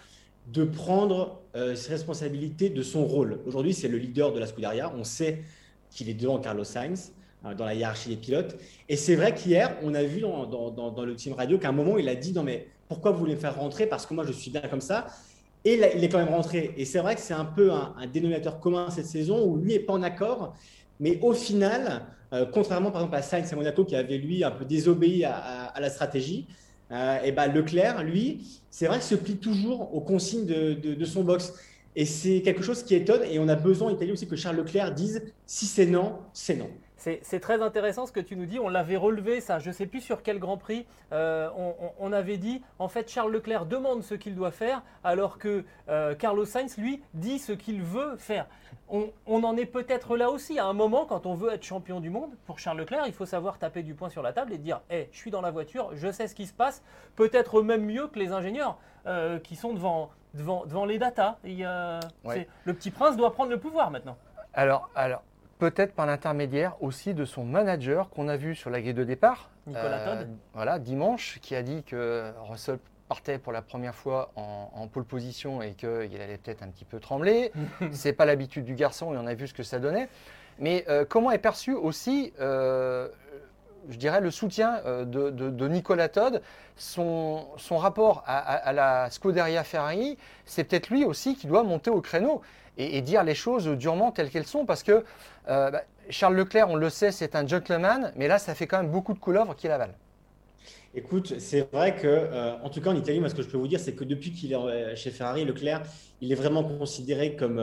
de 0.48 0.64
prendre 0.64 1.42
euh, 1.56 1.76
ses 1.76 1.92
responsabilités 1.92 2.70
de 2.70 2.82
son 2.82 3.06
rôle. 3.06 3.40
Aujourd'hui, 3.46 3.74
c'est 3.74 3.88
le 3.88 3.98
leader 3.98 4.34
de 4.34 4.40
la 4.40 4.48
Scuderia. 4.48 4.94
On 4.96 5.04
sait 5.04 5.44
qu'il 5.90 6.10
est 6.10 6.14
devant 6.14 6.40
Carlos 6.40 6.64
Sainz 6.64 7.12
dans 7.58 7.66
la 7.66 7.74
hiérarchie 7.74 8.10
des 8.10 8.16
pilotes. 8.16 8.56
Et 8.88 8.96
c'est 8.96 9.16
vrai 9.16 9.36
qu'hier, 9.36 9.76
on 9.84 9.94
a 9.94 10.04
vu 10.04 10.22
dans, 10.22 11.06
le 11.06 11.16
team 11.16 11.34
radio 11.34 11.58
qu'à 11.58 11.70
un 11.70 11.74
moment, 11.74 11.98
il 11.98 12.08
a 12.08 12.16
dit 12.16 12.32
Non, 12.32 12.44
mais 12.44 12.68
pourquoi 12.88 13.12
vous 13.12 13.20
voulez 13.20 13.36
me 13.36 13.40
faire 13.40 13.56
rentrer? 13.56 13.86
Parce 13.86 14.06
que 14.06 14.14
moi, 14.14 14.24
je 14.26 14.32
suis 14.32 14.50
bien 14.50 14.62
comme 14.62 14.82
ça. 14.82 15.08
Et 15.66 15.76
il 15.96 16.04
est 16.04 16.10
quand 16.10 16.18
même 16.18 16.34
rentré. 16.34 16.74
Et 16.78 16.86
c'est 16.86 17.00
vrai 17.00 17.16
que 17.16 17.22
c'est 17.22 17.34
un 17.34 17.46
peu 17.46 17.72
un, 17.72 17.94
dénominateur 18.12 18.60
commun 18.60 18.90
cette 18.90 19.06
saison 19.06 19.46
où 19.46 19.58
lui 19.58 19.74
n'est 19.74 19.80
pas 19.80 19.94
en 19.94 20.04
accord. 20.04 20.56
Mais 21.00 21.20
au 21.22 21.34
final, 21.34 22.04
euh, 22.34 22.46
contrairement 22.52 22.92
par 22.92 23.02
exemple 23.02 23.18
à 23.18 23.22
Sainz 23.22 23.52
et 23.52 23.56
Monaco 23.56 23.86
qui 23.86 23.96
avait 23.96 24.18
lui 24.18 24.44
un 24.44 24.52
peu 24.52 24.66
désobéi 24.66 25.24
à, 25.24 25.62
la 25.80 25.90
stratégie, 25.90 26.48
euh, 26.92 27.22
et 27.24 27.32
ben 27.32 27.48
Leclerc, 27.48 28.04
lui, 28.04 28.62
c'est 28.70 28.88
vrai 28.88 28.98
qu'il 28.98 29.08
se 29.08 29.16
plie 29.16 29.38
toujours 29.38 29.94
aux 29.96 30.02
consignes 30.02 30.46
de, 30.46 30.74
de 30.74 31.06
son 31.06 31.24
box. 31.24 31.54
Et 31.96 32.06
c'est 32.06 32.42
quelque 32.42 32.64
chose 32.64 32.84
qui 32.84 32.96
étonne. 32.96 33.24
Et 33.24 33.40
on 33.40 33.48
a 33.48 33.56
besoin 33.56 33.90
en 33.90 33.94
Italie 33.94 34.12
aussi 34.12 34.28
que 34.28 34.36
Charles 34.36 34.58
Leclerc 34.58 34.94
dise 34.94 35.22
si 35.46 35.66
c'est 35.66 35.86
non, 35.86 36.20
c'est 36.34 36.56
non. 36.56 36.70
C'est 37.22 37.39
très 37.42 37.62
intéressant 37.62 38.06
ce 38.06 38.13
que 38.13 38.22
tu 38.22 38.38
nous 38.38 38.46
dis. 38.46 38.60
On 38.60 38.70
l'avait 38.70 38.96
relevé, 38.96 39.42
ça. 39.42 39.60
Je 39.60 39.68
ne 39.70 39.74
sais 39.74 39.88
plus 39.88 40.00
sur 40.00 40.24
quel 40.24 40.39
Grand 40.39 40.58
Prix. 40.58 40.86
Euh, 41.12 41.50
on, 42.00 42.13
avait 42.13 42.38
dit, 42.38 42.62
en 42.80 42.88
fait, 42.88 43.10
Charles 43.10 43.32
Leclerc 43.34 43.66
demande 43.66 44.04
ce 44.04 44.16
qu'il 44.16 44.36
doit 44.36 44.52
faire, 44.52 44.84
alors 45.04 45.38
que 45.38 45.66
euh, 45.89 46.16
Carlos 46.16 46.46
Sainz, 46.46 46.78
lui, 46.78 47.04
dit 47.13 47.39
ce 47.39 47.52
qu'il 47.52 47.82
veut 47.82 48.16
faire. 48.16 48.48
On, 48.89 49.12
en 49.26 49.58
est 49.58 49.66
peut-être 49.66 50.16
là 50.16 50.30
aussi. 50.30 50.60
À 50.60 50.66
un 50.66 50.74
moment, 50.74 51.06
quand 51.06 51.26
on 51.26 51.34
veut 51.34 51.52
être 51.52 51.63
champion 51.63 52.00
du 52.00 52.10
monde, 52.10 52.32
pour 52.46 52.60
Charles 52.60 52.78
Leclerc, 52.78 53.04
il 53.08 53.13
faut 53.13 53.26
savoir 53.26 53.58
taper 53.58 53.84
du 53.84 53.96
poing 53.96 54.10
sur 54.10 54.22
la 54.22 54.32
table 54.32 54.54
et 54.54 54.58
dire 54.58 54.82
Hé, 54.89 55.10
je 55.12 55.18
suis 55.18 55.32
dans 55.32 55.42
la 55.42 55.52
voiture, 55.52 55.89
je 55.96 56.12
sais 56.12 56.28
ce 56.28 56.36
qui 56.36 56.46
se 56.46 56.54
passe. 56.54 56.84
Peut-être 57.16 57.62
même 57.62 57.84
mieux 57.84 58.08
que 58.08 58.20
les 58.20 58.32
ingénieurs 58.32 58.78
euh, 59.08 59.39
qui 59.39 59.56
sont 59.56 59.74
devant, 59.74 60.12
devant, 60.36 60.66
devant 60.66 60.86
les 60.86 61.00
datas. 61.00 61.38
Le 61.44 62.74
petit 62.74 62.92
prince 62.92 63.18
doit 63.18 63.34
prendre 63.34 63.50
le 63.50 63.60
pouvoir 63.60 63.92
maintenant. 63.92 64.18
Alors, 64.54 64.89
alors 64.96 65.24
peut-être 65.63 65.93
par 65.93 66.06
l'intermédiaire 66.06 66.76
aussi 66.82 67.13
de 67.13 67.23
son 67.23 67.45
manager 67.45 68.10
qu'on 68.10 68.28
a 68.28 68.36
vu 68.36 68.54
sur 68.54 68.69
la 68.69 68.82
grille 68.82 68.93
de 68.93 69.06
départ. 69.06 69.49
Nicolas 69.65 69.99
euh, 69.99 70.23
Todd. 70.23 70.30
Voilà, 70.54 70.78
dimanche, 70.78 71.39
qui 71.41 71.56
a 71.56 71.63
dit 71.63 71.84
que 71.84 72.34
Russell 72.49 72.80
partait 73.08 73.38
pour 73.38 73.54
la 73.54 73.62
première 73.62 73.95
fois 73.95 74.34
en, 74.36 74.88
pole 74.89 75.06
position 75.06 75.62
et 75.62 75.71
qu'il 75.73 75.88
allait 76.21 76.38
peut-être 76.38 76.63
un 76.63 76.67
petit 76.67 76.84
peu 76.84 76.99
trembler. 76.99 77.54
C'est 77.93 78.12
pas 78.12 78.26
l'habitude 78.26 78.65
du 78.65 78.76
garçon 78.76 79.13
et 79.13 79.17
on 79.17 79.26
a 79.26 79.36
vu 79.36 79.47
ce 79.47 79.54
que 79.54 79.63
ça 79.63 79.80
donnait. 79.80 80.10
Mais 80.60 80.84
euh, 80.89 81.06
comment 81.08 81.32
est 81.32 81.38
perçu 81.38 81.73
aussi, 81.73 82.34
euh, 82.41 83.08
je 83.89 83.98
dirais, 83.98 84.22
le 84.22 84.32
soutien 84.32 84.82
de, 85.06 85.67
Nicolas 85.67 86.10
Todd, 86.10 86.41
son, 86.76 87.48
rapport 87.72 88.24
à, 88.26 88.72
la 88.74 89.10
Scuderia 89.10 89.63
Ferrari, 89.63 90.17
c'est 90.46 90.63
peut-être 90.63 90.89
lui 90.89 91.06
aussi 91.06 91.36
qui 91.36 91.48
doit 91.48 91.63
monter 91.63 91.89
au 91.89 92.02
créneau 92.02 92.41
et, 92.78 93.02
dire 93.02 93.24
les 93.24 93.36
choses 93.36 93.67
durement 93.67 94.12
telles 94.12 94.30
qu'elles 94.30 94.48
sont. 94.48 94.65
Parce 94.65 94.84
que 94.84 95.04
euh, 95.50 95.72
bah, 95.72 95.84
Charles 96.10 96.36
Leclerc, 96.36 96.69
on 96.69 96.76
le 96.76 96.89
sait, 96.89 97.12
c'est 97.12 97.36
un 97.36 97.46
gentleman, 97.46 98.12
mais 98.15 98.28
là, 98.28 98.39
ça 98.39 98.56
fait 98.56 98.67
quand 98.67 98.78
même 98.78 98.91
beaucoup 98.91 99.13
de 99.13 99.19
couleuvres 99.19 99.56
qu'il 99.56 99.72
avale. 99.72 99.93
Écoute, 100.96 101.39
c'est 101.39 101.72
vrai 101.72 101.96
que, 101.96 102.08
euh, 102.08 102.56
en 102.62 102.69
tout 102.69 102.80
cas 102.80 102.91
en 102.91 102.96
Italie, 102.96 103.19
moi, 103.19 103.30
ce 103.30 103.36
que 103.36 103.41
je 103.41 103.48
peux 103.48 103.58
vous 103.58 103.67
dire, 103.67 103.80
c'est 103.80 103.93
que 103.93 104.04
depuis 104.04 104.32
qu'il 104.32 104.54
est 104.54 104.56
euh, 104.56 104.96
chez 104.96 105.10
Ferrari, 105.10 105.43
Leclerc, 105.43 105.82
il 106.22 106.32
est 106.32 106.36
vraiment 106.36 106.63
considéré 106.63 107.36
comme. 107.36 107.62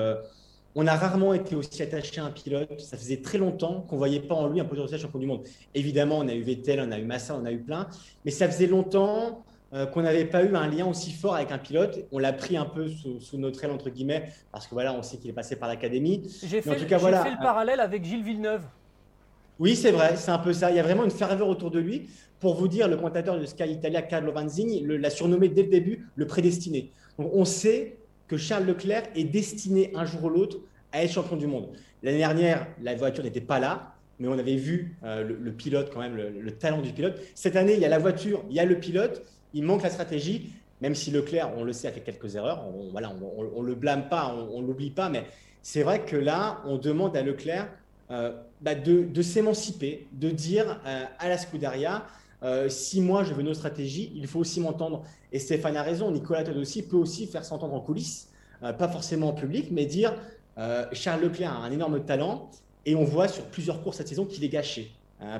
On 0.74 0.86
a 0.86 0.94
rarement 0.94 1.34
été 1.34 1.56
aussi 1.56 1.82
attaché 1.82 2.20
à 2.20 2.24
un 2.24 2.30
pilote. 2.30 2.80
Ça 2.80 2.96
faisait 2.96 3.20
très 3.20 3.38
longtemps 3.38 3.84
qu'on 3.88 3.96
ne 3.96 3.98
voyait 3.98 4.20
pas 4.20 4.34
en 4.34 4.48
lui 4.48 4.60
un 4.60 4.64
potentiel 4.64 5.00
champion 5.00 5.18
du 5.18 5.26
monde. 5.26 5.42
Évidemment, 5.74 6.18
on 6.18 6.28
a 6.28 6.34
eu 6.34 6.42
Vettel, 6.42 6.80
on 6.86 6.92
a 6.92 6.98
eu 6.98 7.04
Massa, 7.04 7.36
on 7.36 7.44
a 7.44 7.52
eu 7.52 7.58
plein. 7.58 7.88
Mais 8.24 8.30
ça 8.30 8.48
faisait 8.48 8.68
longtemps 8.68 9.44
euh, 9.72 9.86
qu'on 9.86 10.02
n'avait 10.02 10.24
pas 10.24 10.44
eu 10.44 10.54
un 10.54 10.68
lien 10.68 10.86
aussi 10.86 11.12
fort 11.12 11.34
avec 11.34 11.50
un 11.50 11.58
pilote. 11.58 12.06
On 12.12 12.18
l'a 12.18 12.32
pris 12.32 12.56
un 12.56 12.64
peu 12.64 12.88
sous, 12.88 13.38
notre 13.38 13.62
aile, 13.64 13.72
entre 13.72 13.90
guillemets, 13.90 14.30
parce 14.52 14.66
que 14.66 14.74
voilà, 14.74 14.94
on 14.94 15.02
sait 15.02 15.16
qu'il 15.16 15.30
est 15.30 15.34
passé 15.34 15.56
par 15.56 15.68
l'académie. 15.68 16.22
J'ai 16.42 16.62
fait, 16.62 16.76
fait, 16.76 16.88
le 16.88 17.42
parallèle 17.42 17.80
avec 17.80 18.04
Gilles 18.04 18.24
Villeneuve. 18.24 18.62
Oui, 19.58 19.76
c'est 19.76 19.90
vrai, 19.90 20.16
c'est 20.16 20.30
un 20.30 20.38
peu 20.38 20.52
ça. 20.52 20.70
Il 20.70 20.76
y 20.76 20.80
a 20.80 20.82
vraiment 20.82 21.04
une 21.04 21.10
ferveur 21.10 21.48
autour 21.48 21.70
de 21.70 21.78
lui. 21.78 22.08
Pour 22.38 22.54
vous 22.54 22.66
dire, 22.66 22.88
le 22.88 22.96
commentateur 22.96 23.38
de 23.38 23.44
Sky 23.44 23.70
Italia, 23.70 24.00
Carlo 24.00 24.32
Vanzini, 24.32 24.82
l'a 24.86 25.10
surnommé 25.10 25.48
dès 25.50 25.64
le 25.64 25.68
début 25.68 26.08
le 26.14 26.26
prédestiné. 26.26 26.90
Donc, 27.18 27.30
on 27.34 27.44
sait 27.44 27.99
que 28.30 28.36
Charles 28.36 28.64
Leclerc 28.64 29.02
est 29.16 29.24
destiné 29.24 29.90
un 29.96 30.04
jour 30.04 30.22
ou 30.22 30.28
l'autre 30.28 30.58
à 30.92 31.02
être 31.02 31.10
champion 31.10 31.36
du 31.36 31.48
monde. 31.48 31.68
L'année 32.04 32.18
dernière, 32.18 32.68
la 32.80 32.94
voiture 32.94 33.24
n'était 33.24 33.40
pas 33.40 33.58
là, 33.58 33.94
mais 34.20 34.28
on 34.28 34.38
avait 34.38 34.54
vu 34.54 34.96
euh, 35.02 35.24
le, 35.24 35.52
pilote 35.52 35.90
quand 35.92 35.98
même, 35.98 36.14
le, 36.16 36.50
talent 36.52 36.80
du 36.80 36.92
pilote. 36.92 37.20
Cette 37.34 37.56
année, 37.56 37.74
il 37.74 37.80
y 37.80 37.84
a 37.84 37.88
la 37.88 37.98
voiture, 37.98 38.44
il 38.48 38.54
y 38.54 38.60
a 38.60 38.64
le 38.64 38.78
pilote, 38.78 39.22
il 39.52 39.64
manque 39.64 39.82
la 39.82 39.90
stratégie, 39.90 40.52
même 40.80 40.94
si 40.94 41.10
Leclerc, 41.10 41.50
on 41.56 41.64
le 41.64 41.72
sait, 41.72 41.88
a 41.88 41.92
fait 41.92 42.02
quelques 42.02 42.36
erreurs. 42.36 42.64
On, 42.72 42.90
voilà, 42.92 43.12
on, 43.56 43.62
le 43.62 43.74
blâme 43.74 44.08
pas, 44.08 44.32
on, 44.32 44.62
ne 44.62 44.66
l'oublie 44.66 44.90
pas, 44.90 45.08
mais 45.08 45.24
c'est 45.60 45.82
vrai 45.82 46.04
que 46.04 46.16
là, 46.16 46.62
on 46.66 46.78
demande 46.78 47.16
à 47.16 47.22
Leclerc 47.22 47.68
euh, 48.12 48.32
bah, 48.60 48.76
de, 48.76 49.22
s'émanciper, 49.22 50.06
de 50.12 50.30
dire 50.30 50.80
euh, 50.86 51.04
à 51.18 51.28
la 51.28 51.36
Scuderia, 51.36 52.06
euh, 52.42 52.68
si 52.68 53.00
moi 53.00 53.24
je 53.24 53.34
veux 53.34 53.42
nos 53.42 53.54
stratégies, 53.54 54.12
il 54.14 54.26
faut 54.26 54.40
aussi 54.40 54.60
m'entendre. 54.60 55.02
Et 55.32 55.38
Stéphane 55.38 55.76
a 55.76 55.82
raison, 55.82 56.10
Nicolas 56.10 56.44
Todd 56.44 56.56
aussi 56.56 56.82
peut 56.82 56.96
aussi 56.96 57.26
faire 57.26 57.44
s'entendre 57.44 57.74
en 57.74 57.80
coulisses, 57.80 58.28
pas 58.60 58.88
forcément 58.88 59.28
en 59.28 59.32
public, 59.32 59.68
mais 59.70 59.86
dire 59.86 60.14
Charles 60.92 61.22
Leclerc 61.22 61.52
a 61.52 61.56
un 61.56 61.70
énorme 61.70 62.04
talent 62.04 62.50
et 62.84 62.94
on 62.94 63.04
voit 63.04 63.28
sur 63.28 63.44
plusieurs 63.44 63.82
courses 63.82 63.98
cette 63.98 64.08
saison 64.08 64.26
qu'il 64.26 64.44
est 64.44 64.48
gâché 64.48 64.90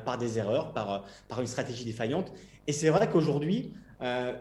par 0.05 0.17
des 0.17 0.39
erreurs, 0.39 0.73
par, 0.73 1.05
par 1.29 1.41
une 1.41 1.47
stratégie 1.47 1.85
défaillante. 1.85 2.33
Et 2.67 2.73
c'est 2.73 2.89
vrai 2.89 3.11
qu'aujourd'hui, 3.11 3.73
euh, 4.03 4.33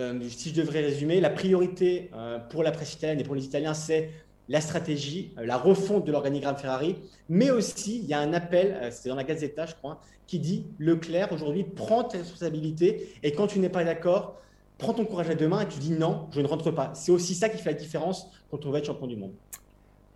euh, 0.00 0.20
si 0.28 0.50
je 0.50 0.54
devrais 0.54 0.80
résumer, 0.80 1.20
la 1.20 1.30
priorité 1.30 2.10
euh, 2.14 2.38
pour 2.38 2.62
la 2.62 2.72
presse 2.72 2.94
italienne 2.94 3.20
et 3.20 3.24
pour 3.24 3.34
les 3.34 3.44
Italiens, 3.44 3.74
c'est 3.74 4.10
la 4.48 4.60
stratégie, 4.60 5.34
la 5.36 5.56
refonte 5.56 6.04
de 6.04 6.12
l'organigramme 6.12 6.56
Ferrari, 6.56 6.96
mais 7.28 7.50
aussi 7.50 7.98
il 7.98 8.04
y 8.06 8.14
a 8.14 8.20
un 8.20 8.32
appel, 8.32 8.92
c'est 8.92 9.08
dans 9.08 9.14
la 9.14 9.24
Gazzetta, 9.24 9.66
je 9.66 9.74
crois, 9.74 10.00
qui 10.26 10.38
dit 10.38 10.66
Leclerc, 10.78 11.32
aujourd'hui, 11.32 11.64
prends 11.64 12.04
tes 12.04 12.18
responsabilités 12.18 13.14
et 13.22 13.32
quand 13.32 13.46
tu 13.46 13.58
n'es 13.58 13.68
pas 13.68 13.84
d'accord, 13.84 14.36
prends 14.78 14.94
ton 14.94 15.04
courage 15.04 15.30
à 15.30 15.34
deux 15.34 15.48
mains 15.48 15.60
et 15.60 15.68
tu 15.68 15.78
dis 15.78 15.92
non, 15.92 16.28
je 16.32 16.40
ne 16.40 16.46
rentre 16.46 16.70
pas. 16.70 16.90
C'est 16.94 17.12
aussi 17.12 17.34
ça 17.34 17.48
qui 17.48 17.58
fait 17.58 17.72
la 17.72 17.78
différence 17.78 18.28
quand 18.50 18.66
on 18.66 18.70
va 18.70 18.78
être 18.78 18.86
champion 18.86 19.06
du 19.06 19.16
monde. 19.16 19.32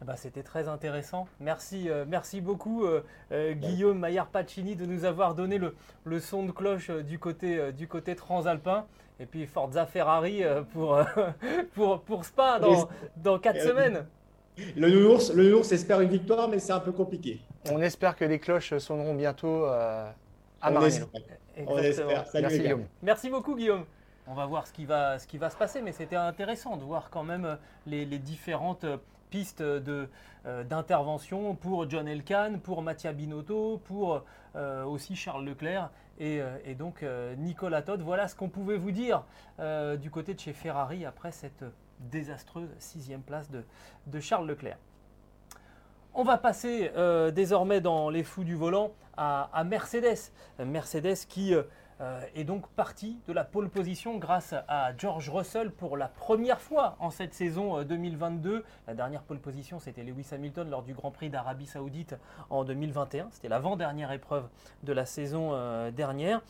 Eh 0.02 0.04
ben, 0.04 0.16
c'était 0.16 0.42
très 0.42 0.68
intéressant. 0.68 1.26
Merci, 1.40 1.88
euh, 1.88 2.04
merci 2.06 2.40
beaucoup 2.42 2.84
euh, 2.84 3.02
euh, 3.32 3.54
Guillaume 3.54 3.98
Maillard 3.98 4.26
Pacini 4.26 4.76
de 4.76 4.84
nous 4.84 5.04
avoir 5.04 5.34
donné 5.34 5.56
le, 5.56 5.74
le 6.04 6.20
son 6.20 6.44
de 6.44 6.50
cloche 6.50 6.90
du 6.90 7.18
côté, 7.18 7.72
du 7.72 7.88
côté 7.88 8.14
transalpin. 8.14 8.86
Et 9.18 9.24
puis 9.24 9.46
Forza 9.46 9.86
Ferrari 9.86 10.42
pour, 10.74 11.00
pour, 11.74 12.02
pour 12.02 12.24
Spa 12.26 12.58
dans, 12.58 12.88
dans 13.16 13.38
4 13.38 13.62
semaines. 13.62 14.06
Le 14.76 14.88
nounours, 14.88 15.32
le 15.32 15.44
nounours 15.44 15.72
espère 15.72 16.00
une 16.00 16.08
victoire, 16.08 16.48
mais 16.48 16.58
c'est 16.58 16.72
un 16.72 16.80
peu 16.80 16.92
compliqué. 16.92 17.40
On 17.70 17.80
espère 17.80 18.16
que 18.16 18.24
les 18.24 18.38
cloches 18.38 18.76
sonneront 18.78 19.14
bientôt 19.14 19.64
à 19.64 20.14
Maranello. 20.62 21.06
On 21.66 21.78
espère. 21.78 22.24
Merci, 22.34 22.58
Guillaume. 22.60 22.84
Merci 23.02 23.30
beaucoup 23.30 23.56
Guillaume. 23.56 23.84
On 24.26 24.34
va 24.34 24.46
voir 24.46 24.66
ce 24.66 24.72
qui 24.72 24.84
va, 24.84 25.18
ce 25.18 25.26
qui 25.26 25.38
va 25.38 25.50
se 25.50 25.56
passer, 25.56 25.82
mais 25.82 25.92
c'était 25.92 26.16
intéressant 26.16 26.76
de 26.76 26.82
voir 26.82 27.10
quand 27.10 27.22
même 27.22 27.58
les, 27.86 28.04
les 28.04 28.18
différentes 28.18 28.84
euh, 29.60 30.62
d'intervention 30.64 31.56
pour 31.56 31.90
John 31.90 32.06
Elkann, 32.06 32.60
pour 32.60 32.80
Mattia 32.80 33.12
Binotto, 33.12 33.80
pour 33.84 34.22
euh, 34.54 34.84
aussi 34.84 35.16
Charles 35.16 35.44
Leclerc 35.44 35.90
et, 36.20 36.40
euh, 36.40 36.74
donc 36.78 37.04
Nicolas 37.36 37.82
Todd. 37.82 38.00
Voilà 38.00 38.28
ce 38.28 38.36
qu'on 38.36 38.48
pouvait 38.48 38.76
vous 38.76 38.92
dire 38.92 39.24
du 40.00 40.10
côté 40.10 40.34
de 40.34 40.40
chez 40.40 40.52
Ferrari 40.52 41.04
après 41.04 41.32
cette 41.32 41.64
désastreuse 42.00 42.68
sixième 42.78 43.22
place 43.22 43.50
de, 43.50 44.20
Charles 44.20 44.46
Leclerc. 44.46 44.78
On 46.14 46.24
va 46.24 46.38
passer 46.38 46.90
désormais 47.34 47.80
dans 47.80 48.08
les 48.08 48.24
fous 48.24 48.44
du 48.44 48.54
volant 48.54 48.92
à, 49.16 49.50
à 49.52 49.64
Mercedes. 49.64 50.32
Mercedes 50.58 51.26
qui 51.28 51.54
euh, 52.02 52.20
est 52.34 52.44
donc 52.44 52.68
parti 52.68 53.18
de 53.26 53.32
la 53.32 53.42
pole 53.42 53.70
position 53.70 54.18
grâce 54.18 54.54
à 54.68 54.94
George 54.98 55.30
Russell 55.30 55.70
pour 55.70 55.96
la 55.96 56.08
première 56.08 56.60
fois 56.60 56.94
en 57.00 57.08
cette 57.08 57.32
saison 57.32 57.82
2022. 57.82 58.50
Euh, 58.50 58.62
la 58.86 58.92
dernière 58.92 59.22
pole 59.22 59.38
position, 59.38 59.78
c'était 59.78 60.02
Lewis 60.02 60.26
Hamilton 60.30 60.68
lors 60.68 60.82
du 60.82 60.92
Grand 60.92 61.10
Prix 61.10 61.30
d'Arabie 61.30 61.64
Saoudite 61.64 62.14
en 62.50 62.64
2021. 62.64 63.28
C'était 63.30 63.48
l'avant-dernière 63.48 64.12
épreuve 64.12 64.46
de 64.82 64.92
la 64.92 65.06
saison 65.06 65.52
euh, 65.54 65.90
dernière. 65.90 66.42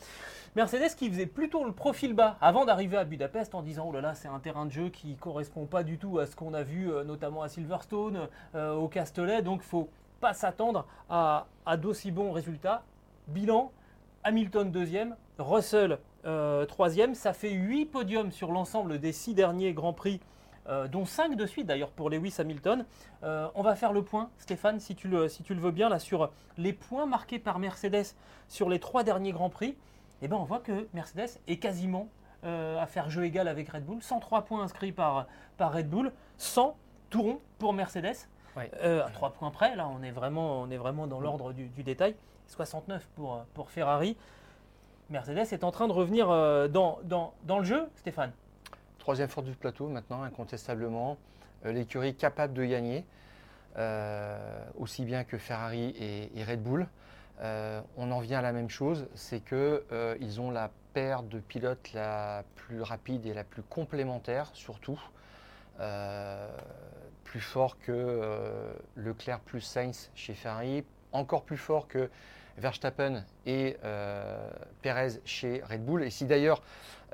Mercedes 0.56 0.96
qui 0.96 1.08
faisait 1.08 1.26
plutôt 1.26 1.64
le 1.64 1.70
profil 1.70 2.12
bas 2.12 2.38
avant 2.40 2.64
d'arriver 2.64 2.96
à 2.96 3.04
Budapest 3.04 3.54
en 3.54 3.62
disant 3.62 3.86
oh 3.88 3.92
là 3.92 4.00
là 4.00 4.14
c'est 4.14 4.26
un 4.26 4.40
terrain 4.40 4.66
de 4.66 4.72
jeu 4.72 4.88
qui 4.88 5.14
correspond 5.14 5.66
pas 5.66 5.84
du 5.84 5.96
tout 5.96 6.18
à 6.18 6.26
ce 6.26 6.34
qu'on 6.34 6.54
a 6.54 6.64
vu 6.64 6.90
notamment 7.04 7.42
à 7.42 7.48
Silverstone, 7.48 8.28
au 8.54 8.88
Castellet, 8.88 9.42
donc 9.42 9.60
faut 9.60 9.90
pas 10.18 10.32
s'attendre 10.32 10.86
à 11.10 11.46
d'aussi 11.76 12.10
bons 12.10 12.32
résultats. 12.32 12.82
Bilan, 13.28 13.70
Hamilton 14.26 14.72
deuxième, 14.72 15.14
Russell 15.38 16.00
euh, 16.24 16.66
troisième. 16.66 17.14
Ça 17.14 17.32
fait 17.32 17.52
huit 17.52 17.86
podiums 17.86 18.32
sur 18.32 18.50
l'ensemble 18.50 18.98
des 18.98 19.12
six 19.12 19.34
derniers 19.34 19.72
Grands 19.72 19.92
Prix, 19.92 20.20
euh, 20.68 20.88
dont 20.88 21.04
cinq 21.04 21.36
de 21.36 21.46
suite 21.46 21.68
d'ailleurs 21.68 21.92
pour 21.92 22.10
Lewis 22.10 22.34
Hamilton. 22.36 22.84
Euh, 23.22 23.46
on 23.54 23.62
va 23.62 23.76
faire 23.76 23.92
le 23.92 24.02
point, 24.02 24.30
Stéphane, 24.38 24.80
si 24.80 24.96
tu, 24.96 25.06
le, 25.06 25.28
si 25.28 25.44
tu 25.44 25.54
le 25.54 25.60
veux 25.60 25.70
bien, 25.70 25.88
là 25.88 26.00
sur 26.00 26.32
les 26.58 26.72
points 26.72 27.06
marqués 27.06 27.38
par 27.38 27.60
Mercedes 27.60 28.16
sur 28.48 28.68
les 28.68 28.80
trois 28.80 29.04
derniers 29.04 29.30
Grands 29.30 29.48
Prix. 29.48 29.76
Eh 30.22 30.26
ben, 30.26 30.34
on 30.34 30.42
voit 30.42 30.58
que 30.58 30.88
Mercedes 30.92 31.38
est 31.46 31.58
quasiment 31.58 32.08
à 32.42 32.86
faire 32.86 33.10
jeu 33.10 33.24
égal 33.24 33.48
avec 33.48 33.68
Red 33.68 33.84
Bull. 33.84 34.02
103 34.02 34.42
points 34.42 34.62
inscrits 34.62 34.92
par, 34.92 35.26
par 35.56 35.72
Red 35.72 35.88
Bull, 35.88 36.12
100 36.38 36.76
tourons 37.10 37.40
pour 37.58 37.72
Mercedes. 37.72 38.16
À 38.56 39.10
3 39.12 39.30
points 39.34 39.50
près, 39.50 39.76
là, 39.76 39.88
on 39.88 40.02
est 40.02 40.10
vraiment, 40.10 40.62
on 40.62 40.70
est 40.70 40.76
vraiment 40.76 41.06
dans 41.06 41.20
l'ordre 41.20 41.52
du, 41.52 41.82
détail. 41.82 42.14
69 42.48 43.06
pour, 43.14 43.44
pour 43.54 43.70
Ferrari. 43.70 44.16
Mercedes 45.08 45.52
est 45.52 45.62
en 45.62 45.70
train 45.70 45.86
de 45.86 45.92
revenir 45.92 46.30
euh, 46.30 46.66
dans, 46.66 46.98
le 47.58 47.64
jeu, 47.64 47.88
Stéphane. 47.96 48.32
Troisième 48.98 49.28
force 49.28 49.46
du 49.46 49.54
plateau 49.54 49.86
maintenant, 49.88 50.22
incontestablement. 50.22 51.16
Euh, 51.64 51.72
l'écurie 51.72 52.14
capable 52.16 52.54
de 52.54 52.64
gagner, 52.64 53.04
aussi 54.78 55.04
bien 55.04 55.24
que 55.24 55.36
Ferrari 55.36 55.94
et, 56.00 56.44
Red 56.44 56.62
Bull. 56.62 56.86
on 57.42 58.10
en 58.10 58.20
vient 58.20 58.38
à 58.38 58.42
la 58.42 58.52
même 58.52 58.70
chose, 58.70 59.06
c'est 59.14 59.40
qu'ils 59.40 60.40
ont 60.40 60.50
la 60.50 60.70
paire 60.94 61.22
de 61.22 61.38
pilotes 61.38 61.92
la 61.92 62.42
plus 62.54 62.80
rapide 62.80 63.26
et 63.26 63.34
la 63.34 63.44
plus 63.44 63.62
complémentaire, 63.62 64.48
surtout. 64.54 64.98
plus 67.24 67.40
fort 67.40 67.78
que 67.78 68.74
Leclerc 68.96 69.40
plus 69.40 69.60
Sainz 69.60 70.10
chez 70.14 70.32
Ferrari, 70.32 70.82
encore 71.12 71.42
plus 71.42 71.58
fort 71.58 71.86
que 71.86 72.08
Verstappen 72.58 73.24
et 73.44 73.76
euh, 73.84 74.48
Perez 74.82 75.20
chez 75.24 75.62
Red 75.68 75.84
Bull. 75.84 76.02
Et 76.02 76.10
si 76.10 76.24
d'ailleurs 76.24 76.62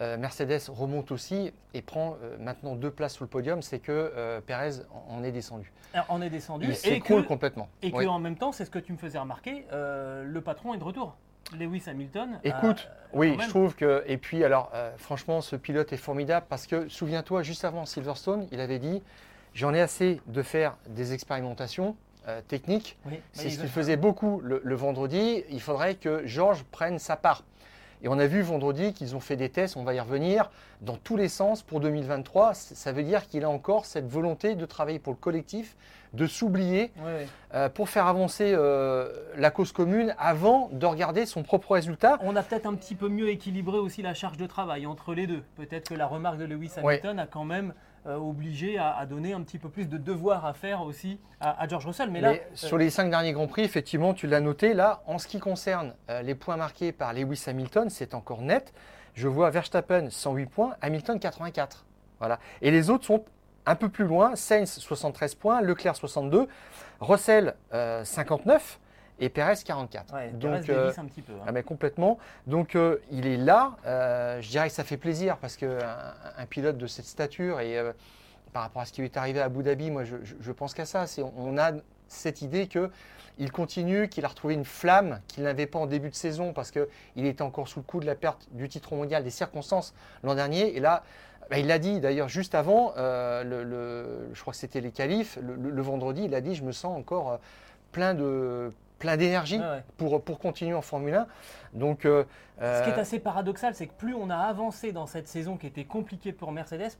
euh, 0.01 0.17
Mercedes 0.17 0.69
remonte 0.69 1.11
aussi 1.13 1.53
et 1.75 1.83
prend 1.83 2.17
euh, 2.23 2.37
maintenant 2.39 2.75
deux 2.75 2.91
places 2.91 3.15
sur 3.15 3.25
le 3.25 3.29
podium, 3.29 3.63
c'est 3.63 3.79
que 3.79 4.41
Perez 4.47 4.83
en 5.09 5.23
est 5.23 5.33
descendu. 5.33 5.73
Alors, 5.95 6.07
on 6.09 6.23
est 6.23 6.31
descendu. 6.31 6.67
Il 6.69 6.77
s'écroule 6.77 7.27
complètement. 7.27 7.69
Et 7.83 7.91
qu'en 7.91 8.19
même 8.19 8.37
temps, 8.37 8.53
c'est 8.53 8.65
ce 8.65 8.71
que 8.71 8.79
tu 8.79 8.93
me 8.93 8.99
faisais 8.99 9.19
remarquer, 9.19 9.67
le 9.73 10.41
patron 10.41 10.75
est 10.75 10.79
de 10.79 10.85
retour. 10.85 11.17
Lewis 11.59 11.83
Hamilton. 11.87 12.39
Écoute, 12.45 12.89
oui, 13.13 13.37
je 13.39 13.49
trouve 13.49 13.75
que. 13.75 14.03
Et 14.07 14.17
puis, 14.17 14.43
alors, 14.43 14.73
franchement, 14.97 15.43
ce 15.43 15.57
pilote 15.57 15.93
est 15.93 15.99
formidable 15.99 16.47
parce 16.49 16.67
que, 16.67 16.89
souviens-toi, 16.89 17.43
juste 17.43 17.65
avant 17.65 17.85
Silverstone, 17.85 18.49
il 18.53 18.61
avait 18.61 18.79
dit 18.79 19.03
J'en 19.55 19.75
ai 19.75 19.81
assez 19.81 20.21
de 20.27 20.43
faire 20.43 20.79
des 20.89 21.13
expérimentations 21.13 21.95
euh, 22.29 22.41
technique. 22.47 22.97
c'est 23.33 23.51
ce 23.51 23.59
qu'il 23.59 23.69
faisait 23.69 23.97
beaucoup 23.97 24.41
le, 24.45 24.75
vendredi. 24.75 25.43
Il 25.51 25.61
faudrait 25.61 25.97
que 25.97 26.27
Georges 26.27 26.65
prenne 26.65 26.99
sa 26.99 27.17
part. 27.17 27.43
Et 28.05 28.09
on 28.09 28.19
a 28.19 28.27
vu 28.27 28.43
vendredi 28.43 28.93
qu'ils 28.93 29.15
ont 29.15 29.21
fait 29.21 29.37
des 29.37 29.49
tests, 29.49 29.77
on 29.77 29.85
va 29.85 29.95
y 29.95 30.01
revenir, 30.01 30.51
dans 30.81 30.97
tous 30.97 31.17
les 31.17 31.29
sens 31.29 31.63
pour 31.63 31.79
2023. 31.79 32.55
Ça 32.55 32.91
veut 32.91 33.05
dire 33.05 33.29
qu'il 33.29 33.45
a 33.45 33.49
encore 33.49 33.87
cette 33.87 34.09
volonté 34.09 34.57
de 34.57 34.67
travailler 34.67 34.99
pour 34.99 35.13
le 35.13 35.19
collectif, 35.19 35.77
de 36.13 36.27
s'oublier 36.27 36.91
euh, 37.55 37.69
pour 37.69 37.89
faire 37.89 38.07
avancer 38.07 38.53
euh, 38.55 39.09
la 39.37 39.51
cause 39.51 39.73
commune 39.73 40.15
avant 40.19 40.69
de 40.73 40.85
regarder 40.85 41.27
son 41.27 41.45
propre 41.45 41.73
résultat. 41.73 42.19
On 42.23 42.35
a 42.35 42.43
peut-être 42.43 42.67
un 42.67 42.75
petit 42.75 42.97
peu 42.97 43.09
mieux 43.09 43.29
équilibré 43.29 43.79
aussi 43.79 44.03
la 44.03 44.15
charge 44.15 44.37
de 44.37 44.47
travail 44.47 44.85
entre 44.85 45.15
les 45.15 45.29
deux. 45.29 45.43
Peut-être 45.55 45.89
que 45.89 45.95
la 45.95 46.07
remarque 46.07 46.39
de 46.39 46.45
Lewis 46.45 46.73
Hamilton 46.77 47.21
a 47.21 47.27
quand 47.27 47.45
même 47.45 47.73
euh, 48.07 48.17
obligé 48.17 48.79
à, 48.79 49.07
donner 49.07 49.33
un 49.33 49.43
petit 49.43 49.59
peu 49.59 49.69
plus 49.69 49.87
de 49.87 49.97
devoirs 49.97 50.45
à 50.45 50.55
faire 50.55 50.83
aussi 50.83 51.21
à, 51.41 51.69
George 51.69 51.87
Russell. 51.87 52.11
Mais, 52.11 52.21
là, 52.21 52.33
euh, 52.33 52.37
sur 52.55 52.77
les 52.77 52.91
cinq 52.91 53.11
derniers 53.11 53.33
Grands 53.33 53.47
Prix, 53.47 53.63
effectivement, 53.63 54.13
tu 54.13 54.27
l'as 54.27 54.41
noté. 54.41 54.75
Là, 54.75 55.03
en 55.07 55.19
ce 55.19 55.29
qui 55.29 55.39
concerne 55.39 55.95
euh, 56.11 56.21
les 56.23 56.35
points 56.35 56.57
marqués 56.57 56.91
par 56.91 57.13
Lewis 57.13 57.45
Hamilton, 57.47 57.91
c'est 57.91 58.15
encore 58.15 58.43
net. 58.43 58.73
Je 59.15 59.29
vois 59.29 59.51
Verstappen 59.51 60.11
108 60.11 60.47
points, 60.47 60.77
Hamilton 60.81 61.21
84. 61.21 61.85
Voilà. 62.19 62.41
Et 62.61 62.71
les 62.71 62.91
autres 62.91 63.05
sont 63.05 63.25
un 63.67 63.77
peu 63.77 63.89
plus 63.89 64.05
loin. 64.05 64.35
Sainz 64.35 64.79
73 64.79 65.37
points, 65.37 65.61
Leclerc 65.61 65.95
62, 65.95 66.49
Russell 67.01 67.55
59 67.71 68.81
et 69.19 69.29
Perez 69.29 69.55
44. 69.65 70.15
Donc, 70.35 70.67
Perez 70.67 70.71
euh, 70.71 70.93
un 70.97 71.05
petit 71.05 71.23
peu. 71.23 71.33
Hein. 71.33 71.45
Ah, 71.47 71.53
mais 71.53 71.63
complètement. 71.63 72.19
Donc 72.47 72.75
euh, 72.75 72.99
il 73.11 73.27
est 73.27 73.37
là. 73.37 73.77
Euh, 73.87 74.41
je 74.41 74.49
dirais 74.49 74.69
que 74.69 74.75
ça 74.75 74.85
fait 74.85 74.97
plaisir 74.97 75.39
parce 75.39 75.57
qu'un 75.57 75.79
un 76.37 76.47
pilote 76.47 76.79
de 76.79 76.87
cette 76.87 77.05
stature 77.05 77.61
et 77.61 77.79
par 78.53 78.63
rapport 78.63 78.83
à 78.83 78.85
ce 78.85 78.93
qui 78.93 79.01
lui 79.01 79.09
est 79.09 79.17
arrivé 79.17 79.41
à 79.41 79.45
Abu 79.45 79.63
Dhabi, 79.63 79.91
moi 79.91 80.05
je, 80.05 80.17
je, 80.23 80.53
pense 80.53 80.75
qu'à 80.75 80.85
ça. 80.85 81.05
On, 81.19 81.33
on 81.37 81.59
a 81.59 81.73
cette 82.09 82.43
idée 82.43 82.67
que 82.67 82.91
il 83.39 83.51
continue, 83.51 84.09
qu'il 84.09 84.27
a 84.27 84.29
retrouvé 84.29 84.53
une 84.53 84.67
flamme 84.67 85.21
qu'il 85.27 85.45
n'avait 85.45 85.67
pas 85.67 85.79
en 85.79 85.87
début 85.87 86.11
de 86.11 86.15
saison 86.15 86.53
parce 86.53 86.71
qu'il 86.71 87.27
était 87.27 87.43
encore 87.43 87.67
sous 87.67 87.79
le 87.79 87.85
coup 87.85 87.99
de 87.99 88.05
la 88.07 88.15
perte 88.15 88.47
du 88.53 88.69
titre 88.69 88.95
mondial, 88.95 89.25
des 89.25 89.31
circonstances 89.31 89.95
l'an 90.23 90.35
dernier. 90.35 90.77
Et 90.77 90.81
là, 90.81 91.03
bah, 91.49 91.59
il 91.59 91.67
l'a 91.67 91.79
dit 91.79 92.01
d'ailleurs 92.01 92.29
juste 92.29 92.55
avant, 92.55 92.93
le, 92.97 94.29
je 94.35 94.41
crois 94.41 94.53
que 94.53 94.59
c'était 94.59 94.81
les 94.81 94.91
qualifs, 94.91 95.39
le, 95.41 95.55
le, 95.55 95.83
vendredi, 95.83 96.25
il 96.25 96.35
a 96.35 96.41
dit 96.43 96.55
je 96.55 96.63
me 96.63 96.73
sens 96.73 96.97
encore 96.97 97.41
plein 97.93 98.15
de 98.15 98.73
plein 99.03 99.17
d'énergie 99.17 99.61
pour, 99.97 100.23
pour 100.23 100.39
continuer 100.39 100.75
en 100.75 100.81
Formule 100.81 101.15
1. 101.15 101.27
Donc, 101.75 102.05
euh, 102.05 102.25
Ce 102.61 102.85
qui 102.85 102.91
est 102.91 102.93
euh, 102.93 103.01
assez 103.01 103.19
paradoxal, 103.19 103.75
c'est 103.75 103.89
que 103.89 103.95
plus 103.95 104.15
on 104.15 104.31
a 104.31 104.37
avancé 104.37 104.93
dans 104.93 105.07
cette 105.07 105.27
saison 105.27 105.57
qui 105.57 105.67
était 105.67 105.85
compliquée 105.85 106.33
pour 106.33 106.53
Mercedes, 106.53 106.93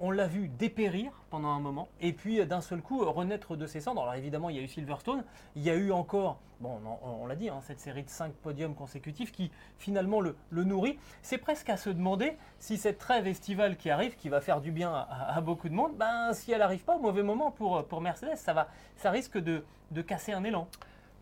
on, 0.00 0.12
l'a 0.12 0.28
vu 0.28 0.48
dépérir 0.48 1.10
pendant 1.28 1.48
un 1.48 1.58
moment, 1.58 1.88
et 2.00 2.12
puis 2.12 2.40
euh, 2.40 2.46
d'un 2.46 2.60
seul 2.60 2.80
coup 2.80 3.04
renaître 3.04 3.56
de 3.56 3.66
ses 3.66 3.80
cendres. 3.80 4.02
Alors 4.02 4.14
évidemment, 4.14 4.48
il 4.48 4.56
y 4.56 4.58
a 4.60 4.62
eu 4.62 4.68
Silverstone, 4.68 5.24
il 5.56 5.62
y 5.62 5.70
a 5.70 5.74
eu 5.74 5.90
encore, 5.90 6.38
bon, 6.60 6.80
on, 7.02 7.26
l'a 7.26 7.34
dit, 7.34 7.48
hein, 7.48 7.58
cette 7.62 7.80
série 7.80 8.04
de 8.04 8.08
cinq 8.08 8.32
podiums 8.32 8.76
consécutifs 8.76 9.32
qui 9.32 9.50
finalement 9.78 10.20
le, 10.20 10.36
nourrit. 10.52 11.00
C'est 11.22 11.38
presque 11.38 11.68
à 11.68 11.76
se 11.76 11.90
demander 11.90 12.36
si 12.60 12.78
cette 12.78 12.98
trêve 12.98 13.26
estivale 13.26 13.76
qui 13.76 13.90
arrive, 13.90 14.14
qui 14.14 14.28
va 14.28 14.40
faire 14.40 14.60
du 14.60 14.70
bien 14.70 14.94
à, 15.10 15.40
beaucoup 15.40 15.68
de 15.68 15.74
monde, 15.74 15.96
ben, 15.96 16.32
si 16.32 16.52
elle 16.52 16.60
n'arrive 16.60 16.84
pas 16.84 16.94
au 16.94 17.00
mauvais 17.00 17.24
moment 17.24 17.50
pour, 17.50 17.84
pour 17.84 18.00
Mercedes, 18.00 18.36
ça, 18.36 18.52
va, 18.52 18.68
ça 18.96 19.10
risque 19.10 19.36
de, 19.36 19.64
de 19.90 20.00
casser 20.00 20.32
un 20.32 20.44
élan. 20.44 20.68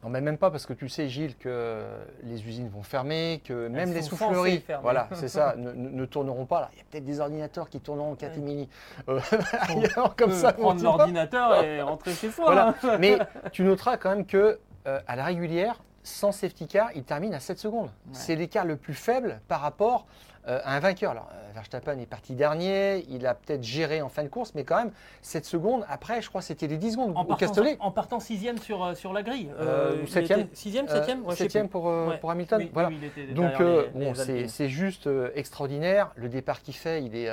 Non, 0.03 0.09
mais 0.09 0.21
même 0.21 0.37
pas 0.37 0.51
parce 0.51 0.67
que 0.67 0.73
tu 0.73 0.89
sais, 0.89 1.09
Gilles, 1.09 1.37
que 1.37 1.85
les 2.25 2.45
usines 2.47 2.69
vont 2.69 2.83
fermer, 2.83 3.41
que 3.45 3.69
même 3.69 3.93
les 3.93 4.03
souffleries, 4.03 4.65
voilà, 4.83 5.09
c'est 5.13 5.29
ça, 5.29 5.55
ne, 5.57 6.05
tourneront 6.07 6.45
pas. 6.45 6.63
Là, 6.63 6.71
il 6.73 6.79
y 6.79 6.81
a 6.81 6.85
peut-être 6.91 7.05
des 7.05 7.21
ordinateurs 7.21 7.69
qui 7.69 7.81
tourneront 7.81 8.13
en 8.13 8.17
catimini. 8.17 8.69
Euh, 9.09 9.21
comme 10.17 10.33
ça, 10.33 10.53
prendre 10.53 10.83
l'ordinateur 10.83 11.63
et 11.63 11.83
rentrer 11.83 12.13
chez 12.13 12.31
soi. 12.31 12.47
Voilà. 12.47 12.75
Hein. 12.83 12.97
mais 12.99 13.19
tu 13.53 13.63
noteras 13.63 13.97
quand 13.97 14.11
même 14.11 14.27
que 14.27 14.59
euh, 14.89 15.01
à 15.07 15.15
la 15.15 15.25
régulière, 15.25 15.81
sans 16.03 16.33
safety 16.33 16.67
car, 16.67 16.91
il 16.97 17.05
termine 17.05 17.33
à 17.35 17.41
7 17.41 17.59
secondes. 17.59 17.91
C'est 18.11 18.35
l'écart 18.35 18.65
le 18.65 18.77
plus 18.77 18.95
faible 18.95 19.41
par 19.47 19.61
rapport 19.61 20.07
euh, 20.49 20.59
un 20.65 20.81
vainqueur. 20.81 21.13
Alors, 21.13 21.29
euh, 21.33 21.53
Verstappen 21.55 21.99
est 21.99 22.07
parti 22.07 22.35
dernier, 22.35 23.05
il 23.09 23.27
a 23.27 23.35
peut-être 23.35 23.63
géré 23.63 24.03
en 24.03 24.09
fin 24.09 24.25
de 24.25 24.29
course, 24.29 24.55
mais 24.57 24.65
quand 24.65 24.77
même, 24.77 24.91
7 25.21 25.45
secondes, 25.45 25.85
après, 25.89 26.21
je 26.21 26.29
crois 26.29 26.41
que 26.41 26.47
c'était 26.49 26.67
les 26.67 26.79
10 26.79 26.93
secondes 26.93 27.17
en 27.17 27.23
au 27.23 27.37
Castellet. 27.37 27.77
En 27.79 27.93
partant 27.93 28.19
6 28.19 28.61
sur, 28.61 28.85
euh, 28.85 28.95
sur 28.95 29.13
la 29.13 29.23
grille. 29.23 29.51
Euh, 29.61 30.05
7e 30.05 30.49
6e, 30.53 30.89
7e 30.89 31.23
7e 31.25 31.69
pour, 31.69 31.93
pour 32.21 32.31
Hamilton. 32.31 32.69
voilà. 32.73 32.91
Donc, 33.35 33.53
bon, 33.95 34.15
c'est 34.15 34.69
juste 34.69 35.09
extraordinaire. 35.35 36.11
Le 36.17 36.29
départ 36.29 36.61
qu'il 36.61 36.75
fait, 36.75 37.05
il 37.05 37.15
est. 37.15 37.31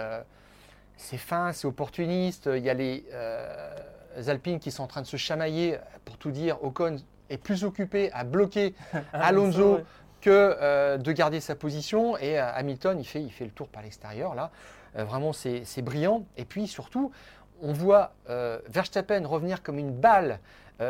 c'est 0.96 1.18
fin, 1.18 1.52
c'est 1.52 1.68
opportuniste. 1.68 2.48
Il 2.54 2.64
y 2.64 2.70
a 2.70 2.76
les 2.76 3.06
Alpines 4.28 4.60
qui 4.60 4.70
sont 4.70 4.84
en 4.84 4.88
train 4.88 5.02
de 5.02 5.08
se 5.08 5.18
chamailler. 5.18 5.78
Pour 6.06 6.18
tout 6.18 6.32
dire, 6.32 6.64
Ocon 6.64 6.98
est 7.30 7.38
plus 7.38 7.64
occupé 7.64 8.12
à 8.12 8.24
bloquer 8.24 8.74
ah 8.94 9.00
Alonso 9.14 9.80
que 10.22 10.30
euh, 10.30 10.98
de 10.98 11.12
garder 11.12 11.40
sa 11.40 11.56
position. 11.56 12.18
Et 12.18 12.40
euh, 12.40 12.52
Hamilton, 12.54 13.00
il 13.00 13.06
fait, 13.06 13.22
il 13.22 13.32
fait 13.32 13.46
le 13.46 13.52
tour 13.52 13.68
par 13.68 13.84
l'extérieur. 13.84 14.36
Là, 14.36 14.52
euh, 14.98 15.04
vraiment, 15.04 15.34
c'est 15.34 15.82
brillant. 15.82 16.26
Et 16.38 16.46
puis 16.46 16.68
surtout, 16.68 17.12
on 17.62 17.74
voit 17.74 18.14
Verstappen 18.70 19.28
revenir 19.28 19.62
comme 19.62 19.80
une 19.80 19.92
balle 19.92 20.40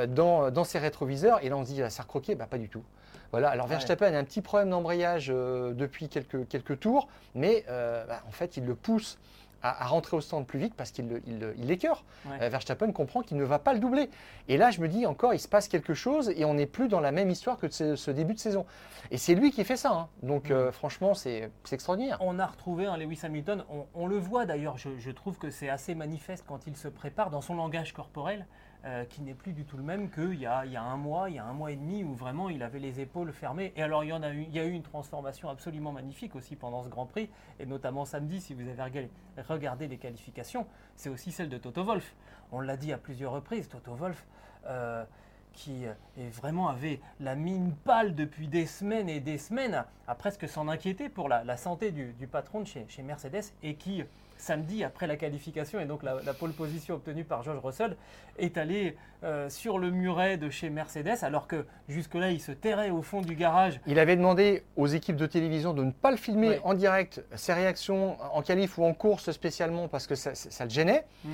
dans, 0.08 0.52
dans, 0.52 0.64
ses 0.64 0.78
rétroviseurs. 0.78 1.44
Et 1.44 1.50
là, 1.50 1.58
on 1.58 1.66
se 1.66 1.72
dit, 1.72 1.82
ça 1.90 2.04
recroquer 2.04 2.36
bah, 2.36 2.46
Pas 2.48 2.60
du 2.60 2.70
tout. 2.70 2.84
Voilà, 3.32 3.50
alors 3.50 3.68
Verstappen 3.68 4.14
a 4.14 4.18
un 4.18 4.24
petit 4.24 4.42
problème 4.42 4.70
d'embrayage 4.72 5.28
depuis 5.28 6.10
quelques, 6.10 6.48
quelques 6.48 6.80
tours, 6.80 7.08
mais 7.34 7.64
bah, 7.68 8.22
en 8.28 8.32
fait, 8.32 8.58
il 8.58 8.66
le 8.66 8.76
pousse 8.76 9.18
à, 9.62 9.86
rentrer 9.88 10.18
au 10.18 10.22
stand 10.22 10.46
plus 10.46 10.60
vite 10.60 10.74
parce 10.76 10.92
qu'il 10.92 11.22
l'écœure. 11.58 12.04
Euh, 12.42 12.50
Verstappen 12.50 12.92
comprend 12.92 13.22
qu'il 13.22 13.38
ne 13.38 13.44
va 13.44 13.60
pas 13.60 13.74
le 13.74 13.80
doubler. 13.80 14.10
Et 14.48 14.58
là, 14.58 14.72
je 14.72 14.82
me 14.82 14.88
dis 14.88 15.06
encore, 15.06 15.34
il 15.34 15.40
se 15.40 15.48
passe 15.48 15.68
quelque 15.68 15.94
chose 15.94 16.32
et 16.36 16.46
on 16.46 16.54
n'est 16.54 16.66
plus 16.66 16.88
dans 16.88 17.00
la 17.00 17.12
même 17.12 17.30
histoire 17.30 17.58
que 17.58 17.70
ce, 17.70 18.12
début 18.12 18.34
de 18.34 18.40
saison. 18.40 18.66
Et 19.12 19.18
c'est 19.18 19.36
lui 19.36 19.52
qui 19.52 19.64
fait 19.64 19.78
ça. 19.78 19.92
Hein. 19.92 20.10
Donc, 20.24 20.52
euh, 20.52 20.72
franchement, 20.72 21.14
c'est 21.14 21.52
extraordinaire. 21.72 22.18
On 22.22 22.40
a 22.40 22.46
retrouvé 22.46 22.86
un 22.86 22.98
Lewis 22.98 23.20
Hamilton. 23.24 23.64
On, 23.94 24.08
le 24.08 24.18
voit 24.18 24.46
d'ailleurs, 24.46 24.78
je, 24.78 25.12
trouve 25.12 25.38
que 25.38 25.50
c'est 25.50 25.70
assez 25.70 25.96
manifeste 25.96 26.46
quand 26.48 26.66
il 26.68 26.76
se 26.76 26.88
prépare 26.88 27.30
dans 27.30 27.42
son 27.42 27.56
langage 27.56 27.94
corporel. 27.94 28.46
Euh, 28.86 29.04
qui 29.04 29.22
n'est 29.22 29.34
plus 29.34 29.52
du 29.52 29.66
tout 29.66 29.76
le 29.76 29.84
même 29.84 30.10
qu'il 30.10 30.40
y, 30.40 30.46
a, 30.46 30.64
un 30.82 30.96
mois, 30.96 31.30
il 31.30 31.36
y 31.36 31.38
a 31.38 31.44
un 31.44 31.52
mois 31.52 31.70
et 31.70 31.76
demi, 31.76 32.02
où 32.06 32.14
vraiment 32.14 32.48
il 32.48 32.64
avait 32.64 32.80
les 32.80 33.02
épaules 33.02 33.34
fermées. 33.34 33.74
Et 33.76 33.84
alors 33.84 34.06
il 34.06 34.10
y, 34.10 34.60
a 34.60 34.66
eu, 34.66 34.72
une 34.72 34.84
transformation 34.84 35.50
absolument 35.50 35.92
magnifique 35.92 36.34
aussi 36.34 36.56
pendant 36.56 36.82
ce 36.82 36.88
Grand 36.88 37.06
Prix, 37.06 37.30
et 37.60 37.66
notamment 37.66 38.06
samedi, 38.06 38.40
si 38.40 38.54
vous 38.54 38.62
avez 38.62 39.10
regardé 39.50 39.90
les 39.90 39.98
qualifications, 39.98 40.66
c'est 40.96 41.10
aussi 41.10 41.34
celle 41.34 41.50
de 41.50 41.58
Toto 41.58 41.84
Wolf. 41.84 42.16
On 42.54 42.62
l'a 42.62 42.78
dit 42.78 42.94
à 42.94 42.98
plusieurs 42.98 43.34
reprises, 43.34 43.68
Toto 43.68 43.96
Wolf. 43.96 44.26
Euh, 44.66 45.04
qui 45.52 45.84
est 45.84 46.30
vraiment 46.30 46.70
avait 46.70 47.02
la 47.20 47.36
mine 47.36 47.74
pâle 47.84 48.16
depuis 48.16 48.48
des 48.48 48.66
semaines 48.66 49.10
et 49.10 49.20
des 49.20 49.38
semaines, 49.40 49.84
à, 50.08 50.16
presque 50.16 50.48
s'en 50.48 50.70
inquiéter 50.70 51.10
pour 51.10 51.28
la, 51.28 51.58
santé 51.58 51.92
du, 51.92 52.28
patron 52.28 52.62
de 52.62 52.68
chez, 52.68 53.04
Mercedes, 53.04 53.52
et 53.64 53.76
qui 53.76 54.04
samedi, 54.40 54.84
après 54.84 55.06
la 55.06 55.18
qualification 55.18 55.80
et 55.80 55.86
donc 55.86 56.02
la, 56.02 56.34
pole 56.34 56.54
position 56.54 56.96
obtenue 56.96 57.26
par 57.26 57.44
George 57.44 57.60
Russell, 57.64 57.96
est 58.38 58.58
allé 58.58 58.98
euh, 59.22 59.50
sur 59.50 59.80
le 59.80 59.92
muret 59.92 60.38
de 60.38 60.50
chez 60.50 60.70
Mercedes, 60.70 61.24
alors 61.24 61.46
que 61.46 61.66
jusque-là, 61.90 62.32
il 62.32 62.40
se 62.40 62.54
terrait 62.54 62.90
au 62.90 63.02
fond 63.02 63.20
du 63.20 63.36
garage. 63.36 63.82
Il 63.86 64.00
avait 64.00 64.16
demandé 64.16 64.64
aux 64.78 64.88
équipes 64.88 65.18
de 65.18 65.26
télévision 65.26 65.74
de 65.74 65.84
ne 65.84 65.92
pas 65.92 66.12
le 66.12 66.16
filmer 66.16 66.60
en 66.64 66.74
direct, 66.74 67.22
ses 67.36 67.52
réactions 67.52 68.16
en 68.34 68.42
qualif 68.42 68.78
ou 68.78 68.86
en 68.86 68.94
course 68.94 69.32
spécialement, 69.32 69.90
parce 69.90 70.08
que 70.08 70.16
ça, 70.16 70.64
le 70.64 70.70
gênait. 70.70 71.06
Mmh. 71.26 71.30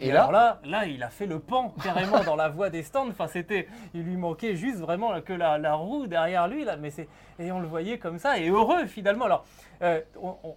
Et, 0.00 0.10
alors 0.10 0.32
là, 0.32 0.60
là, 0.64 0.84
il 0.84 1.02
a 1.02 1.08
fait 1.08 1.24
le 1.24 1.38
pan 1.38 1.74
carrément 1.82 2.22
dans 2.24 2.36
la 2.36 2.50
voie 2.50 2.68
des 2.68 2.82
stands. 2.82 3.08
Enfin, 3.08 3.26
c'était, 3.26 3.68
il 3.94 4.02
lui 4.02 4.16
manquait 4.16 4.54
juste 4.54 4.78
vraiment 4.78 5.18
que 5.22 5.32
la, 5.32 5.74
roue 5.74 6.06
derrière 6.06 6.46
lui, 6.46 6.64
là, 6.64 6.76
mais 6.76 6.90
c'est, 6.90 7.08
et 7.38 7.50
on 7.52 7.60
le 7.60 7.66
voyait 7.66 7.96
comme 7.96 8.18
ça, 8.18 8.38
et 8.38 8.50
heureux 8.50 8.84
finalement. 8.84 9.24
Alors, 9.24 9.46
euh, 9.82 10.02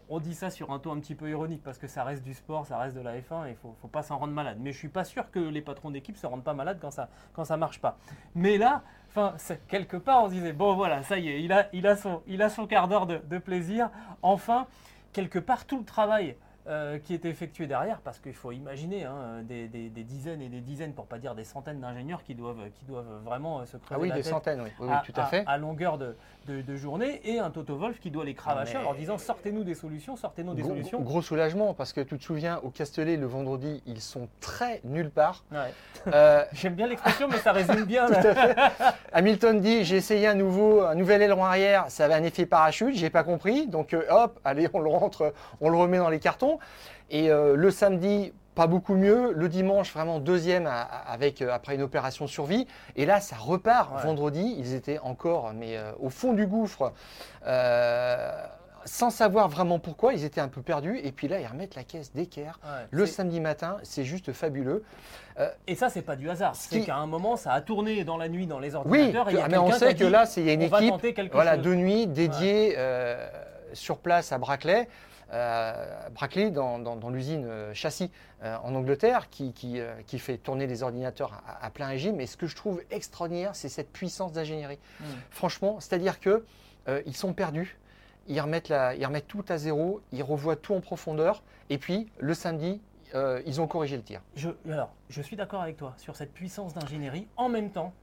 on, 0.10 0.20
dit 0.20 0.36
ça 0.36 0.50
sur 0.50 0.72
un 0.72 0.80
ton 0.80 0.92
un 0.92 1.00
petit 1.00 1.16
peu 1.16 1.30
ironique 1.30 1.64
parce 1.64 1.78
que 1.78 1.88
ça 1.88 2.04
reste 2.04 2.24
du 2.24 2.34
sport, 2.34 2.66
ça 2.66 2.78
reste 2.78 2.94
de 2.94 3.00
la 3.00 3.18
F1 3.18 3.48
et 3.48 3.52
il 3.52 3.56
faut, 3.56 3.74
faut 3.82 3.88
pas 3.88 4.04
s'en 4.04 4.18
rendre 4.18 4.34
malade. 4.34 4.58
Mais 4.60 4.74
je 4.74 4.78
suis 4.78 4.90
pas 4.90 5.06
sûr 5.06 5.32
que 5.32 5.40
les 5.40 5.62
patrons 5.62 5.92
d'équipe 5.92 6.18
se 6.18 6.28
rendent 6.28 6.44
pas 6.44 6.54
quand 6.80 6.92
ça, 6.92 7.10
quand 7.34 7.46
ça 7.46 7.58
marche 7.58 7.80
pas. 7.80 7.98
Mais 8.36 8.58
là, 8.58 8.84
enfin, 9.10 9.36
quelque 9.68 9.98
part, 9.98 10.24
on 10.24 10.28
se 10.28 10.34
disait 10.34 10.54
bon 10.54 10.76
voilà, 10.76 11.04
ça 11.04 11.18
y 11.18 11.30
est, 11.30 11.42
il 11.44 11.52
a, 11.52 11.68
il 11.74 11.88
a 11.88 11.96
son, 11.96 12.22
il 12.28 12.42
a 12.42 12.50
son 12.50 12.68
quart 12.68 12.88
d'heure 12.88 13.08
de 13.08 13.38
plaisir. 13.38 13.90
Enfin, 14.22 14.68
quelque 15.14 15.40
part, 15.40 15.66
tout 15.66 15.78
le 15.78 15.86
travail 15.86 16.36
euh, 16.66 16.98
qui 16.98 17.14
est 17.14 17.26
effectué 17.26 17.68
derrière, 17.68 18.00
parce 18.00 18.20
qu'il 18.20 18.34
faut 18.34 18.54
imaginer 18.54 19.04
hein, 19.04 19.42
des, 19.44 19.68
dizaines 19.68 20.42
et 20.42 20.48
des 20.48 20.62
dizaines, 20.62 20.94
pour 20.94 21.08
pas 21.08 21.18
dire 21.18 21.36
des 21.36 21.44
centaines 21.44 21.82
d'ingénieurs 21.82 22.24
qui 22.24 22.36
doivent, 22.36 22.70
qui 22.80 22.86
doivent 22.86 23.20
vraiment 23.26 23.60
euh, 23.60 23.66
se 23.66 23.76
creuser 23.76 23.96
ah 23.96 24.00
oui, 24.00 24.08
la 24.08 24.16
des 24.16 24.22
tête 24.22 24.32
centaines, 24.32 24.62
oui. 24.62 24.88
tout 25.06 25.12
à, 25.18 25.26
fait. 25.26 25.44
À, 25.46 25.58
longueur 25.58 25.98
de, 25.98 26.16
journée, 26.78 27.20
et 27.26 27.40
un 27.40 27.50
Toto 27.50 27.76
Wolf 27.76 28.00
qui 28.00 28.12
doit 28.12 28.24
les 28.24 28.34
cravacher 28.34 28.78
en 28.78 28.84
leur 28.84 28.96
disant 28.96 29.18
sortez-nous 29.18 29.66
des 29.66 29.76
solutions, 29.76 30.16
sortez-nous 30.16 30.54
des 30.54 30.64
solutions. 30.64 31.02
Gros 31.02 31.22
soulagement, 31.22 31.74
parce 31.74 31.92
que 31.92 32.00
tu 32.00 32.18
te 32.18 32.24
souviens, 32.24 32.62
au 32.64 32.70
Castellet, 32.70 33.18
le 33.18 33.28
vendredi, 33.28 33.84
ils 33.86 34.00
sont 34.00 34.30
très 34.40 34.80
nulle 34.86 35.10
part. 35.10 35.44
Euh, 36.08 36.46
J'aime 36.54 36.76
bien 36.76 36.88
l'expression, 36.88 37.28
mais 37.28 37.40
ça 37.40 37.52
résume 37.52 37.84
bien. 37.84 38.08
tout 38.08 38.14
à 38.26 38.36
fait. 38.36 38.56
Hamilton 39.12 39.60
dit 39.60 39.84
j'ai 39.84 39.98
essayé 39.98 40.28
un 40.28 40.36
nouveau, 40.36 40.84
un 40.84 40.96
nouvel 40.96 41.22
aileron 41.22 41.44
arrière, 41.44 41.86
ça 41.90 42.06
avait 42.06 42.14
un 42.14 42.24
effet 42.24 42.46
parachute, 42.46 42.96
j'ai 42.96 43.10
pas 43.10 43.24
compris, 43.24 43.68
donc 43.68 43.94
hop, 44.10 44.40
allez, 44.46 44.70
on 44.74 44.80
le 44.80 44.90
rentre, 44.90 45.34
on 45.60 45.70
le 45.70 45.78
remet 45.78 45.98
dans 45.98 46.10
les 46.10 46.20
cartons. 46.20 46.53
Et 47.10 47.30
euh, 47.30 47.56
le 47.56 47.72
samedi, 47.72 48.34
pas 48.56 48.68
beaucoup 48.68 48.96
mieux. 48.96 49.34
Le 49.34 49.50
dimanche, 49.50 49.94
vraiment 49.94 50.20
deuxième 50.20 50.68
avec, 51.08 51.42
euh, 51.42 51.52
après 51.52 51.76
une 51.76 51.82
opération 51.82 52.28
survie. 52.28 52.68
Et 52.96 53.06
là, 53.06 53.22
ça 53.22 53.36
repart. 53.36 54.04
Vendredi, 54.04 54.56
ils 54.58 54.74
étaient 54.74 55.00
encore 55.00 55.54
mais, 55.54 55.78
euh, 55.78 55.92
au 56.00 56.10
fond 56.10 56.34
du 56.34 56.48
gouffre. 56.48 56.92
sans 58.86 59.10
savoir 59.12 59.48
vraiment 59.48 59.80
pourquoi, 59.80 60.14
ils 60.14 60.26
étaient 60.26 60.42
un 60.42 60.50
peu 60.50 60.62
perdus. 60.62 61.00
Et 61.04 61.14
puis 61.14 61.30
là, 61.30 61.40
ils 61.40 61.48
remettent 61.48 61.76
la 61.76 61.84
caisse 61.84 62.14
d'équerre. 62.14 62.60
le 62.90 63.06
samedi 63.06 63.40
matin, 63.40 63.78
c'est 63.84 64.04
juste 64.04 64.34
fabuleux. 64.34 64.84
et 65.68 65.76
ça, 65.76 65.90
c'est 65.90 66.02
pas 66.02 66.16
du 66.16 66.30
hasard. 66.30 66.56
C'est 66.56 66.82
qu'à 66.82 66.98
un 66.98 67.08
moment, 67.08 67.38
ça 67.38 67.54
a 67.54 67.62
tourné 67.62 68.04
dans 68.04 68.18
la 68.18 68.28
nuit 68.28 68.48
dans 68.48 68.60
les 68.60 68.76
ordinateurs. 68.76 69.28
Oui, 69.28 69.40
mais 69.50 69.58
on 69.58 69.72
sait 69.72 69.96
que 69.96 70.04
là, 70.04 70.26
il 70.36 70.46
y 70.46 70.50
a 70.50 70.54
une 70.54 70.64
équipe 70.64 71.32
voilà, 71.32 71.58
de 71.58 71.74
nuit 71.76 72.08
dédiée 72.08 72.76
sur 73.74 74.00
place 74.00 74.32
à 74.32 74.38
Braclay. 74.38 74.88
Euh, 75.34 76.10
Brackley 76.12 76.52
dans, 76.52 77.10
l'usine 77.10 77.46
euh, 77.46 77.74
châssis 77.74 78.12
euh, 78.44 78.56
en 78.64 78.76
Angleterre 78.76 79.30
qui, 79.30 79.54
fait 80.20 80.38
tourner 80.38 80.68
les 80.68 80.84
ordinateurs 80.84 81.42
à, 81.60 81.70
plein 81.72 81.88
régime. 81.88 82.22
Et 82.22 82.28
ce 82.28 82.38
que 82.38 82.46
je 82.46 82.56
trouve 82.56 82.84
extraordinaire, 82.92 83.56
c'est 83.56 83.70
cette 83.70 83.92
puissance 83.92 84.32
d'ingénierie. 84.32 84.80
Mm. 85.00 85.06
Franchement, 85.32 85.80
c'est-à-dire 85.80 86.20
que 86.20 86.44
ils 87.06 87.16
sont 87.16 87.34
perdus. 87.34 87.78
Ils 88.28 88.40
remettent, 88.42 88.74
ils 88.98 89.06
remettent 89.06 89.28
tout 89.28 89.46
à 89.48 89.58
zéro, 89.58 90.02
ils 90.12 90.24
revoient 90.24 90.58
tout 90.58 90.74
en 90.74 90.82
profondeur, 90.82 91.44
et 91.70 91.78
puis 91.78 92.10
le 92.20 92.34
samedi, 92.34 92.82
ils 93.46 93.62
ont 93.62 93.68
corrigé 93.68 93.96
le 93.96 94.04
tir. 94.04 94.22
Je, 94.36 94.50
alors, 94.70 94.94
je 95.10 95.22
suis 95.22 95.38
d'accord 95.38 95.62
avec 95.62 95.78
toi 95.78 95.94
sur 95.98 96.18
cette 96.18 96.34
puissance 96.34 96.74
d'ingénierie. 96.74 97.26
En 97.38 97.48
même 97.48 97.72
temps, 97.72 97.94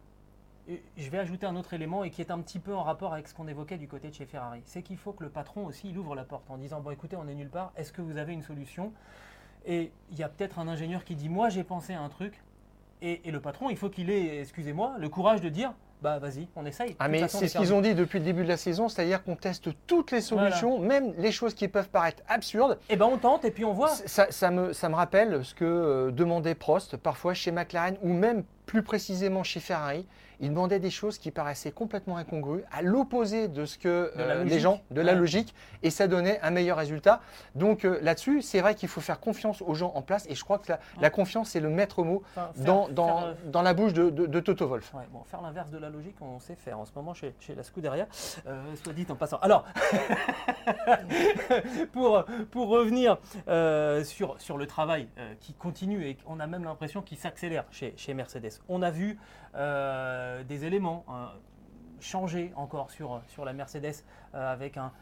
je 0.69 1.11
vais 1.11 1.19
ajouter 1.19 1.47
un 1.47 1.57
autre 1.57 1.75
élément 1.75 2.05
et 2.05 2.11
qui 2.11 2.21
est 2.21 2.31
un 2.31 2.39
petit 2.41 2.59
peu 2.59 2.75
en 2.75 2.83
rapport 2.83 3.13
avec 3.13 3.29
ce 3.29 3.35
qu'on 3.35 3.49
évoquait 3.49 3.79
du 3.79 3.89
côté 3.89 4.09
de 4.09 4.15
chez 4.15 4.27
Ferrari. 4.27 4.63
C'est 4.65 4.83
qu'il 4.83 4.97
faut 4.97 5.13
que 5.13 5.25
le 5.25 5.31
patron 5.31 5.67
aussi 5.67 5.91
il 5.91 5.99
ouvre 5.99 6.15
la 6.15 6.25
porte 6.25 6.51
en 6.51 6.59
disant 6.59 6.81
Bon, 6.81 6.91
écoutez, 6.91 7.17
on 7.17 7.29
est 7.29 7.35
nulle 7.35 7.51
part, 7.51 7.73
est-ce 7.77 7.93
que 7.93 8.03
vous 8.03 8.17
avez 8.17 8.33
une 8.33 8.43
solution? 8.43 8.93
Et 9.67 9.93
il 10.11 10.19
y 10.19 10.23
a 10.23 10.29
peut-être 10.29 10.59
un 10.59 10.69
ingénieur 10.69 11.05
qui 11.05 11.17
dit 11.17 11.29
Moi, 11.29 11.49
j'ai 11.49 11.65
pensé 11.65 11.93
à 11.95 12.01
un 12.01 12.09
truc. 12.09 12.43
Et, 13.03 13.31
le 13.31 13.41
patron, 13.41 13.71
il 13.71 13.79
faut 13.79 13.89
qu'il 13.89 14.11
ait, 14.11 14.41
excusez-moi, 14.41 14.97
le 14.99 15.09
courage 15.09 15.41
de 15.41 15.49
dire 15.49 15.73
bah 16.03 16.19
vas-y, 16.19 16.49
on 16.57 16.65
essaye. 16.65 16.97
Ah 16.99 17.09
mais 17.09 17.29
c'est 17.29 17.47
ce 17.47 17.59
qu'ils 17.59 17.75
ont 17.75 17.83
dit 17.83 17.95
depuis 17.95 18.21
le 18.21 18.25
début 18.25 18.43
de 18.43 18.49
la 18.49 18.57
saison, 18.57 18.89
c'est-à-dire 18.89 19.23
qu'on 19.23 19.37
teste 19.37 19.69
toutes 19.87 20.13
les 20.13 20.23
solutions, 20.23 20.79
même 20.79 21.13
les 21.19 21.31
choses 21.31 21.53
qui 21.53 21.69
peuvent 21.69 21.91
paraître 21.91 22.23
absurdes. 22.27 22.79
Et 22.89 22.95
eh 22.95 22.97
ben 22.97 23.05
on 23.05 23.19
tente 23.19 23.45
et 23.45 23.51
puis 23.51 23.67
on 23.67 23.75
voit. 23.75 23.91
Ça, 23.91 24.51
me, 24.51 24.73
ça 24.73 24.89
me 24.89 24.95
rappelle 24.95 25.45
ce 25.45 25.55
que 25.55 25.65
euh, 25.65 26.11
demandait 26.11 26.55
Prost 26.55 26.97
parfois 26.97 27.35
chez 27.35 27.53
McLaren 27.53 27.99
ou 28.03 28.15
même 28.15 28.45
plus 28.65 28.83
précisément 28.83 29.43
chez 29.43 29.61
Ferrari 29.61 30.07
il 30.41 30.51
demandait 30.51 30.81
des 30.81 30.91
choses 30.91 31.19
qui 31.19 31.31
paraissaient 31.31 31.71
complètement 31.71 32.17
incongrues, 32.17 32.65
à 32.73 32.83
l'opposé 32.83 33.49
de 33.49 33.65
ce 33.65 33.79
que 33.79 34.13
euh, 34.17 34.45
les 34.45 34.59
gens, 34.59 34.81
de 34.91 35.01
la 35.01 35.15
logique, 35.15 35.55
et 35.83 35.91
ça 35.91 36.09
donnait 36.09 36.41
un 36.43 36.51
meilleur 36.51 36.79
résultat. 36.79 37.21
Donc 37.55 37.85
euh, 37.85 37.99
là-dessus, 38.03 38.43
c'est 38.43 38.61
vrai 38.61 38.75
qu'il 38.75 38.89
faut 38.89 39.01
faire 39.01 39.21
confiance 39.21 39.63
aux 39.63 39.75
gens 39.75 39.93
en 39.95 40.03
place, 40.03 40.27
et 40.29 40.35
je 40.35 40.43
crois 40.43 40.59
que 40.59 40.73
la, 41.01 41.11
confiance 41.11 41.55
est 41.57 41.61
le 41.61 41.69
maître 41.69 42.03
mot 42.03 42.23
dans, 42.57 42.89
dans, 42.89 43.35
dans, 43.47 43.63
la 43.63 43.75
bouche 43.75 43.93
de, 43.93 44.11
de, 44.11 44.41
Toto 44.41 44.67
Wolf. 44.67 44.93
bon, 45.13 45.23
faire 45.25 45.43
l'inverse 45.43 45.71
de 45.71 45.79
la 45.79 45.91
logique, 45.91 46.17
on 46.21 46.39
sait 46.41 46.57
faire 46.57 46.79
en 46.79 46.87
ce 46.87 46.93
moment 46.95 47.15
chez, 47.15 47.35
chez 47.41 47.55
la 47.55 47.63
Scuderia, 47.63 48.07
euh, 48.47 48.63
soit 48.83 48.93
dit 48.93 49.07
en 49.11 49.17
passant. 49.17 49.39
Alors, 49.39 49.65
pour, 51.93 52.25
pour 52.51 52.69
revenir 52.69 53.19
sur, 54.05 54.41
sur 54.41 54.57
le 54.57 54.67
travail 54.67 55.09
qui 55.41 55.53
continue, 55.53 56.07
et 56.07 56.17
on 56.27 56.41
a 56.41 56.47
même 56.47 56.65
l'impression 56.65 57.03
qu'il 57.03 57.19
s'accélère 57.19 57.65
chez, 57.71 57.93
chez 57.97 58.15
Mercedes, 58.15 58.61
on 58.69 58.83
a 58.83 58.91
vu 58.91 59.19
euh, 59.50 59.50
des 59.55 60.65
éléments 60.65 61.05
hein, 61.09 61.31
changer 62.01 62.53
encore 62.57 62.91
sur, 62.91 63.21
sur 63.29 63.45
la 63.45 63.53
Mercedes 63.53 64.05
euh, 64.35 64.53
avec 64.53 64.77
un, 64.77 64.93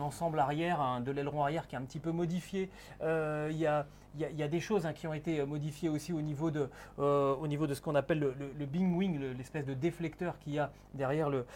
ensemble 0.00 0.38
arrière, 0.38 1.00
de 1.04 1.10
l'aileron 1.12 1.42
arrière 1.42 1.66
qui 1.66 1.74
est 1.74 1.78
un 1.78 1.82
petit 1.82 1.98
peu 1.98 2.12
modifié. 2.12 2.68
Euh, 3.02 3.48
il 3.50 3.56
y, 3.56 3.66
a, 3.66 3.86
y, 4.18 4.42
a, 4.42 4.48
des 4.48 4.60
choses 4.60 4.84
hein, 4.84 4.92
qui 4.92 5.06
ont 5.06 5.14
été 5.14 5.42
modifiées 5.46 5.88
aussi 5.88 6.12
au 6.12 6.20
niveau 6.20 6.50
de, 6.50 6.68
au 6.98 7.46
niveau 7.46 7.66
de 7.66 7.72
ce 7.72 7.80
qu'on 7.80 7.94
appelle 7.94 8.18
le, 8.18 8.66
Bing 8.66 8.94
Wing, 8.94 9.18
l'espèce 9.38 9.64
de 9.64 9.72
déflecteur 9.72 10.38
qu'il 10.40 10.52
y 10.52 10.58
a 10.58 10.70
derrière 10.92 11.30
le, 11.30 11.46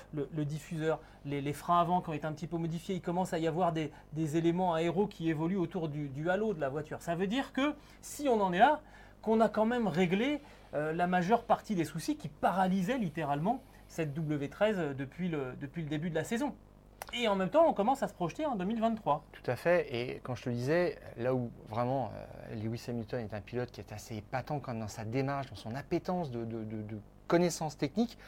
diffuseur. 0.46 0.98
Les, 1.26 1.52
freins 1.52 1.80
avant 1.80 2.00
qui 2.00 2.08
ont 2.08 2.14
été 2.14 2.26
un 2.26 2.32
petit 2.32 2.46
peu 2.46 2.56
modifiés. 2.56 2.94
Il 2.94 3.02
commence 3.02 3.34
à 3.34 3.38
y 3.38 3.46
avoir 3.46 3.72
des, 3.72 3.92
des 4.14 4.38
éléments 4.38 4.72
aéros 4.72 5.06
qui 5.06 5.28
évoluent 5.28 5.58
autour 5.58 5.88
du 5.88 6.30
halo 6.30 6.54
de 6.54 6.60
la 6.60 6.70
voiture. 6.70 7.02
Ça 7.02 7.14
veut 7.14 7.26
dire 7.26 7.52
que 7.52 7.74
si 8.00 8.28
on 8.30 8.40
en 8.40 8.52
est 8.54 8.60
là, 8.60 8.80
qu'on 9.20 9.40
a 9.40 9.48
quand 9.48 9.66
même 9.66 9.88
réglé 9.88 10.40
euh, 10.76 10.92
la 10.92 11.06
majeure 11.06 11.44
partie 11.44 11.74
des 11.74 11.84
soucis 11.84 12.16
qui 12.16 12.28
paralysaient 12.28 12.98
littéralement 12.98 13.62
cette 13.88 14.16
W13 14.16 14.94
depuis 14.94 15.28
le, 15.28 15.54
depuis 15.60 15.82
le 15.82 15.88
début 15.88 16.10
de 16.10 16.14
la 16.14 16.24
saison. 16.24 16.54
Et 17.14 17.28
en 17.28 17.36
même 17.36 17.48
temps, 17.48 17.66
on 17.66 17.72
commence 17.72 18.02
à 18.02 18.08
se 18.08 18.14
projeter 18.14 18.44
en 18.44 18.56
2023. 18.56 19.24
Tout 19.32 19.50
à 19.50 19.56
fait. 19.56 19.86
Et 19.94 20.20
quand 20.22 20.34
je 20.34 20.42
te 20.42 20.48
le 20.50 20.56
disais, 20.56 20.98
là 21.16 21.34
où 21.34 21.50
vraiment 21.70 22.10
euh, 22.50 22.54
Lewis 22.56 22.84
Hamilton 22.88 23.20
est 23.20 23.34
un 23.34 23.40
pilote 23.40 23.70
qui 23.70 23.80
est 23.80 23.92
assez 23.92 24.16
épatant 24.16 24.60
quand 24.60 24.74
dans 24.74 24.88
sa 24.88 25.04
démarche, 25.04 25.48
dans 25.48 25.56
son 25.56 25.74
appétence 25.74 26.30
de, 26.30 26.46
connaissances 27.26 27.78
techniques, 27.78 28.18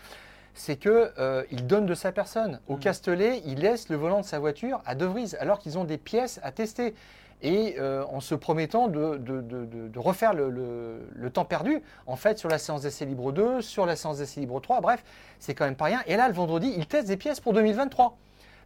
c'est 0.54 0.76
qu'il 0.76 0.90
euh, 0.90 1.44
donne 1.64 1.86
de 1.86 1.94
sa 1.94 2.12
personne. 2.12 2.60
Au 2.66 2.76
mmh. 2.76 2.80
Castellet, 2.80 3.42
il 3.44 3.60
laisse 3.60 3.90
le 3.90 3.96
volant 3.96 4.20
de 4.20 4.24
sa 4.24 4.38
voiture 4.38 4.80
à 4.86 4.94
De 4.94 5.04
Vries, 5.04 5.34
alors 5.38 5.58
qu'ils 5.58 5.76
ont 5.76 5.84
des 5.84 5.98
pièces 5.98 6.40
à 6.42 6.50
tester 6.50 6.94
et 7.42 7.76
euh, 7.78 8.04
en 8.10 8.20
se 8.20 8.34
promettant 8.34 8.88
de, 8.88 9.98
refaire 9.98 10.34
le, 10.34 11.30
temps 11.32 11.44
perdu, 11.44 11.82
en 12.06 12.16
fait, 12.16 12.38
sur 12.38 12.48
la 12.48 12.58
séance 12.58 12.82
d'essai 12.82 13.04
libre 13.04 13.32
2, 13.32 13.60
sur 13.60 13.86
la 13.86 13.96
séance 13.96 14.18
d'essai 14.18 14.40
libre 14.40 14.60
3, 14.60 14.80
bref, 14.80 15.04
c'est 15.38 15.54
quand 15.54 15.64
même 15.64 15.76
pas 15.76 15.86
rien. 15.86 16.02
Et 16.06 16.16
là, 16.16 16.28
le 16.28 16.34
vendredi, 16.34 16.72
ils 16.76 16.86
testent 16.86 17.08
des 17.08 17.16
pièces 17.16 17.40
pour 17.40 17.52
2023. 17.52 18.16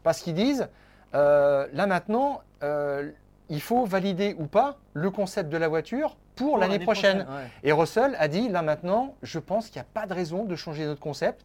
Parce 0.02 0.20
qu'ils 0.20 0.34
disent, 0.34 0.68
euh, 1.14 1.66
là 1.72 1.86
maintenant, 1.86 2.40
euh, 2.62 3.10
il 3.50 3.60
faut 3.60 3.84
valider 3.84 4.34
ou 4.38 4.46
pas 4.46 4.78
le 4.94 5.10
concept 5.10 5.50
de 5.50 5.56
la 5.56 5.68
voiture 5.68 6.16
pour, 6.34 6.56
l'année 6.58 6.78
prochaine. 6.78 7.26
Et 7.62 7.72
Russell 7.72 8.16
a 8.18 8.26
dit, 8.26 8.48
là 8.48 8.62
maintenant, 8.62 9.14
je 9.22 9.38
pense 9.38 9.66
qu'il 9.66 9.76
n'y 9.76 9.86
a 9.86 9.90
pas 9.92 10.06
de 10.06 10.14
raison 10.14 10.44
de 10.44 10.56
changer 10.56 10.86
notre 10.86 11.00
concept. 11.00 11.44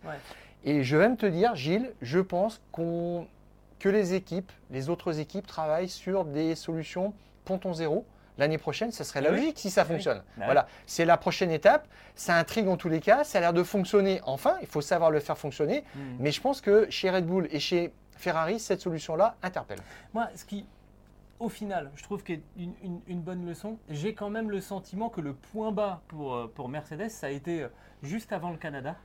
Et 0.63 0.83
je 0.83 0.97
vais 0.97 1.09
me 1.09 1.17
te 1.17 1.25
dire, 1.25 1.55
Gilles, 1.55 1.91
je 2.01 2.19
pense 2.19 2.61
qu'on 2.71 3.27
que 3.79 3.89
les 3.89 4.13
équipes, 4.13 4.51
les 4.71 4.89
autres 4.89 5.19
équipes 5.19 5.47
travaillent 5.47 5.89
sur 5.89 6.25
des 6.25 6.55
solutions 6.55 7.13
ponton 7.45 7.73
zéro. 7.73 8.05
L'année 8.37 8.57
prochaine, 8.59 8.91
ça 8.91 9.03
serait 9.03 9.21
la 9.21 9.31
logique 9.31 9.57
si 9.57 9.71
ça 9.71 9.83
fonctionne. 9.83 10.21
Bah 10.37 10.45
voilà, 10.45 10.67
c'est 10.85 11.05
la 11.05 11.17
prochaine 11.17 11.49
étape. 11.49 11.87
Ça 12.13 12.35
intrigue 12.35 12.67
en 12.67 12.77
tous 12.77 12.89
les 12.89 12.99
cas. 12.99 13.23
Ça 13.23 13.39
a 13.39 13.41
l'air 13.41 13.53
de 13.53 13.63
fonctionner 13.63 14.21
enfin. 14.25 14.57
Il 14.61 14.67
faut 14.67 14.81
savoir 14.81 15.09
le 15.09 15.19
faire 15.19 15.37
fonctionner. 15.37 15.83
Hmm. 15.95 16.17
Mais 16.19 16.31
je 16.31 16.39
pense 16.39 16.61
que 16.61 16.87
chez 16.91 17.09
Red 17.09 17.25
Bull 17.25 17.47
et 17.51 17.59
chez 17.59 17.91
Ferrari, 18.11 18.59
cette 18.59 18.81
solution-là 18.81 19.37
interpelle. 19.41 19.79
Moi, 20.13 20.29
ce 20.35 20.45
qui, 20.45 20.67
au 21.39 21.49
final, 21.49 21.91
je 21.95 22.03
trouve 22.03 22.23
qu'une 22.23 22.41
une, 22.57 22.99
une, 23.07 23.21
bonne 23.21 23.45
leçon, 23.45 23.77
j'ai 23.89 24.13
quand 24.13 24.29
même 24.29 24.51
le 24.51 24.61
sentiment 24.61 25.09
que 25.09 25.21
le 25.21 25.33
point 25.33 25.71
bas 25.71 26.01
pour, 26.07 26.35
euh, 26.35 26.51
pour 26.53 26.69
Mercedes, 26.69 27.09
ça 27.09 27.27
a 27.27 27.29
été 27.29 27.63
euh, 27.63 27.69
juste 28.03 28.31
avant 28.31 28.51
le 28.51 28.57
Canada. 28.57 28.95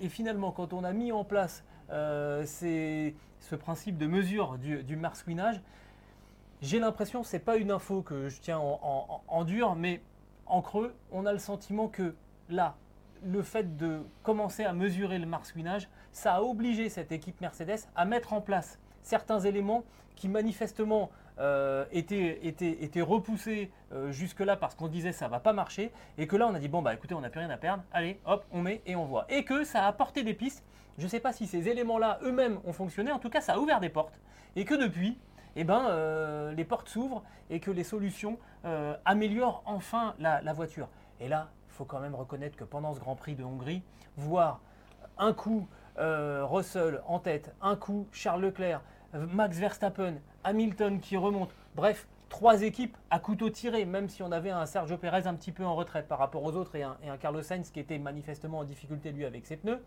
Et, 0.00 0.08
finalement, 0.08 0.52
quand 0.52 0.72
on 0.72 0.84
a 0.84 0.92
mis 0.92 1.12
en 1.12 1.24
place 1.24 1.64
euh, 1.90 2.44
ce 2.44 3.54
principe 3.56 3.98
de 3.98 4.06
mesure 4.06 4.58
du, 4.58 4.82
du 4.82 4.96
j'ai 6.60 6.80
l'impression, 6.80 7.22
c'est 7.22 7.38
pas 7.38 7.56
une 7.56 7.70
info 7.70 8.02
que 8.02 8.28
je 8.28 8.40
tiens 8.40 8.58
en, 8.58 9.44
dur, 9.44 9.76
mais 9.76 10.00
en 10.46 10.60
creux, 10.60 10.94
on 11.12 11.24
a 11.24 11.32
le 11.32 11.38
sentiment 11.38 11.86
que 11.86 12.14
là, 12.48 12.74
le 13.24 13.42
fait 13.42 13.76
de 13.76 14.00
commencer 14.22 14.64
à 14.64 14.72
mesurer 14.72 15.18
le 15.18 15.26
marsouinage, 15.26 15.88
ça 16.10 16.34
a 16.34 16.42
obligé 16.42 16.88
cette 16.88 17.12
équipe 17.12 17.40
Mercedes 17.40 17.86
à 17.94 18.04
mettre 18.04 18.32
en 18.32 18.40
place 18.40 18.80
certains 19.02 19.38
éléments 19.38 19.84
qui 20.16 20.28
manifestement 20.28 21.10
euh, 21.38 21.84
étaient, 21.92 23.00
repoussés 23.00 23.70
euh, 23.92 24.10
jusque-là 24.10 24.56
parce 24.56 24.74
qu'on 24.74 24.88
disait 24.88 25.12
ça 25.12 25.28
va 25.28 25.38
pas 25.38 25.52
marcher 25.52 25.92
et 26.16 26.26
que 26.26 26.34
là 26.34 26.48
on 26.48 26.54
a 26.54 26.58
dit 26.58 26.66
bon 26.66 26.82
bah 26.82 26.92
écoutez 26.92 27.14
on 27.14 27.20
n'a 27.20 27.30
plus 27.30 27.38
rien 27.38 27.50
à 27.50 27.56
perdre, 27.56 27.84
allez 27.92 28.18
hop 28.24 28.44
on 28.50 28.60
met 28.60 28.82
et 28.86 28.96
on 28.96 29.04
voit. 29.04 29.26
Et 29.28 29.44
que 29.44 29.62
ça 29.62 29.84
a 29.84 29.86
apporté 29.86 30.24
des 30.24 30.34
pistes, 30.34 30.64
je 30.98 31.04
ne 31.04 31.08
sais 31.08 31.20
pas 31.20 31.32
si 31.32 31.46
ces 31.46 31.68
éléments-là 31.68 32.18
eux-mêmes 32.22 32.58
ont 32.64 32.72
fonctionné, 32.72 33.12
en 33.12 33.18
tout 33.18 33.30
cas 33.30 33.40
ça 33.40 33.54
a 33.54 33.58
ouvert 33.58 33.80
des 33.80 33.88
portes 33.88 34.20
et 34.56 34.64
que 34.64 34.74
depuis 34.74 35.18
eh 35.56 35.64
ben, 35.64 35.86
euh, 35.88 36.52
les 36.52 36.64
portes 36.64 36.88
s'ouvrent 36.88 37.24
et 37.50 37.60
que 37.60 37.70
les 37.70 37.84
solutions 37.84 38.38
euh, 38.64 38.96
améliorent 39.04 39.62
enfin 39.66 40.14
la, 40.18 40.52
voiture. 40.52 40.88
Et 41.20 41.28
là, 41.28 41.48
il 41.68 41.72
faut 41.72 41.84
quand 41.84 41.98
même 42.00 42.14
reconnaître 42.14 42.56
que 42.56 42.64
pendant 42.64 42.94
ce 42.94 43.00
Grand 43.00 43.16
Prix 43.16 43.34
de 43.34 43.42
Hongrie, 43.42 43.82
voir 44.16 44.60
un 45.16 45.32
coup 45.32 45.66
euh, 45.98 46.44
Russell 46.44 47.00
en 47.06 47.18
tête, 47.18 47.54
un 47.60 47.74
coup 47.74 48.06
Charles 48.12 48.42
Leclerc, 48.42 48.82
Max 49.14 49.58
Verstappen, 49.58 50.14
Hamilton 50.44 51.00
qui 51.00 51.16
remonte, 51.16 51.50
bref, 51.74 52.06
trois 52.28 52.62
équipes 52.62 52.96
à 53.10 53.18
couteau 53.18 53.50
tiré, 53.50 53.84
même 53.84 54.08
si 54.08 54.22
on 54.22 54.30
avait 54.30 54.50
un 54.50 54.66
Sergio 54.66 54.96
Perez 54.96 55.26
un 55.26 55.34
petit 55.34 55.50
peu 55.50 55.64
en 55.64 55.74
retraite 55.74 56.06
par 56.06 56.18
rapport 56.18 56.44
aux 56.44 56.54
autres 56.54 56.76
et 56.76 56.82
un, 56.82 56.96
et 57.02 57.08
un 57.08 57.16
Carlos 57.16 57.42
Sainz 57.42 57.70
qui 57.70 57.80
était 57.80 57.98
manifestement 57.98 58.58
en 58.58 58.64
difficulté 58.64 59.10
lui 59.10 59.24
avec 59.24 59.46
ses 59.46 59.56
pneus. 59.56 59.82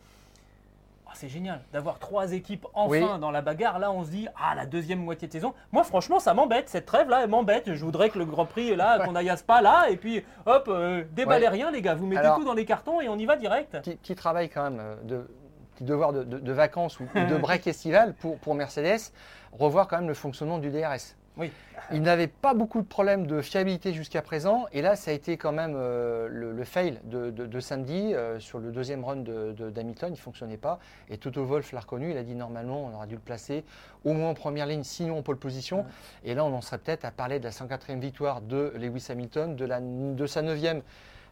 Ah, 1.11 1.13
c'est 1.15 1.27
génial 1.27 1.59
d'avoir 1.73 1.99
trois 1.99 2.31
équipes 2.31 2.65
enfin 2.73 3.19
dans 3.19 3.31
la 3.31 3.41
bagarre. 3.41 3.79
Là, 3.79 3.91
on 3.91 4.05
se 4.05 4.11
dit, 4.11 4.29
ah, 4.41 4.55
la 4.55 4.65
deuxième 4.65 4.99
moitié 4.99 5.27
de 5.27 5.33
saison. 5.33 5.53
Moi, 5.73 5.83
franchement, 5.83 6.21
ça 6.21 6.33
m'embête. 6.33 6.69
Cette 6.69 6.85
trêve-là, 6.85 7.23
elle 7.23 7.29
m'embête. 7.29 7.73
Je 7.73 7.83
voudrais 7.83 8.09
que 8.09 8.17
le 8.17 8.23
Grand 8.23 8.45
Prix, 8.45 8.77
là, 8.77 8.99
qu'on 8.99 9.15
aille 9.15 9.29
à 9.29 9.35
Spa, 9.35 9.61
là, 9.61 9.89
et 9.89 9.97
puis, 9.97 10.23
hop, 10.45 10.65
euh, 10.69 11.03
déballez 11.11 11.49
rien, 11.49 11.69
les 11.69 11.81
gars. 11.81 11.95
Vous 11.95 12.07
mettez 12.07 12.29
tout 12.35 12.45
dans 12.45 12.53
les 12.53 12.63
cartons 12.63 13.01
et 13.01 13.09
on 13.09 13.17
y 13.17 13.25
va 13.25 13.35
direct. 13.35 13.77
Petit, 13.81 14.15
travail 14.15 14.49
quand 14.49 14.63
même, 14.63 14.79
euh, 14.79 14.95
de, 15.03 15.29
petit 15.75 15.83
devoir 15.83 16.13
de, 16.13 16.51
vacances 16.53 16.99
ou, 17.01 17.07
de 17.13 17.37
break 17.41 17.67
estival 17.67 18.13
pour, 18.13 18.37
pour 18.39 18.55
Mercedes, 18.55 19.11
revoir 19.51 19.89
quand 19.89 19.97
même 19.97 20.07
le 20.07 20.13
fonctionnement 20.13 20.59
du 20.59 20.69
DRS. 20.69 21.15
Oui. 21.37 21.51
Il 21.93 22.01
n'avait 22.03 22.27
pas 22.27 22.53
beaucoup 22.53 22.81
de 22.81 22.87
problèmes 22.87 23.27
de 23.27 23.41
fiabilité 23.41 23.93
jusqu'à 23.93 24.21
présent. 24.21 24.65
Et 24.71 24.81
là, 24.81 24.95
ça 24.95 25.11
a 25.11 25.13
été 25.13 25.35
quand 25.35 25.51
même 25.51 25.73
euh, 25.75 26.27
le, 26.29 26.63
fail 26.63 26.99
de, 27.03 27.59
samedi 27.59 28.13
euh, 28.13 28.39
sur 28.39 28.59
le 28.59 28.71
deuxième 28.71 29.03
run 29.03 29.17
d'Hamilton. 29.17 30.09
il 30.09 30.13
ne 30.13 30.17
fonctionnait 30.17 30.57
pas. 30.57 30.79
Et 31.09 31.17
Toto 31.17 31.43
Wolf 31.43 31.73
l'a 31.73 31.81
reconnu. 31.81 32.11
Il 32.11 32.17
a 32.17 32.23
dit 32.23 32.35
normalement, 32.35 32.85
on 32.85 32.95
aurait 32.95 33.07
dû 33.07 33.15
le 33.15 33.21
placer 33.21 33.65
au 34.05 34.13
moins 34.13 34.29
en 34.29 34.33
première 34.33 34.67
ligne, 34.67 34.83
sinon 34.83 35.17
en 35.17 35.21
pole 35.21 35.37
position. 35.37 35.85
Et 36.23 36.33
là, 36.33 36.45
on 36.45 36.53
en 36.53 36.61
serait 36.61 36.77
peut-être 36.77 37.03
à 37.03 37.11
parler 37.11 37.39
de 37.39 37.43
la 37.43 37.51
104e 37.51 37.99
victoire 37.99 38.41
de 38.41 38.73
Lewis 38.77 39.07
Hamilton, 39.09 39.55
de, 39.55 39.65
la, 39.65 39.81
de 39.81 40.25
sa 40.25 40.41
9e 40.41 40.81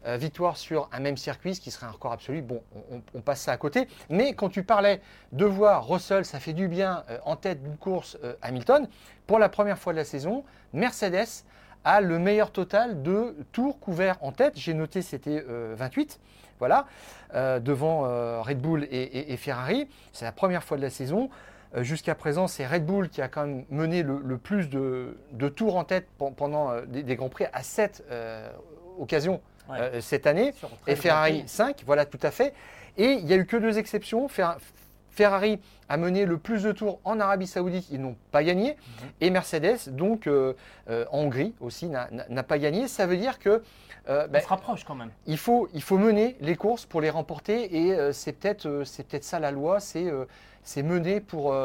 euh, 0.06 0.16
victoire 0.16 0.56
sur 0.56 0.88
un 0.94 1.02
même 1.02 1.18
circuit, 1.18 1.56
ce 1.56 1.60
qui 1.60 1.72
serait 1.72 1.86
un 1.86 1.92
record 1.92 2.14
absolu. 2.14 2.42
Bon, 2.42 2.64
on, 3.14 3.20
passe 3.20 3.42
ça 3.42 3.52
à 3.52 3.58
côté. 3.58 3.88
Mais 4.10 4.34
quand 4.34 4.48
tu 4.48 4.64
parlais 4.64 5.02
de 5.34 5.44
voir 5.44 5.86
Russell, 5.86 6.24
ça 6.24 6.40
fait 6.40 6.54
du 6.54 6.70
bien 6.70 7.04
euh, 7.10 7.18
en 7.26 7.36
tête 7.36 7.62
d'une 7.62 7.76
course 7.76 8.18
euh, 8.24 8.34
Hamilton. 8.42 8.88
Pour 9.28 9.40
la 9.40 9.50
première 9.50 9.78
fois 9.78 9.92
de 9.92 9.98
la 9.98 10.06
saison, 10.06 10.46
Mercedes 10.72 11.44
a 11.84 12.00
le 12.00 12.18
meilleur 12.18 12.52
total 12.52 13.04
de 13.04 13.36
tours 13.52 13.78
couverts 13.82 14.16
en 14.22 14.32
tête. 14.32 14.54
J'ai 14.56 14.74
noté 14.74 15.02
c'était 15.02 15.44
28. 15.76 16.20
Voilà, 16.60 16.88
devant 17.34 18.02
Red 18.42 18.60
Bull 18.60 18.86
et, 18.92 19.38
Ferrari. 19.38 19.88
C'est 20.12 20.26
la 20.26 20.34
première 20.34 20.62
fois 20.62 20.76
de 20.76 20.82
la 20.82 20.90
saison. 20.90 21.30
Jusqu'à 21.78 22.16
présent, 22.16 22.48
c'est 22.48 22.68
Red 22.68 22.86
Bull 22.86 23.08
qui 23.08 23.22
a 23.22 23.30
quand 23.30 23.46
même 23.46 23.64
mené 23.70 24.04
le, 24.04 24.38
plus 24.38 24.68
de, 24.68 25.16
tours 25.56 25.78
en 25.78 25.86
tête 25.86 26.10
pendant 26.36 26.82
des, 26.82 27.02
des 27.02 27.16
Grands 27.16 27.30
Prix 27.30 27.46
à 27.54 27.64
7 27.64 28.04
occasions 29.00 29.40
euh, 29.72 30.02
cette 30.02 30.28
année. 30.28 30.54
Et 30.88 30.96
Ferrari 30.96 31.44
5, 31.46 31.84
voilà 31.86 32.06
tout 32.06 32.20
à 32.22 32.32
fait. 32.32 32.54
Et 32.98 33.14
il 33.14 33.26
n'y 33.26 33.34
a 33.34 33.38
eu 33.38 33.46
que 33.46 33.58
deux 33.58 33.78
exceptions. 33.78 34.28
Ferrari 35.12 35.60
a 35.88 35.98
mené 35.98 36.26
le 36.26 36.38
plus 36.38 36.64
de 36.64 36.72
tours 36.72 37.00
en 37.04 37.20
Arabie 37.20 37.48
Saoudite, 37.48 37.88
ils 37.92 38.02
n'ont 38.02 38.16
pas 38.32 38.44
gagné. 38.44 38.72
Mhm. 38.72 39.10
Et 39.22 39.30
Mercedes, 39.30 39.90
donc 39.90 40.28
euh, 40.28 40.54
euh, 40.90 41.06
en 41.12 41.20
Hongrie 41.20 41.54
aussi, 41.60 41.88
n'a 41.88 42.44
pas 42.44 42.60
gagné. 42.60 42.88
Ça 42.88 43.06
veut 43.06 43.18
dire 43.18 43.40
que. 43.40 43.62
Euh, 44.08 44.28
ben, 44.28 44.42
se 44.42 44.48
rapproche 44.48 44.86
quand 44.86 44.96
même. 44.96 45.12
Il 45.28 45.38
faut, 45.38 45.68
il 45.74 45.82
faut 45.82 45.98
mener 45.98 46.36
les 46.42 46.56
courses 46.56 46.86
pour 46.86 47.02
les 47.02 47.10
remporter. 47.10 47.88
Et 47.88 48.14
c'est 48.14 48.34
peut-être 48.34 48.84
peut 48.84 49.24
ça 49.24 49.40
la 49.40 49.52
loi 49.52 49.80
c'est 49.80 50.84
mener 50.84 51.20
pour, 51.20 51.56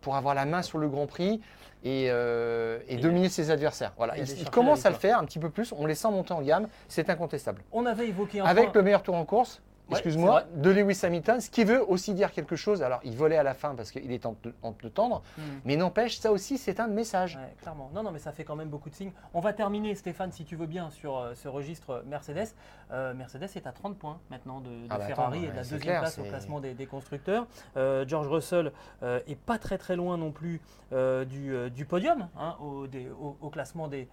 pour 0.00 0.16
avoir 0.16 0.34
la 0.34 0.44
main 0.44 0.62
sur 0.62 0.78
le 0.78 0.88
Grand 0.88 1.06
Prix 1.06 1.40
et, 1.84 2.06
euh, 2.08 2.78
dominer 3.00 3.28
ses 3.28 3.50
adversaires. 3.50 3.92
Voilà. 3.96 4.16
Il, 4.18 4.50
commence 4.50 4.84
à 4.86 4.90
le 4.90 4.96
faire 4.96 5.18
un 5.18 5.24
petit 5.24 5.38
peu 5.38 5.50
plus, 5.50 5.72
on 5.76 5.86
les 5.86 5.94
sent 5.94 6.10
monter 6.10 6.32
en 6.32 6.42
gamme, 6.42 6.68
c'est 6.88 7.08
incontestement. 7.10 7.58
On 7.72 7.86
avait 7.86 8.08
évoqué 8.08 8.40
un 8.40 8.44
Avec 8.44 8.74
le 8.74 8.82
meilleur 8.82 9.02
tour 9.02 9.14
en 9.14 9.24
course, 9.24 9.62
excuse-moi, 9.90 10.44
de 10.54 10.70
Lewis 10.70 11.00
Hamilton, 11.02 11.40
ce 11.40 11.50
qui 11.50 11.64
veut 11.64 11.82
aussi 11.82 12.14
dire 12.14 12.32
quelque 12.32 12.56
chose. 12.56 12.82
Alors, 12.82 13.00
il 13.04 13.16
volait 13.16 13.36
à 13.36 13.42
la 13.42 13.54
fin 13.54 13.74
parce 13.74 13.90
qu'il 13.90 14.10
est 14.12 14.26
en, 14.26 14.36
de 14.42 14.88
tendre, 14.88 15.22
hmm. 15.38 15.42
mais 15.64 15.76
n'empêche, 15.76 16.18
ça 16.18 16.32
aussi, 16.32 16.58
c'est 16.58 16.80
un 16.80 16.88
message. 16.88 17.38
clairement. 17.60 17.90
Non, 17.94 18.02
non, 18.02 18.10
mais 18.12 18.18
ça 18.18 18.32
fait 18.32 18.44
quand 18.44 18.56
même 18.56 18.68
beaucoup 18.68 18.90
de 18.90 18.94
signes. 18.94 19.12
On 19.34 19.40
va 19.40 19.52
terminer, 19.52 19.94
Stéphane, 19.94 20.32
si 20.32 20.44
tu 20.44 20.56
veux 20.56 20.66
bien, 20.66 20.90
sur 20.90 21.18
euh, 21.18 21.34
ce 21.34 21.48
registre 21.48 22.02
Mercedes. 22.06 22.48
Euh, 22.92 23.14
Mercedes 23.14 23.48
est 23.54 23.66
à 23.66 23.72
30 23.72 23.98
points 23.98 24.18
maintenant 24.30 24.60
de, 24.60 24.70
ah 24.88 24.98
bah 24.98 25.06
Ferrari 25.06 25.44
et 25.44 25.48
de 25.48 25.56
la 25.56 25.62
deuxième 25.62 26.00
place 26.00 26.18
au 26.18 26.24
classement 26.24 26.60
des, 26.60 26.86
constructeurs. 26.86 27.46
Euh, 27.76 28.04
George 28.06 28.28
Russell 28.28 28.72
est 29.02 29.38
pas 29.38 29.58
très 29.58 29.78
très 29.78 29.96
loin 29.96 30.16
non 30.16 30.32
plus 30.32 30.60
du, 30.90 31.84
podium 31.88 32.28
hein, 32.36 32.56
au, 32.60 33.50
classement 33.50 33.88
des 33.88 34.08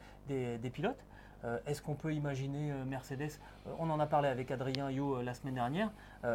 pilotes. 0.71 1.03
Euh, 1.47 1.57
est-ce 1.65 1.81
qu'on 1.81 1.95
peut 1.95 2.13
imaginer 2.13 2.71
euh, 2.71 2.83
Mercedes 2.85 3.31
euh, 3.67 3.71
On 3.79 3.89
en 3.89 3.99
a 3.99 4.05
parlé 4.05 4.27
avec 4.27 4.51
Adrien 4.51 4.91
Yo 4.91 5.21
la 5.21 5.33
semaine 5.33 5.55
dernière. 5.55 5.89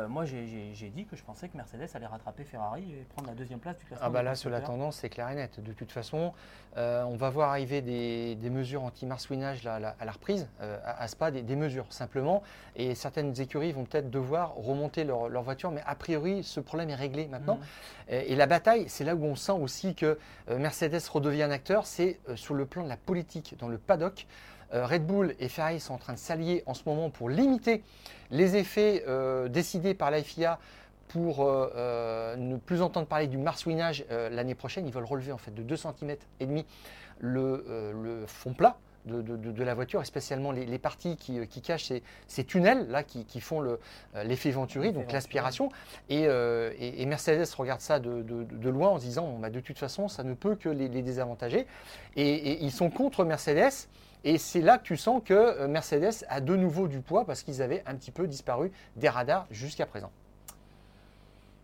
moi, 0.08 0.24
j'ai 0.24 0.90
dit 0.94 1.04
que 1.04 1.16
je 1.16 1.22
pensais 1.22 1.48
que 1.48 1.56
Mercedes 1.56 1.88
allait 1.94 2.06
rattraper 2.06 2.44
Ferrari 2.44 2.82
et 2.92 3.04
prendre 3.14 3.28
la 3.28 3.34
deuxième 3.34 3.58
place 3.58 3.76
du 3.76 3.84
classement. 3.84 4.06
Ah 4.06 4.10
bah 4.10 4.22
là, 4.22 4.34
sur 4.34 4.48
la 4.48 4.62
tendance, 4.62 4.96
c'est 4.96 5.10
clair 5.10 5.28
et 5.28 5.34
net. 5.34 5.60
De 5.60 5.72
toute 5.72 5.92
façon, 5.92 6.32
on 6.76 7.16
va 7.16 7.28
voir 7.28 7.50
arriver 7.50 7.82
des, 7.82 8.50
mesures 8.50 8.84
anti-marsouinage 8.84 9.66
à 9.66 9.78
la 9.78 10.12
reprise, 10.12 10.48
à, 10.60 11.06
Spa, 11.08 11.30
des, 11.30 11.56
mesures 11.56 11.84
simplement. 11.90 12.42
Et 12.74 12.94
certaines 12.94 13.38
écuries 13.38 13.72
vont 13.72 13.84
peut-être 13.84 14.08
devoir 14.08 14.54
remonter 14.54 15.04
leur, 15.04 15.42
voiture, 15.42 15.70
mais 15.72 15.82
a 15.84 15.94
priori, 15.94 16.42
ce 16.42 16.60
problème 16.60 16.88
est 16.88 16.94
réglé 16.94 17.26
maintenant. 17.26 17.56
Mmh. 17.56 18.14
Et, 18.14 18.36
la 18.36 18.46
bataille, 18.46 18.88
c'est 18.88 19.04
là 19.04 19.14
où 19.14 19.24
on 19.24 19.36
sent 19.36 19.52
aussi 19.52 19.94
que 19.94 20.18
Mercedes 20.48 21.02
redevient 21.12 21.42
un 21.42 21.50
acteur, 21.50 21.84
c'est 21.86 22.18
sur 22.34 22.54
le 22.54 22.64
plan 22.64 22.82
de 22.82 22.88
la 22.88 22.96
politique, 22.96 23.56
dans 23.58 23.68
le 23.68 23.76
paddock. 23.76 24.26
Euh, 24.74 24.86
Red 24.86 25.06
Bull 25.06 25.34
et 25.38 25.48
Ferrari 25.48 25.80
sont 25.80 25.94
en 25.94 25.98
train 25.98 26.14
de 26.14 26.18
s'allier 26.18 26.62
en 26.66 26.74
ce 26.74 26.82
moment 26.86 27.10
pour 27.10 27.28
limiter 27.28 27.82
les 28.30 28.56
effets 28.56 29.04
euh, 29.06 29.48
décidés 29.48 29.94
par 29.94 30.10
la 30.10 30.22
FIA 30.22 30.58
pour 31.08 31.40
euh, 31.40 32.36
ne 32.36 32.56
plus 32.56 32.80
entendre 32.80 33.06
parler 33.06 33.26
du 33.26 33.36
marsouinage 33.36 34.06
l'année 34.08 34.54
prochaine. 34.54 34.86
Ils 34.86 34.92
veulent 34.92 35.04
relever 35.04 35.32
en 35.32 35.38
fait 35.38 35.54
de 35.54 35.62
2 35.62 35.76
cm 35.76 36.16
et 36.40 36.46
demi 36.46 36.64
le, 37.18 38.24
fond 38.26 38.54
plat. 38.54 38.78
De, 39.04 39.64
la 39.64 39.74
voiture, 39.74 40.00
et 40.00 40.04
spécialement 40.04 40.52
les, 40.52 40.78
parties 40.78 41.16
qui, 41.16 41.60
cachent 41.60 41.92
ces, 42.28 42.44
tunnels 42.44 42.86
là 42.88 43.02
qui, 43.02 43.40
font 43.40 43.60
l'effet 44.14 44.52
Venturi, 44.52 44.92
donc 44.92 45.10
l'aspiration. 45.10 45.70
Et, 46.08 46.24
Mercedes 47.04 47.52
regarde 47.58 47.80
ça 47.80 47.98
de, 47.98 48.68
loin 48.70 48.90
en 48.90 48.98
se 48.98 49.04
disant 49.04 49.38
bah, 49.40 49.50
de 49.50 49.58
toute 49.58 49.78
façon, 49.78 50.06
ça 50.06 50.22
ne 50.22 50.34
peut 50.34 50.54
que 50.54 50.68
les, 50.68 50.88
les 50.88 51.02
désavantager. 51.02 51.66
Et, 52.14 52.64
ils 52.64 52.70
sont 52.70 52.90
contre 52.90 53.24
Mercedes 53.24 53.88
et 54.24 54.38
c'est 54.38 54.60
là 54.60 54.78
que 54.78 54.84
tu 54.84 54.96
sens 54.96 55.22
que 55.24 55.34
euh, 55.34 55.68
Mercedes 55.68 56.24
a 56.28 56.40
de 56.40 56.56
nouveau 56.56 56.88
du 56.88 57.00
poids 57.00 57.24
parce 57.24 57.42
qu'ils 57.42 57.62
avaient 57.62 57.82
un 57.86 57.94
petit 57.94 58.12
peu 58.12 58.26
disparu 58.26 58.70
des 58.96 59.08
radars 59.08 59.46
jusqu'à 59.50 59.86
présent. 59.86 60.10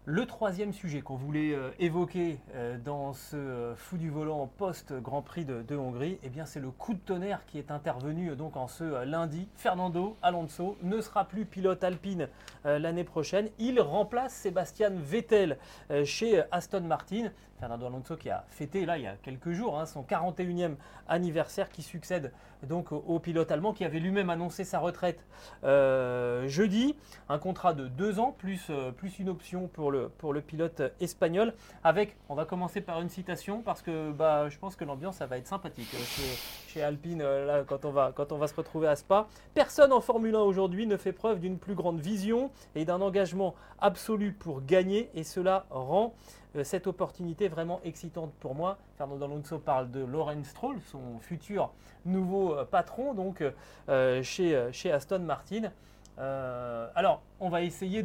Le 0.06 0.24
troisième 0.24 0.72
sujet 0.72 1.02
qu'on 1.02 1.16
voulait 1.16 1.52
euh, 1.52 1.68
évoquer 1.78 2.38
euh, 2.54 2.78
dans 2.82 3.12
ce 3.12 3.74
fou 3.76 3.98
du 3.98 4.08
volant 4.08 4.50
post-Grand 4.56 5.20
Prix 5.20 5.44
de, 5.44 5.76
Hongrie, 5.76 6.18
eh 6.22 6.30
bien 6.30 6.46
c'est 6.46 6.60
le 6.60 6.70
coup 6.70 6.94
de 6.94 6.98
tonnerre 6.98 7.44
qui 7.46 7.58
est 7.58 7.70
intervenu 7.70 8.34
donc 8.34 8.56
en 8.56 8.68
ce 8.68 9.04
lundi. 9.04 9.46
Fernando 9.54 10.16
Alonso 10.22 10.78
ne 10.82 11.02
sera 11.02 11.26
plus 11.26 11.44
pilote 11.44 11.84
alpine 11.84 12.28
l'année 12.64 13.04
prochaine. 13.04 13.50
Il 13.58 13.80
remplace 13.80 14.32
Sébastien 14.32 14.90
Vettel 14.90 15.58
chez 16.04 16.42
Aston 16.50 16.80
Martin. 16.80 17.30
Fernando 17.58 17.86
Alonso 17.86 18.16
qui 18.16 18.30
a 18.30 18.44
fêté 18.48 18.86
là 18.86 18.98
il 18.98 19.04
y 19.04 19.06
a 19.06 19.16
quelques 19.16 19.52
jours 19.52 19.78
hein, 19.78 19.86
son 19.86 20.02
41e 20.02 20.76
anniversaire 21.08 21.70
qui 21.70 21.82
succède 21.82 22.32
donc 22.62 22.92
au, 22.92 23.18
pilote 23.18 23.50
allemand 23.52 23.72
qui 23.72 23.84
avait 23.84 24.00
lui-même 24.00 24.30
annoncé 24.30 24.64
sa 24.64 24.78
retraite 24.78 25.24
euh, 25.64 26.48
jeudi. 26.48 26.96
Un 27.28 27.38
contrat 27.38 27.72
de 27.72 27.86
deux 27.86 28.18
ans 28.18 28.34
plus, 28.36 28.66
euh, 28.70 28.90
plus 28.90 29.18
une 29.18 29.28
option 29.28 29.68
pour 29.68 29.90
le, 29.90 30.08
pour 30.08 30.32
le 30.32 30.40
pilote 30.40 30.82
espagnol 31.00 31.54
avec, 31.84 32.16
on 32.28 32.34
va 32.34 32.44
commencer 32.44 32.80
par 32.80 33.00
une 33.00 33.08
citation 33.08 33.62
parce 33.62 33.82
que 33.82 34.10
bah, 34.10 34.48
je 34.48 34.58
pense 34.58 34.76
que 34.76 34.84
l'ambiance 34.84 35.16
ça 35.16 35.26
va 35.26 35.38
être 35.38 35.46
sympathique 35.46 35.88
euh, 35.94 35.98
chez, 35.98 36.72
chez 36.72 36.82
Alpine 36.82 37.22
là, 37.22 37.64
quand, 37.66 37.84
on 37.84 37.90
va, 37.90 38.12
quand 38.14 38.32
on 38.32 38.38
va 38.38 38.48
se 38.48 38.54
retrouver 38.54 38.88
à 38.88 38.96
Spa. 38.96 39.28
Personne 39.54 39.92
en 39.92 40.00
Formule 40.00 40.34
1 40.34 40.40
aujourd'hui 40.40 40.86
ne 40.86 40.96
fait 40.96 41.12
preuve 41.12 41.40
d'une 41.40 41.58
plus 41.58 41.74
grande 41.74 42.00
vision 42.00 42.50
et 42.74 42.84
d'un 42.84 43.00
engagement 43.00 43.54
absolu 43.80 44.32
pour 44.32 44.64
gagner 44.64 45.10
et 45.14 45.24
cela 45.24 45.66
rend 45.70 46.14
cette 46.62 46.86
opportunité 46.86 47.48
vraiment 47.48 47.80
excitante 47.84 48.32
pour 48.40 48.54
moi. 48.54 48.78
Fernando 48.96 49.24
Alonso 49.24 49.58
parle 49.58 49.90
de 49.90 50.00
Lorenz 50.00 50.48
Stroll, 50.48 50.80
son 50.80 51.18
futur 51.20 51.72
nouveau 52.04 52.56
patron 52.70 53.14
donc 53.14 53.42
chez, 54.22 54.68
chez 54.72 54.92
Aston 54.92 55.20
Martin. 55.20 55.70
alors, 56.16 57.22
on 57.40 57.48
va 57.48 57.62
essayer 57.62 58.02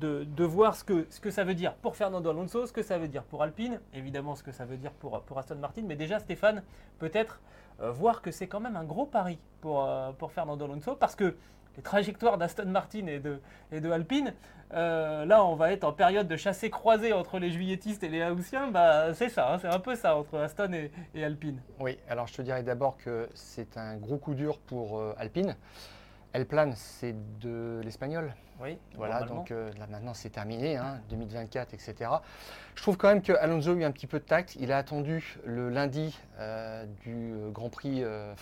de, 0.00 0.44
voir 0.44 0.74
ce 0.74 0.84
que, 0.84 1.30
ça 1.30 1.44
veut 1.44 1.54
dire 1.54 1.74
pour 1.74 1.96
Fernando 1.96 2.30
Alonso, 2.30 2.66
ce 2.66 2.72
que 2.72 2.82
ça 2.82 2.98
veut 2.98 3.08
dire 3.08 3.22
pour 3.24 3.42
Alpine, 3.42 3.80
évidemment 3.94 4.34
ce 4.34 4.42
que 4.42 4.52
ça 4.52 4.64
veut 4.64 4.76
dire 4.76 4.92
pour, 4.92 5.38
Aston 5.38 5.56
Martin, 5.56 5.82
mais 5.86 5.96
déjà 5.96 6.18
Stéphane, 6.18 6.62
peut-être 6.98 7.40
euh, 7.80 7.90
voir 7.90 8.22
que 8.22 8.30
c'est 8.30 8.46
quand 8.46 8.60
même 8.60 8.76
un 8.76 8.84
gros 8.84 9.06
pari 9.06 9.38
pour, 9.60 9.84
euh, 9.84 10.12
pour 10.12 10.32
Fernando 10.32 10.64
Alonso, 10.64 10.96
parce 10.96 11.16
que 11.16 11.36
les 11.76 11.82
trajectoires 11.82 12.38
d'Aston 12.38 12.66
Martin 12.66 13.06
et 13.06 13.18
de, 13.18 13.40
et 13.72 13.80
de 13.80 13.90
Alpine, 13.90 14.34
euh, 14.72 15.24
là 15.24 15.44
on 15.44 15.56
va 15.56 15.72
être 15.72 15.84
en 15.84 15.92
période 15.92 16.28
de 16.28 16.36
chassé 16.36 16.70
croisé 16.70 17.12
entre 17.12 17.38
les 17.38 17.50
juilletistes 17.50 18.02
et 18.02 18.08
les 18.08 18.24
haussiens, 18.24 18.70
bah, 18.70 19.14
c'est 19.14 19.28
ça, 19.28 19.52
hein, 19.52 19.58
c'est 19.60 19.68
un 19.68 19.80
peu 19.80 19.96
ça 19.96 20.16
entre 20.16 20.38
Aston 20.38 20.72
et, 20.72 20.90
et, 21.14 21.24
Alpine. 21.24 21.60
Oui, 21.80 21.98
alors 22.08 22.26
je 22.26 22.34
te 22.34 22.42
dirais 22.42 22.62
d'abord 22.62 22.96
que 22.96 23.28
c'est 23.34 23.76
un 23.76 23.96
gros 23.96 24.18
coup 24.18 24.34
dur 24.34 24.58
pour 24.58 25.02
Alpine. 25.16 25.56
Elle 26.32 26.46
plane, 26.46 26.74
c'est 26.76 27.14
de 27.40 27.80
l'espagnol. 27.82 28.32
Oui, 28.62 28.76
voilà, 28.94 29.22
donc 29.22 29.50
euh, 29.50 29.70
là 29.78 29.86
maintenant 29.86 30.12
c'est 30.12 30.28
terminé, 30.28 30.78
2024, 31.08 31.72
hein, 31.72 31.76
etc. 31.76 32.10
Je 32.74 32.82
trouve 32.82 32.98
quand 32.98 33.08
même 33.08 33.22
que 33.22 33.32
Alonso 33.32 33.72
a 33.72 33.74
eu 33.74 33.84
un 33.84 33.90
petit 33.90 34.06
peu 34.06 34.18
de 34.18 34.24
tact. 34.24 34.54
Il 34.60 34.70
a 34.70 34.76
attendu 34.76 35.38
le 35.46 35.70
lundi 35.70 36.18
euh, 36.38 36.84
du 37.02 37.34
Grand 37.52 37.70
Prix, 37.70 38.04
euh, 38.04 38.34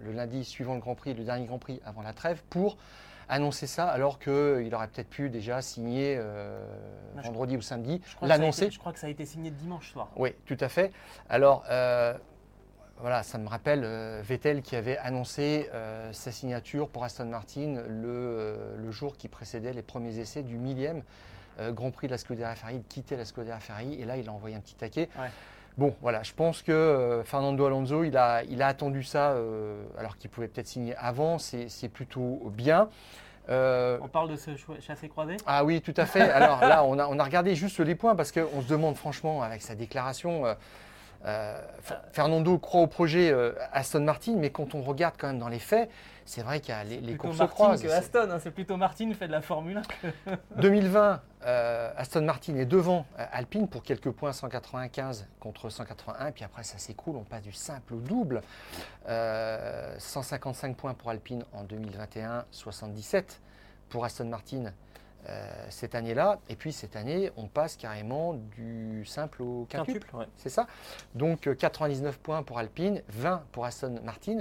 le 0.00 0.12
lundi 0.12 0.44
suivant 0.44 0.74
le 0.74 0.80
Grand 0.80 0.94
Prix, 0.94 1.14
le 1.14 1.24
dernier 1.24 1.46
Grand 1.46 1.58
Prix 1.58 1.80
avant 1.84 2.02
la 2.02 2.12
trêve, 2.12 2.42
pour 2.50 2.76
annoncer 3.28 3.66
ça, 3.66 3.88
alors 3.88 4.18
qu'il 4.18 4.74
aurait 4.74 4.88
peut-être 4.88 5.08
pu 5.08 5.30
déjà 5.30 5.62
signer 5.62 6.20
vendredi 7.16 7.56
ou 7.56 7.62
samedi, 7.62 8.02
l'annoncer. 8.20 8.70
Je 8.70 8.78
crois 8.78 8.92
que 8.92 8.98
ça 8.98 9.06
a 9.06 9.10
été 9.10 9.24
signé 9.24 9.50
dimanche 9.50 9.92
soir. 9.92 10.10
Oui, 10.16 10.34
tout 10.44 10.58
à 10.60 10.68
fait. 10.68 10.92
Alors 11.30 11.64
voilà, 12.98 13.22
ça 13.22 13.38
me 13.38 13.48
rappelle 13.48 13.82
euh, 13.84 14.22
Vettel 14.24 14.62
qui 14.62 14.76
avait 14.76 14.98
annoncé 14.98 15.68
euh, 15.74 16.12
sa 16.12 16.30
signature 16.30 16.88
pour 16.88 17.04
Aston 17.04 17.26
Martin 17.26 17.76
euh, 17.76 18.76
le, 18.78 18.90
jour 18.92 19.16
qui 19.16 19.28
précédait 19.28 19.72
les 19.72 19.82
premiers 19.82 20.18
essais 20.18 20.42
du 20.42 20.56
millième 20.56 21.02
Grand 21.70 21.92
Prix 21.92 22.08
de 22.08 22.12
la 22.12 22.18
Scuderia 22.18 22.52
Ferrari, 22.56 22.78
de 22.78 22.84
quitter 22.88 23.16
la 23.16 23.24
Scuderia 23.24 23.60
Ferrari, 23.60 23.94
et 24.00 24.04
là 24.04 24.16
il 24.16 24.28
a 24.28 24.32
envoyé 24.32 24.56
un 24.56 24.60
petit 24.60 24.74
taquet. 24.74 25.08
Bon, 25.76 25.94
voilà, 26.00 26.22
je 26.22 26.32
pense 26.32 26.62
que 26.62 27.22
Fernando 27.24 27.66
Alonso, 27.66 28.04
il 28.04 28.16
a, 28.16 28.44
il 28.44 28.62
a 28.62 28.68
attendu 28.68 29.02
ça, 29.02 29.36
alors 29.98 30.16
qu'il 30.16 30.30
pouvait 30.30 30.46
peut-être 30.46 30.68
signer 30.68 30.94
avant, 30.96 31.38
c'est 31.38 31.88
plutôt 31.88 32.52
bien. 32.54 32.88
on 33.48 34.08
parle 34.12 34.30
de 34.30 34.36
ce 34.36 34.52
chassé 34.80 35.08
croisé? 35.08 35.36
Ah 35.46 35.64
oui, 35.64 35.80
tout 35.80 35.94
à 35.96 36.06
fait. 36.06 36.30
Alors 36.30 36.60
là, 36.60 36.84
on 36.84 36.98
a, 36.98 37.08
on 37.08 37.18
a 37.18 37.24
regardé 37.24 37.56
juste 37.56 37.80
les 37.80 37.96
points 37.96 38.14
parce 38.14 38.30
qu'on 38.30 38.62
se 38.62 38.68
demande 38.68 38.94
franchement, 38.94 39.42
avec 39.42 39.62
sa 39.62 39.74
déclaration, 39.74 40.44
euh, 41.26 41.58
Fernando 42.12 42.58
croit 42.58 42.82
au 42.82 42.86
projet 42.86 43.30
euh, 43.30 43.52
Aston 43.72 44.00
Martin, 44.00 44.34
mais 44.36 44.50
quand 44.50 44.74
on 44.74 44.82
regarde 44.82 45.14
quand 45.16 45.28
même 45.28 45.38
dans 45.38 45.48
les 45.48 45.58
faits, 45.58 45.90
c'est 46.24 46.42
vrai 46.42 46.60
qu'il 46.60 46.74
y 46.74 46.76
a 46.76 46.84
les, 46.84 47.00
les 47.00 47.16
courses 47.16 47.38
se 47.38 47.44
croisent. 47.44 47.82
que 47.82 47.88
Aston, 47.88 48.30
hein, 48.30 48.38
c'est 48.40 48.50
plutôt 48.50 48.76
Martin 48.76 49.08
qui 49.08 49.14
fait 49.14 49.26
de 49.26 49.32
la 49.32 49.42
Formule 49.42 49.82
1. 50.26 50.60
2020, 50.60 51.20
euh, 51.46 51.92
Aston 51.96 52.22
Martin 52.22 52.56
est 52.56 52.64
devant 52.64 53.06
Alpine 53.16 53.68
pour 53.68 53.82
quelques 53.82 54.10
points, 54.10 54.32
195 54.32 55.26
contre 55.40 55.68
181, 55.68 56.32
puis 56.32 56.44
après 56.44 56.62
ça 56.62 56.78
s'écoule, 56.78 57.16
on 57.16 57.24
passe 57.24 57.42
du 57.42 57.52
simple 57.52 57.94
au 57.94 57.98
double. 58.00 58.42
155 59.06 60.76
points 60.76 60.94
pour 60.94 61.10
Alpine 61.10 61.44
en 61.52 61.64
2021, 61.64 62.44
77 62.50 63.40
pour 63.88 64.04
Aston 64.04 64.26
Martin 64.26 64.72
euh, 65.28 65.66
cette 65.70 65.94
année-là. 65.94 66.38
Et 66.50 66.56
puis 66.56 66.72
cette 66.72 66.96
année, 66.96 67.30
on 67.38 67.46
passe 67.46 67.76
carrément 67.76 68.34
du 68.34 69.04
simple 69.06 69.42
au 69.42 69.66
quintuple. 69.70 70.10
C'est 70.36 70.50
ça? 70.50 70.66
Donc 71.14 71.48
99 71.56 72.14
euh, 72.14 72.18
points 72.22 72.42
pour 72.42 72.58
Alpine, 72.58 73.02
20 73.08 73.42
pour 73.50 73.64
Aston 73.64 74.00
Martin. 74.04 74.40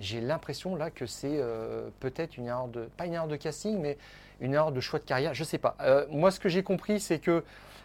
J'ai 0.00 0.20
l'impression 0.20 0.76
là 0.76 0.90
que 0.90 1.06
c'est 1.06 1.38
euh, 1.38 1.88
peut-être 2.00 2.36
une 2.36 2.46
erreur 2.46 2.68
de, 2.68 2.88
pas 2.96 3.06
une 3.06 3.14
erreur 3.14 3.28
de 3.28 3.36
casting, 3.36 3.78
mais 3.80 3.96
une 4.40 4.54
erreur 4.54 4.72
de 4.72 4.80
choix 4.80 4.98
de 4.98 5.04
carrière. 5.04 5.34
Je 5.34 5.42
ne 5.42 5.46
sais 5.46 5.58
pas. 5.58 5.76
moi, 6.10 6.30
ce 6.30 6.40
que 6.40 6.48
j'ai 6.48 6.62
compris, 6.62 6.98
c'est 6.98 7.20
que 7.20 7.44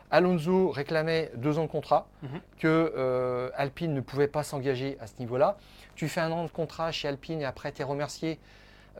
Alonso 0.09 0.71
réclamait 0.71 1.31
deux 1.35 1.59
ans 1.59 1.63
de 1.63 1.67
contrat, 1.69 2.07
mhm. 2.23 2.41
que 2.57 3.51
Alpine 3.55 3.93
ne 3.93 4.01
pouvait 4.01 4.27
pas 4.27 4.41
s'engager 4.41 4.97
à 4.99 5.05
ce 5.05 5.13
niveau-là. 5.19 5.57
Tu 5.95 6.07
fais 6.07 6.21
un 6.21 6.31
an 6.31 6.43
de 6.43 6.49
contrat 6.49 6.91
chez 6.91 7.07
Alpine 7.07 7.41
et 7.41 7.45
après 7.45 7.71
tu 7.71 7.81
es 7.81 7.85
remercié 7.85 8.39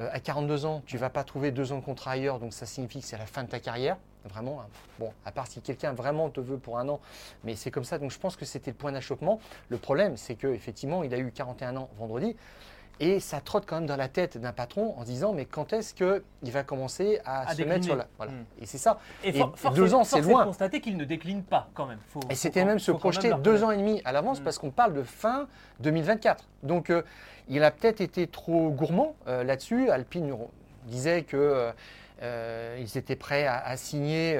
euh, 0.02 0.10
à 0.12 0.20
42 0.20 0.66
ans, 0.66 0.82
tu 0.86 0.96
ne 0.96 1.02
vas 1.02 1.10
pas 1.10 1.24
trouver 1.24 1.52
deux 1.52 1.72
ans 1.72 1.80
de 1.80 1.84
contrat 1.84 2.12
ailleurs, 2.12 2.40
donc 2.40 2.54
ça 2.54 2.66
signifie 2.66 3.00
que 3.00 3.06
c'est 3.06 3.18
la 3.18 3.26
fin 3.26 3.44
de 3.44 3.50
ta 3.50 3.60
carrière. 3.60 3.98
Vraiment, 4.26 4.62
hein. 4.62 4.68
bon, 5.00 5.14
à 5.26 5.32
part 5.32 5.48
si 5.48 5.62
quelqu'un 5.62 5.94
vraiment 5.94 6.30
te 6.30 6.42
veut 6.42 6.58
pour 6.58 6.78
un 6.78 6.90
an, 6.90 7.00
mais 7.44 7.56
c'est 7.56 7.72
comme 7.72 7.86
ça. 7.86 7.98
Donc 7.98 8.12
je 8.12 8.20
pense 8.20 8.36
que 8.36 8.46
c'était 8.46 8.72
le 8.72 8.78
point 8.78 8.92
d'achoppement. 8.92 9.40
Le 9.70 9.78
problème, 9.78 10.18
c'est 10.18 10.36
qu'effectivement, 10.36 11.04
il 11.04 11.14
a 11.14 11.18
eu 11.18 11.32
41 11.32 11.78
ans 11.78 11.90
vendredi. 11.98 12.36
Et 13.00 13.20
ça 13.20 13.40
trotte 13.40 13.66
quand 13.66 13.78
même 13.78 13.86
dans 13.86 13.96
la 13.96 14.10
tête 14.10 14.38
d'un 14.38 14.52
patron 14.52 14.94
en 14.98 15.02
se 15.02 15.06
disant 15.08 15.34
mais 15.34 15.46
quand 15.46 15.72
est-ce 15.74 15.94
qu'il 15.94 16.52
va 16.52 16.64
commencer 16.64 17.20
à, 17.26 17.54
se 17.56 17.62
mettre 17.64 17.86
sur 17.86 17.96
la. 17.96 18.08
Voilà. 18.18 18.34
Hmm. 18.34 18.46
Et 18.62 18.66
c'est 18.66 18.78
ça. 18.78 19.00
Et, 19.24 19.34
deux 19.74 19.94
ans, 19.94 20.04
c'est 20.04 20.22
loin. 20.22 20.46
constater 20.46 20.82
qu'il 20.82 20.98
ne 20.98 21.06
décline 21.06 21.44
pas 21.44 21.70
quand 21.74 21.86
même. 21.86 22.00
et 22.30 22.36
c'était 22.36 22.66
même 22.66 22.80
se 22.80 22.92
projeter 22.92 23.34
deux 23.42 23.64
ans 23.64 23.72
et 23.72 23.78
demi 23.78 24.02
à 24.06 24.12
l'avance 24.12 24.42
hmm. 24.42 24.44
parce 24.44 24.58
qu'on 24.58 24.72
parle 24.72 24.94
de 24.94 25.04
fin 25.04 25.48
2024. 25.80 26.44
Donc 26.64 26.90
euh, 26.90 27.04
il 27.48 27.64
a 27.64 27.72
peut-être 27.72 28.02
été 28.02 28.28
trop 28.28 28.70
gourmand 28.70 29.16
euh, 29.28 29.44
là-dessus. 29.44 29.90
Alpine 29.90 30.36
disait 30.86 31.24
que. 31.24 31.38
Euh, 31.38 31.72
euh, 32.22 32.78
ils 32.80 32.98
étaient 32.98 33.16
prêts 33.16 33.46
à, 33.46 33.76
signer 33.78 34.36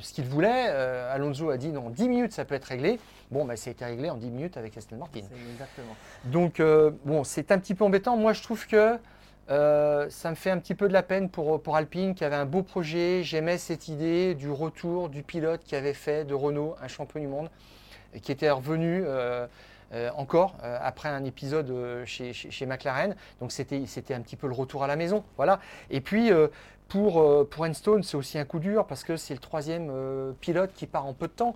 ce 0.00 0.12
qu'ils 0.12 0.26
voulaient. 0.26 0.68
Alonso 1.10 1.50
a 1.50 1.56
dit 1.56 1.68
non, 1.68 1.90
10 1.90 2.08
minutes 2.08 2.32
ça 2.32 2.44
peut 2.44 2.54
être 2.54 2.66
réglé. 2.66 2.98
Bon, 3.30 3.44
bah, 3.44 3.56
ça 3.56 3.70
a 3.70 3.72
été 3.72 3.84
réglé 3.84 4.08
en 4.08 4.16
10 4.16 4.30
minutes 4.30 4.56
avec 4.56 4.76
Aston 4.76 4.96
Martin. 4.96 5.20
Exactement. 5.52 5.96
Donc, 6.24 6.62
bon, 7.04 7.24
c'est 7.24 7.52
un 7.52 7.58
petit 7.58 7.74
peu 7.74 7.84
embêtant. 7.84 8.16
Moi, 8.16 8.32
je 8.32 8.42
trouve 8.42 8.66
que 8.66 8.98
ça 9.48 10.30
me 10.30 10.34
fait 10.34 10.50
un 10.50 10.58
petit 10.58 10.74
peu 10.74 10.88
de 10.88 10.92
la 10.92 11.02
peine 11.02 11.28
pour, 11.28 11.62
pour 11.62 11.76
Alpine, 11.76 12.14
qui 12.14 12.24
avait 12.24 12.36
un 12.36 12.46
beau 12.46 12.62
projet. 12.62 13.22
J'aimais 13.22 13.58
cette 13.58 13.88
idée 13.88 14.34
du 14.34 14.50
retour 14.50 15.08
du 15.08 15.22
pilote 15.22 15.62
qui 15.64 15.76
avait 15.76 15.94
fait 15.94 16.24
de 16.24 16.34
Renault 16.34 16.76
un 16.80 16.88
champion 16.88 17.20
du 17.20 17.28
monde, 17.28 17.50
et 18.14 18.20
qui 18.20 18.32
était 18.32 18.50
revenu. 18.50 19.04
Euh, 19.94 20.10
encore 20.16 20.54
euh, 20.62 20.76
après 20.82 21.08
un 21.08 21.24
épisode 21.24 21.70
euh, 21.70 22.04
chez, 22.04 22.66
McLaren. 22.66 23.16
Donc 23.40 23.52
c'était 23.52 24.12
un 24.12 24.20
petit 24.20 24.36
peu 24.36 24.46
le 24.46 24.52
retour 24.52 24.84
à 24.84 24.86
la 24.86 24.96
maison. 24.96 25.24
Voilà. 25.36 25.60
Et 25.88 26.02
puis 26.02 26.30
pour, 26.88 27.48
pour 27.48 27.64
Enstone, 27.64 28.02
c'est 28.02 28.16
aussi 28.16 28.38
un 28.38 28.44
coup 28.44 28.58
dur 28.58 28.86
parce 28.86 29.04
que 29.04 29.16
c'est 29.16 29.34
le 29.34 29.40
troisième 29.40 29.92
pilote 30.40 30.72
qui 30.74 30.86
part 30.86 31.06
en 31.06 31.12
peu 31.14 31.28
de 31.28 31.32
temps, 31.32 31.54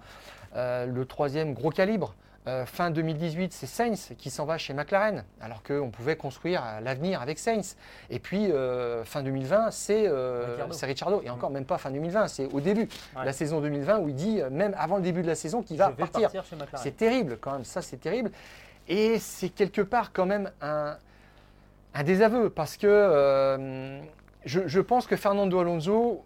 le 0.54 1.04
troisième 1.04 1.54
gros 1.54 1.70
calibre. 1.70 2.14
fin 2.66 2.90
2018, 2.90 3.52
c'est 3.52 3.66
Sainz 3.66 4.12
qui 4.18 4.28
s'en 4.28 4.44
va 4.44 4.58
chez 4.58 4.74
McLaren, 4.74 5.24
alors 5.40 5.62
qu'on 5.62 5.90
pouvait 5.90 6.16
construire 6.16 6.62
l'avenir 6.82 7.22
avec 7.22 7.38
Sainz. 7.38 7.76
Et 8.10 8.18
puis, 8.18 8.52
fin 9.04 9.22
2020, 9.22 9.70
c'est 9.70 10.06
Ricciardo. 10.82 11.22
Et 11.24 11.30
encore, 11.30 11.50
même 11.50 11.64
pas 11.64 11.78
fin 11.78 11.90
2020, 11.90 12.28
c'est 12.28 12.52
au 12.52 12.60
début 12.60 12.88
la 13.16 13.32
saison 13.32 13.60
2020 13.60 13.98
où 14.00 14.08
il 14.08 14.14
dit, 14.14 14.40
même 14.50 14.74
avant 14.76 14.96
le 14.96 15.02
début 15.02 15.22
de 15.22 15.28
la 15.28 15.34
saison, 15.34 15.62
qu'il 15.62 15.78
va 15.78 15.90
partir. 15.90 16.30
c'est 16.76 16.96
terrible 16.96 17.38
quand 17.40 17.52
même, 17.52 17.64
ça 17.64 17.80
c'est 17.80 17.98
terrible. 17.98 18.30
Et 18.88 19.18
c'est 19.18 19.48
quelque 19.48 19.80
part 19.80 20.12
quand 20.12 20.26
même 20.26 20.50
un, 20.60 20.96
un 21.94 22.02
désaveu, 22.02 22.50
parce 22.50 22.76
que 22.76 24.00
je, 24.44 24.66
je, 24.66 24.80
pense 24.80 25.06
que 25.06 25.16
Fernando 25.16 25.58
Alonso 25.58 26.24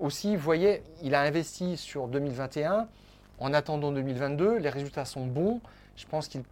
aussi 0.00 0.36
voyait, 0.36 0.82
il 1.02 1.14
a 1.14 1.22
investi 1.22 1.76
sur 1.76 2.08
2021 2.08 2.88
en 3.42 3.52
attendant 3.52 3.90
2022, 3.90 4.58
les 4.58 4.68
résultats 4.68 5.04
sont 5.04 5.26
bons. 5.26 5.60
Je 5.96 6.06
pense 6.06 6.28
qu'il 6.28 6.42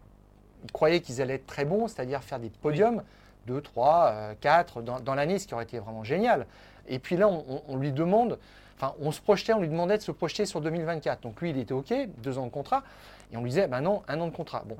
croyait 0.72 1.00
qu'ils 1.00 1.22
allaient 1.22 1.34
être 1.34 1.46
très 1.46 1.64
bons, 1.64 1.88
c'est-à-dire 1.88 2.22
faire 2.22 2.40
des 2.40 2.50
podiums, 2.50 3.02
2, 3.46 3.60
3, 3.60 4.34
4 4.40 4.82
dans, 4.82 5.14
l'année, 5.14 5.38
ce 5.38 5.46
qui 5.46 5.54
aurait 5.54 5.64
été 5.64 5.78
vraiment 5.78 6.04
génial. 6.04 6.46
Et 6.88 6.98
puis 6.98 7.16
là, 7.16 7.28
on, 7.28 7.76
lui 7.76 7.92
demande, 7.92 8.38
enfin, 8.76 8.94
on 9.00 9.12
se 9.12 9.20
projetait, 9.20 9.52
on 9.52 9.60
lui 9.60 9.68
demandait 9.68 9.98
de 9.98 10.02
se 10.02 10.10
projeter 10.10 10.46
sur 10.46 10.60
2024. 10.60 11.22
Donc 11.22 11.40
lui, 11.40 11.50
il 11.50 11.58
était 11.58 11.72
OK, 11.72 11.94
deux 12.18 12.38
ans 12.38 12.46
de 12.46 12.50
contrat. 12.50 12.82
Et 13.32 13.36
on 13.36 13.42
lui 13.42 13.50
disait, 13.50 13.68
ben 13.68 13.80
non, 13.80 14.02
un 14.08 14.20
an 14.20 14.26
de 14.26 14.34
contrat. 14.34 14.64
Bon. 14.66 14.76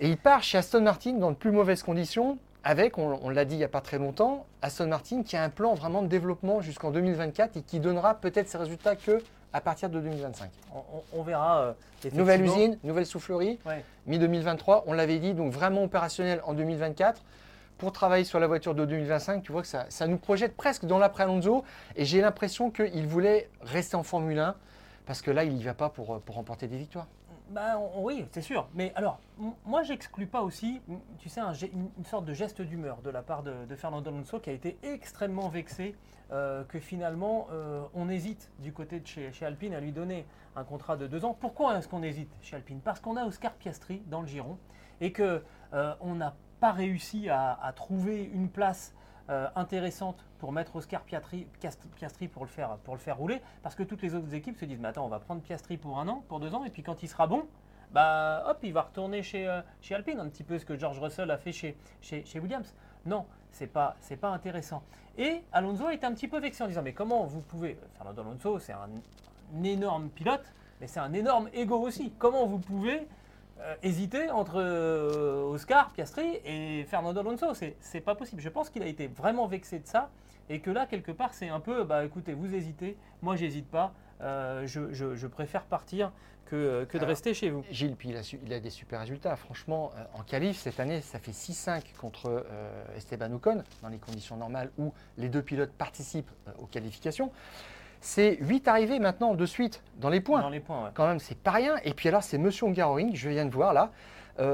Et 0.00 0.08
il 0.08 0.16
part 0.16 0.42
chez 0.42 0.58
Aston 0.58 0.82
Martin 0.82 1.12
dans 1.12 1.30
de 1.30 1.36
plus 1.36 1.52
mauvaises 1.52 1.82
conditions, 1.82 2.38
avec, 2.66 2.98
on, 2.98 3.20
on 3.22 3.30
l'a 3.30 3.44
dit 3.44 3.54
il 3.54 3.58
n'y 3.58 3.64
a 3.64 3.68
pas 3.68 3.80
très 3.80 3.96
longtemps, 3.96 4.44
Aston 4.60 4.88
Martin 4.88 5.22
qui 5.22 5.36
a 5.36 5.42
un 5.44 5.50
plan 5.50 5.74
vraiment 5.74 6.02
de 6.02 6.08
développement 6.08 6.60
jusqu'en 6.60 6.90
2024 6.90 7.56
et 7.56 7.62
qui 7.62 7.78
donnera 7.78 8.16
peut-être 8.16 8.48
ses 8.48 8.58
résultats 8.58 8.96
que 8.96 9.22
à 9.52 9.60
partir 9.60 9.88
de 9.88 10.00
2025. 10.00 10.50
On, 11.14 11.22
verra. 11.22 11.60
Euh, 11.60 11.72
nouvelle 12.12 12.44
usine, 12.44 12.76
nouvelle 12.82 13.06
soufflerie, 13.06 13.60
mi-2023, 14.06 14.82
on 14.86 14.92
l'avait 14.92 15.20
dit, 15.20 15.32
donc 15.32 15.52
vraiment 15.52 15.84
opérationnel 15.84 16.40
en 16.44 16.54
2024. 16.54 17.22
Pour 17.78 17.92
travailler 17.92 18.24
sur 18.24 18.40
la 18.40 18.48
voiture 18.48 18.74
de 18.74 18.84
2025, 18.84 19.44
tu 19.44 19.52
vois 19.52 19.62
que 19.62 19.68
ça, 19.68 20.06
nous 20.08 20.18
projette 20.18 20.56
presque 20.56 20.86
dans 20.86 20.98
l'après 20.98 21.22
Alonso. 21.22 21.62
Et 21.94 22.04
j'ai 22.04 22.20
l'impression 22.20 22.70
qu'il 22.70 23.06
voulait 23.06 23.48
rester 23.62 23.96
en 23.96 24.02
Formule 24.02 24.40
1 24.40 24.56
parce 25.06 25.22
que 25.22 25.30
là, 25.30 25.44
il 25.44 25.54
n'y 25.54 25.62
va 25.62 25.74
pas 25.74 25.88
pour, 25.88 26.20
pour 26.20 26.34
remporter 26.34 26.66
des 26.66 26.78
victoires. 26.78 27.06
Bah, 27.48 27.78
oui, 27.96 28.26
c'est 28.32 28.42
sûr. 28.42 28.68
Mais 28.74 28.92
alors, 28.96 29.20
moi, 29.64 29.82
j'exclus 29.82 30.26
pas 30.26 30.42
aussi, 30.42 30.80
tu 31.18 31.28
sais, 31.28 31.40
une, 31.40 32.04
sorte 32.04 32.24
de 32.24 32.34
geste 32.34 32.60
d'humeur 32.60 33.02
de 33.02 33.10
la 33.10 33.22
part 33.22 33.42
de, 33.42 33.74
Fernando 33.76 34.10
Alonso 34.10 34.40
qui 34.40 34.50
a 34.50 34.52
été 34.52 34.78
extrêmement 34.82 35.48
vexé 35.48 35.94
euh, 36.32 36.64
que 36.64 36.80
finalement, 36.80 37.46
euh, 37.52 37.82
on 37.94 38.08
hésite 38.08 38.50
du 38.58 38.72
côté 38.72 38.98
de 38.98 39.06
chez, 39.06 39.30
Alpine 39.42 39.74
à 39.74 39.80
lui 39.80 39.92
donner 39.92 40.26
un 40.56 40.64
contrat 40.64 40.96
de 40.96 41.06
deux 41.06 41.24
ans. 41.24 41.36
Pourquoi 41.38 41.78
est-ce 41.78 41.86
qu'on 41.86 42.02
hésite 42.02 42.34
chez 42.42 42.56
Alpine? 42.56 42.80
Parce 42.80 42.98
qu'on 42.98 43.16
a 43.16 43.24
Oscar 43.24 43.52
Piastri 43.52 44.02
dans 44.06 44.22
le 44.22 44.26
giron 44.26 44.58
et 45.00 45.12
que 45.12 45.42
euh, 45.72 45.94
on 46.00 46.16
n'a 46.16 46.34
pas 46.58 46.72
réussi 46.72 47.28
à, 47.28 47.72
trouver 47.76 48.24
une 48.24 48.48
place 48.48 48.94
intéressante 49.28 50.24
pour 50.38 50.52
mettre 50.52 50.76
Oscar 50.76 51.02
Piastri, 51.02 51.46
pour, 52.28 52.44
le 52.44 52.50
faire, 52.50 52.76
pour 52.84 52.94
le 52.94 53.00
faire 53.00 53.16
rouler, 53.16 53.40
parce 53.62 53.74
que 53.74 53.82
toutes 53.82 54.02
les 54.02 54.14
autres 54.14 54.34
équipes 54.34 54.56
se 54.56 54.64
disent, 54.64 54.78
mais 54.78 54.88
attends, 54.88 55.06
on 55.06 55.08
va 55.08 55.18
prendre 55.18 55.42
Piastri 55.42 55.76
pour 55.76 55.98
un 55.98 56.08
an, 56.08 56.22
pour 56.28 56.40
deux 56.40 56.54
ans, 56.54 56.64
et 56.64 56.70
puis 56.70 56.82
quand 56.82 57.02
il 57.02 57.08
sera 57.08 57.26
bon, 57.26 57.46
bah 57.92 58.44
hop, 58.46 58.58
il 58.62 58.72
va 58.72 58.82
retourner 58.82 59.22
chez, 59.22 59.48
euh, 59.48 59.60
chez 59.80 59.94
Alpine, 59.94 60.20
un 60.20 60.28
petit 60.28 60.44
peu 60.44 60.58
ce 60.58 60.64
que 60.64 60.76
George 60.76 60.98
Russell 60.98 61.30
a 61.30 61.38
fait 61.38 61.52
chez, 61.52 61.76
chez, 62.00 62.24
chez 62.24 62.40
Williams. 62.40 62.74
Non, 63.04 63.26
c'est 63.52 63.68
pas, 63.68 63.96
pas 64.20 64.28
intéressant. 64.28 64.82
Et 65.16 65.42
Alonso 65.52 65.88
est 65.88 66.04
un 66.04 66.12
petit 66.12 66.28
peu 66.28 66.38
vexé 66.38 66.62
en 66.62 66.68
disant, 66.68 66.82
mais 66.82 66.92
comment 66.92 67.24
vous 67.24 67.40
pouvez, 67.40 67.78
Fernando 67.96 68.22
Alonso, 68.22 68.58
c'est 68.58 68.72
un, 68.72 68.88
énorme 69.64 70.08
pilote, 70.10 70.44
mais 70.80 70.88
c'est 70.88 71.00
un 71.00 71.12
énorme 71.12 71.48
ego 71.54 71.78
aussi. 71.78 72.12
Comment 72.18 72.46
vous 72.46 72.58
pouvez 72.58 73.06
euh, 73.60 73.74
hésiter 73.82 74.30
entre 74.30 74.56
euh, 74.56 75.42
Oscar 75.44 75.90
Piastri 75.92 76.40
et 76.44 76.84
Fernando 76.84 77.20
Alonso 77.20 77.46
C'est 77.80 78.00
pas 78.00 78.14
possible. 78.14 78.42
Je 78.42 78.48
pense 78.48 78.70
qu'il 78.70 78.82
a 78.82 78.86
été 78.86 79.06
vraiment 79.06 79.46
vexé 79.46 79.78
de 79.78 79.86
ça 79.86 80.10
et 80.48 80.60
que 80.60 80.70
là, 80.70 80.86
quelque 80.86 81.12
part, 81.12 81.34
c'est 81.34 81.48
un 81.48 81.60
peu, 81.60 81.84
bah 81.84 82.04
écoutez, 82.04 82.32
vous 82.32 82.54
hésitez, 82.54 82.96
moi 83.22 83.36
j'hésite 83.36 83.68
pas, 83.68 83.92
euh, 84.20 84.66
je, 84.66 85.26
préfère 85.26 85.64
partir 85.64 86.12
que, 86.46 86.84
que 86.84 86.98
de 86.98 87.04
rester 87.04 87.34
chez 87.34 87.50
vous. 87.50 87.64
Gilles, 87.70 87.96
puis 87.96 88.10
il 88.10 88.52
a, 88.52 88.60
des 88.60 88.70
super 88.70 89.00
résultats. 89.00 89.34
Franchement, 89.36 89.90
euh, 89.96 90.04
en 90.14 90.22
qualif, 90.22 90.58
cette 90.58 90.78
année, 90.80 91.00
ça 91.00 91.18
fait 91.18 91.32
6-5 91.32 91.82
contre 91.98 92.44
euh, 92.50 92.96
Esteban 92.96 93.32
Ocon, 93.32 93.62
dans 93.82 93.88
les 93.88 93.98
conditions 93.98 94.36
normales 94.36 94.70
où 94.78 94.92
les 95.18 95.28
deux 95.28 95.42
pilotes 95.42 95.72
participent 95.72 96.30
aux 96.58 96.66
qualifications. 96.66 97.32
C'est 98.06 98.38
8 98.40 98.68
arrivées 98.68 99.00
maintenant 99.00 99.34
de 99.34 99.44
suite 99.46 99.82
dans 99.96 100.10
les 100.10 100.20
points. 100.20 100.40
Dans 100.40 100.48
les 100.48 100.60
points, 100.60 100.92
Quand 100.94 101.08
même, 101.08 101.18
c'est 101.18 101.36
pas 101.36 101.50
rien. 101.50 101.74
Et 101.84 101.92
puis 101.92 102.08
alors, 102.08 102.22
c'est 102.22 102.38
Monsieur 102.38 102.68
Hungaroring, 102.68 103.16
je 103.16 103.28
viens 103.28 103.44
de 103.44 103.50
voir 103.50 103.74
là. 103.74 103.90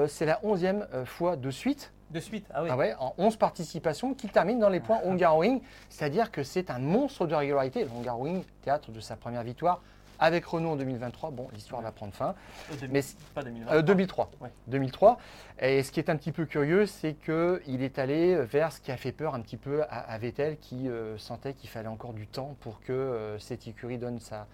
c'est 0.08 0.24
la 0.24 0.40
11e 0.42 1.04
fois 1.04 1.36
de 1.36 1.50
suite 1.50 1.92
de 2.12 2.20
suite, 2.20 2.46
ah 2.54 2.62
oui. 2.62 2.68
Ah 2.70 2.76
ouais, 2.76 2.94
en 2.98 3.14
11 3.18 3.36
participations, 3.36 4.14
qui 4.14 4.28
termine 4.28 4.58
dans 4.58 4.68
les 4.68 4.80
points 4.80 5.00
Hungaroring. 5.04 5.60
C'est-à-dire 5.88 6.30
que 6.30 6.42
c'est 6.42 6.70
un 6.70 6.78
monstre 6.78 7.26
de 7.26 7.34
régularité. 7.34 7.86
Hungaroring, 7.98 8.42
théâtre 8.62 8.90
de 8.90 9.00
sa 9.00 9.16
première 9.16 9.42
victoire 9.42 9.80
avec 10.22 10.44
Renault 10.44 10.70
en 10.70 10.76
2023. 10.76 11.30
Bon, 11.30 11.48
l'histoire 11.52 11.82
va 11.82 11.92
prendre 11.92 12.12
fin. 12.12 12.34
Euh, 12.72 12.86
mais 12.90 13.02
pas 13.34 13.42
2023. 13.42 13.82
2003. 13.82 14.30
2003. 14.68 15.18
Et 15.60 15.82
ce 15.82 15.92
qui 15.92 16.00
est 16.00 16.10
un 16.10 16.16
petit 16.16 16.32
peu 16.32 16.46
curieux, 16.46 16.86
c'est 16.86 17.14
qu'il 17.14 17.82
est 17.82 17.98
allé 17.98 18.36
vers 18.44 18.72
ce 18.72 18.80
qui 18.80 18.90
a 18.92 18.96
fait 18.96 19.12
peur 19.12 19.34
un 19.34 19.40
petit 19.40 19.56
peu 19.56 19.82
à, 19.90 20.16
Vettel, 20.18 20.56
qui 20.58 20.88
euh, 20.88 21.18
sentait 21.18 21.54
qu'il 21.54 21.68
fallait 21.68 21.88
encore 21.88 22.12
du 22.12 22.26
temps 22.26 22.56
pour 22.60 22.80
que 22.80 22.92
euh, 22.92 23.38
cette 23.38 23.66
écurie 23.66 23.98
donne 23.98 24.20
sa, 24.20 24.46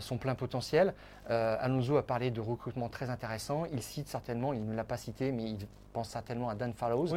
son 0.00 0.18
plein 0.18 0.34
potentiel. 0.34 0.94
Euh, 1.30 1.56
Alonso 1.60 1.96
a 1.96 2.06
parlé 2.06 2.30
de 2.30 2.40
recrutement 2.40 2.88
très 2.88 3.10
intéressant. 3.10 3.64
Il 3.72 3.82
cite 3.82 4.08
certainement, 4.08 4.52
il 4.52 4.64
ne 4.64 4.74
l'a 4.74 4.84
pas 4.84 4.96
cité, 4.96 5.32
mais 5.32 5.44
il 5.44 5.58
pense 5.92 6.10
certainement 6.10 6.48
à 6.48 6.54
Dan 6.54 6.72
Fallows, 6.72 7.14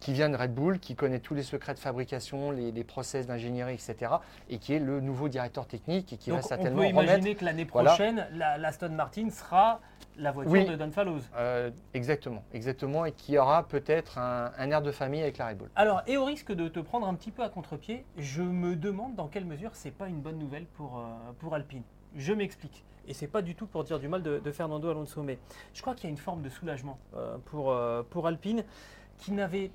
qui 0.00 0.12
vient 0.12 0.28
de 0.28 0.36
Red 0.36 0.54
Bull, 0.54 0.78
qui 0.78 0.96
connaît 0.96 1.20
tous 1.20 1.34
les 1.34 1.42
secrets 1.42 1.74
de 1.74 1.78
fabrication, 1.78 2.50
les, 2.50 2.84
process 2.84 3.26
d'ingénierie, 3.26 3.74
etc., 3.74 4.12
et 4.48 4.58
qui 4.58 4.72
est 4.72 4.78
le 4.78 5.00
nouveau 5.00 5.28
directeur 5.28 5.66
technique 5.66 6.12
et 6.12 6.16
qui 6.16 6.30
va 6.30 6.42
certainement 6.42 6.82
on 6.82 6.84
peut 6.84 6.88
imaginer 6.88 7.34
que 7.34 7.44
l'année 7.44 7.66
prochaine, 7.66 8.26
l'Aston 8.32 8.90
Martin 8.90 9.30
sera 9.30 9.80
la 10.16 10.32
voiture 10.32 10.66
de 10.66 10.76
Dan 10.76 10.90
Fallows. 10.90 11.20
Euh, 11.36 11.70
exactement, 11.94 12.42
exactement, 12.52 13.04
et 13.04 13.12
qui 13.12 13.38
aura 13.38 13.68
peut-être 13.68 14.18
un, 14.18 14.70
air 14.70 14.82
de 14.82 14.90
famille 14.90 15.22
avec 15.22 15.38
la 15.38 15.48
Red 15.48 15.58
Bull. 15.58 15.70
Alors, 15.76 16.02
et 16.06 16.16
au 16.16 16.24
risque 16.24 16.52
de 16.52 16.68
te 16.68 16.80
prendre 16.80 17.06
un 17.06 17.14
petit 17.14 17.30
peu 17.30 17.42
à 17.42 17.48
contre-pied, 17.48 18.04
je 18.16 18.42
me 18.42 18.76
demande 18.76 19.14
dans 19.14 19.28
quelle 19.28 19.44
mesure 19.44 19.70
c'est 19.74 19.90
pas 19.90 20.08
une 20.08 20.20
bonne 20.20 20.38
nouvelle 20.38 20.64
pour, 20.64 21.04
pour 21.38 21.54
Alpine. 21.54 21.82
Je 22.16 22.32
m'explique. 22.32 22.84
Et 23.10 23.14
c'est 23.14 23.26
pas 23.26 23.42
du 23.42 23.54
tout 23.54 23.66
pour 23.66 23.84
dire 23.84 23.98
du 23.98 24.08
mal 24.08 24.22
de, 24.22 24.52
Fernando 24.52 24.88
Alonso, 24.88 25.22
mais 25.22 25.38
je 25.74 25.82
crois 25.82 25.94
qu'il 25.94 26.04
y 26.04 26.06
a 26.06 26.10
une 26.10 26.16
forme 26.16 26.42
de 26.42 26.48
soulagement 26.48 26.98
euh, 27.16 27.38
pour, 27.46 27.72
euh, 27.72 28.02
pour 28.08 28.26
Alpine 28.26 28.64
qui 29.18 29.32
n'avait 29.32 29.70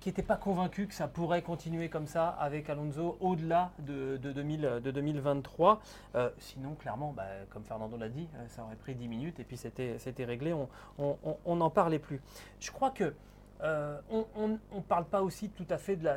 qui 0.00 0.08
n'était 0.08 0.22
pas 0.22 0.36
convaincu 0.36 0.86
que 0.86 0.94
ça 0.94 1.08
pourrait 1.08 1.42
continuer 1.42 1.88
comme 1.88 2.06
ça 2.06 2.28
avec 2.28 2.68
Alonso 2.70 3.16
au-delà 3.20 3.72
de, 3.78 4.16
de, 4.16 4.32
2023. 4.32 5.80
Euh, 6.14 6.30
sinon, 6.38 6.74
clairement, 6.74 7.12
bah, 7.12 7.24
comme 7.50 7.64
Fernando 7.64 7.96
l'a 7.96 8.08
dit, 8.08 8.28
ça 8.48 8.62
aurait 8.64 8.76
pris 8.76 8.94
10 8.94 9.08
minutes 9.08 9.40
et 9.40 9.44
puis 9.44 9.56
c'était 9.56 10.24
réglé, 10.24 10.54
on 10.98 11.56
n'en 11.56 11.70
parlait 11.70 11.98
plus. 11.98 12.20
Je 12.60 12.70
crois 12.70 12.90
que 12.90 13.14
on 13.62 14.48
ne 14.48 14.80
parle 14.86 15.06
pas 15.06 15.22
aussi 15.22 15.48
tout 15.48 15.66
à 15.70 15.78
fait 15.78 15.96
de 15.96 16.08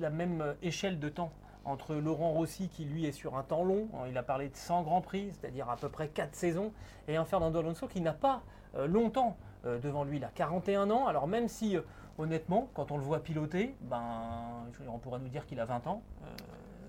la, 0.00 0.10
même 0.10 0.54
échelle 0.62 0.98
de 0.98 1.08
temps 1.08 1.30
entre 1.64 1.94
Laurent 1.94 2.32
Rossi 2.32 2.68
qui 2.68 2.84
lui 2.84 3.06
est 3.06 3.12
sur 3.12 3.36
un 3.36 3.42
temps 3.42 3.64
long, 3.64 3.88
hein, 3.94 4.06
il 4.08 4.16
a 4.16 4.22
parlé 4.22 4.48
de 4.48 4.56
100 4.56 4.82
grands 4.82 5.00
prix, 5.00 5.32
c'est-à-dire 5.32 5.68
à 5.68 5.76
peu 5.76 5.88
près 5.88 6.08
4 6.08 6.34
saisons, 6.34 6.72
et 7.08 7.16
un 7.16 7.24
Fernando 7.24 7.58
Alonso 7.58 7.88
qui 7.88 8.00
n'a 8.00 8.12
pas 8.12 8.42
euh, 8.76 8.86
longtemps 8.86 9.36
euh, 9.64 9.78
devant 9.78 10.04
lui, 10.04 10.18
il 10.18 10.24
a 10.24 10.30
41 10.34 10.90
ans, 10.90 11.06
alors 11.06 11.26
même 11.26 11.48
si 11.48 11.76
euh, 11.76 11.82
honnêtement, 12.18 12.68
quand 12.74 12.90
on 12.90 12.96
le 12.96 13.02
voit 13.02 13.20
piloter, 13.20 13.74
ben, 13.82 14.02
on 14.88 14.98
pourrait 14.98 15.20
nous 15.20 15.28
dire 15.28 15.46
qu'il 15.46 15.60
a 15.60 15.64
20 15.64 15.86
ans, 15.86 16.02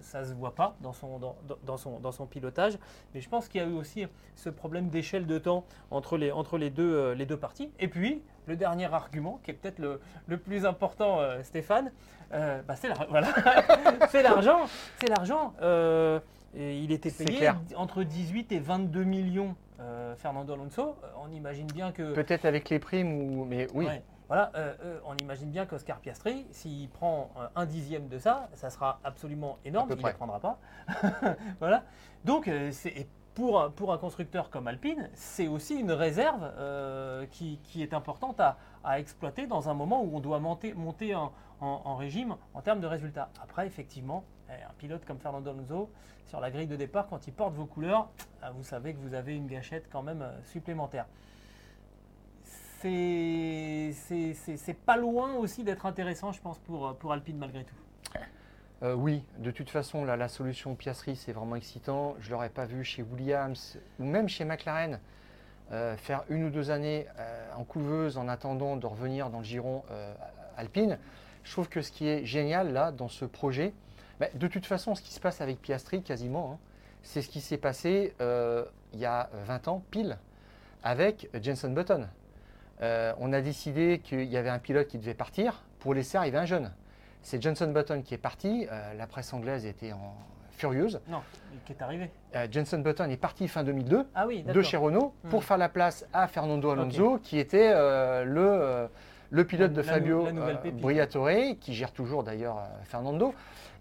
ça 0.02 0.22
ne 0.22 0.26
se 0.26 0.34
voit 0.34 0.56
pas 0.56 0.76
dans 0.82 0.94
son, 0.94 1.20
dans, 1.66 1.78
son, 1.78 2.00
dans 2.00 2.12
son 2.12 2.26
pilotage, 2.26 2.78
mais 3.14 3.20
je 3.22 3.28
pense 3.28 3.48
qu'il 3.48 3.62
y 3.62 3.64
a 3.64 3.68
eu 3.68 3.74
aussi 3.74 4.06
ce 4.36 4.50
problème 4.50 4.90
d'échelle 4.90 5.26
de 5.26 5.38
temps 5.38 5.66
entre 5.92 6.18
les, 6.18 6.32
entre 6.32 6.58
les, 6.58 6.70
deux, 6.70 7.12
les 7.12 7.26
deux 7.26 7.38
parties. 7.38 7.72
Et 7.80 7.88
puis, 7.88 8.22
le 8.46 8.56
dernier 8.56 8.86
argument, 8.94 9.40
qui 9.44 9.52
est 9.52 9.54
peut-être 9.54 9.80
le, 9.80 10.00
le, 10.28 10.38
plus 10.38 10.66
important, 10.66 11.20
Stéphane, 11.44 11.92
euh, 12.34 12.62
bah, 12.68 12.76
c'est 14.10 14.24
l'argent. 14.24 14.66
c'est 15.00 15.10
l'argent. 15.10 15.54
Euh, 15.62 16.20
il 16.56 16.92
était 16.92 17.12
payé 17.12 17.52
entre 17.76 18.04
18 18.04 18.52
et 18.52 18.60
22 18.60 19.04
millions, 19.04 19.56
euh, 19.80 20.16
Fernando 20.16 20.54
Alonso. 20.54 20.96
On 21.22 21.32
imagine 21.32 21.68
bien 21.68 21.92
que. 21.92 22.14
Peut-être 22.14 22.46
avec 22.46 22.70
les 22.70 22.80
primes, 22.80 23.14
ou... 23.14 23.46
mais 23.46 23.68
oui. 23.74 23.88
Voilà, 24.28 24.52
on 25.06 25.16
imagine 25.16 25.50
bien 25.50 25.66
qu'Oscar 25.66 26.00
Piastri, 26.00 26.46
s'il 26.52 26.90
prend 26.90 27.30
un 27.56 27.66
dixième 27.66 28.10
de 28.10 28.20
ça, 28.20 28.50
ça 28.54 28.70
sera 28.70 29.00
absolument 29.04 29.58
énorme. 29.64 29.90
Il 29.98 30.06
ne 30.06 30.12
prendra 30.12 30.40
pas. 30.40 30.60
voilà. 31.60 31.84
Donc, 32.26 32.50
c'est 32.72 33.08
pour 33.36 33.62
un, 33.62 33.70
pour 33.70 33.94
un 33.94 33.98
constructeur 33.98 34.50
comme 34.50 34.68
Alpine, 34.68 35.10
c'est 35.14 35.48
aussi 35.48 35.76
une 35.76 35.94
réserve 35.94 36.52
qui, 37.32 37.60
qui, 37.64 37.82
est 37.82 37.94
importante 37.94 38.40
à, 38.42 38.58
à, 38.84 39.00
exploiter 39.00 39.48
dans 39.48 39.70
un 39.70 39.74
moment 39.74 40.04
où 40.04 40.18
on 40.18 40.20
doit 40.20 40.40
monter, 40.40 40.74
monter 40.74 41.16
en, 41.16 41.32
en, 41.60 41.96
régime 41.96 42.36
en 42.54 42.62
termes 42.62 42.80
de 42.80 42.88
résultats. 42.88 43.30
Après, 43.42 43.66
effectivement, 43.66 44.24
eh, 44.50 44.54
un 44.54 44.74
pilote 44.78 45.06
comme 45.06 45.20
Fernando 45.20 45.50
Alonso, 45.50 45.90
sur 46.26 46.40
la 46.40 46.52
grille 46.52 46.68
de 46.68 46.76
départ, 46.76 47.08
quand 47.08 47.28
il 47.28 47.34
porte 47.34 47.54
vos 47.54 47.66
couleurs, 47.66 48.10
ah, 48.42 48.52
vous 48.52 48.64
savez 48.64 48.94
que 48.94 49.00
vous 49.00 49.14
avez 49.14 49.36
une 49.36 49.48
gâchette 49.48 49.88
quand 49.92 50.04
même 50.04 50.22
euh, 50.22 50.44
supplémentaire. 50.44 51.06
C'est 52.82 54.78
pas 54.86 54.98
loin 54.98 55.36
aussi 55.36 55.64
d'être 55.64 55.86
intéressant, 55.86 56.32
je 56.32 56.42
pense, 56.42 56.60
pour, 56.60 57.12
Alpine 57.12 57.38
malgré 57.38 57.64
tout. 57.64 57.76
Euh, 58.84 58.94
oui, 58.94 59.24
de 59.40 59.50
toute 59.50 59.70
façon, 59.70 60.06
la 60.06 60.28
solution 60.28 60.76
Piastri, 60.76 61.16
c'est 61.16 61.32
vraiment 61.32 61.56
excitant. 61.56 62.16
Je 62.20 62.28
ne 62.28 62.34
l'aurais 62.34 62.50
pas 62.50 62.66
vu 62.66 62.84
chez 62.84 63.02
Williams 63.02 63.80
ou 64.00 64.06
même 64.06 64.30
chez 64.30 64.46
McLaren. 64.46 65.00
Euh, 65.72 65.98
faire 65.98 66.24
une 66.30 66.46
ou 66.46 66.50
deux 66.50 66.72
années 66.72 67.08
en 67.56 67.64
couveuse 67.64 68.18
en 68.18 68.28
attendant 68.28 68.78
de 68.78 68.86
revenir 68.86 69.30
dans 69.30 69.40
le 69.40 69.44
giron 69.44 69.84
alpine, 70.58 70.98
je 71.44 71.52
trouve 71.52 71.70
que 71.70 71.82
ce 71.82 71.92
qui 71.92 72.08
est 72.08 72.26
génial 72.26 72.74
là 72.74 72.92
dans 72.92 73.08
ce 73.08 73.24
projet, 73.24 73.74
bah, 74.20 74.28
de 74.34 74.48
toute 74.48 74.66
façon, 74.66 74.96
ce 74.96 75.02
qui 75.02 75.14
se 75.14 75.20
passe 75.20 75.42
avec 75.42 75.62
Piastri 75.62 76.02
quasiment, 76.02 76.54
hein, 76.54 76.58
c'est 77.04 77.22
ce 77.22 77.30
qui 77.30 77.40
s'est 77.40 77.58
passé 77.58 78.14
euh, 78.20 78.66
il 78.94 79.00
y 79.00 79.06
a 79.06 79.30
20 79.46 79.68
ans 79.68 79.84
pile 79.92 80.18
avec 80.84 81.30
Jenson 81.42 81.70
Button. 81.70 82.08
Euh, 82.82 83.14
on 83.20 83.34
a 83.34 83.42
décidé 83.42 84.00
qu'il 84.04 84.26
y 84.26 84.38
avait 84.38 84.50
un 84.50 84.60
pilote 84.60 84.88
qui 84.88 84.98
devait 84.98 85.14
partir 85.14 85.64
pour 85.80 85.94
laisser 85.94 86.18
arriver 86.18 86.38
un 86.38 86.46
jeune. 86.46 86.72
C'est 87.22 87.42
Jenson 87.42 87.72
Button 87.72 88.02
qui 88.04 88.14
est 88.14 88.20
parti. 88.20 88.68
Euh, 88.72 88.94
la 88.94 89.08
presse 89.08 89.34
anglaise 89.34 89.66
était 89.66 89.92
en 89.92 90.16
furieuse. 90.52 91.02
Non, 91.08 91.22
qui 91.66 91.74
est 91.74 91.82
arrivé. 91.82 92.10
Jenson 92.52 92.80
Button 92.80 93.10
est 93.10 93.18
parti 93.18 93.48
fin 93.48 93.64
2002 93.64 94.08
ah 94.16 94.26
de 94.28 94.62
chez 94.62 94.78
Renault 94.78 95.14
pour 95.30 95.40
hmm. 95.40 95.44
faire 95.44 95.58
la 95.58 95.70
place 95.70 96.06
à 96.14 96.28
Fernando 96.28 96.70
Alonso, 96.70 97.20
qui 97.20 97.38
était 97.38 97.74
le 98.24 98.88
le 99.30 99.46
pilote 99.46 99.74
de 99.74 99.82
Fabio 99.82 100.28
euh, 100.28 100.72
Briatore, 100.74 101.58
qui 101.60 101.74
gère 101.74 101.92
toujours 101.92 102.24
d'ailleurs 102.24 102.60
euh, 102.60 102.84
Fernando. 102.84 103.34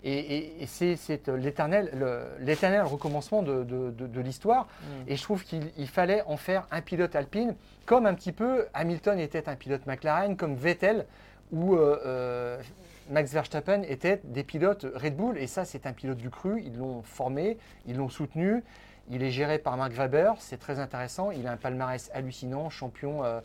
Et, 0.09 0.66
c'est 0.66 1.28
euh, 1.28 1.36
l'éternel 1.36 2.82
recommencement 2.82 3.42
de, 3.42 4.20
l'histoire. 4.20 4.64
Mm. 4.64 5.09
Et 5.09 5.16
je 5.16 5.22
trouve 5.22 5.44
qu'il 5.44 5.88
fallait 5.88 6.22
en 6.26 6.36
faire 6.36 6.66
un 6.70 6.80
pilote 6.80 7.16
alpine, 7.16 7.54
comme 7.84 8.07
un 8.07 8.14
petit 8.14 8.32
peu 8.32 8.66
Hamilton 8.72 9.18
était 9.18 9.48
un 9.48 9.57
pilote 9.57 9.86
McLaren, 9.86 10.36
comme 10.36 10.54
Vettel 10.54 11.07
ou 11.52 11.76
Max 13.09 13.32
Verstappen 13.32 13.82
étaient 13.82 14.20
des 14.24 14.42
pilotes 14.42 14.86
Red 14.94 15.16
Bull. 15.16 15.38
Et 15.38 15.46
ça, 15.46 15.64
c'est 15.64 15.86
un 15.86 15.92
pilote 15.92 16.18
du 16.18 16.30
cru. 16.30 16.62
Ils 16.64 16.76
l'ont 16.76 17.02
formé, 17.02 17.59
ils 17.86 17.96
l'ont 17.96 18.09
soutenu. 18.09 18.64
Il 19.09 19.22
est 19.22 19.30
géré 19.30 19.59
par 19.59 19.76
Mark 19.76 19.92
Webber, 19.92 20.32
c'est 20.40 20.59
très 20.59 20.80
intéressant. 20.80 21.30
Il 21.30 21.46
a 21.46 21.52
un 21.52 21.57
palmarès 21.57 22.11
hallucinant, 22.12 22.70
champion 22.70 23.22
euh, 23.22 23.40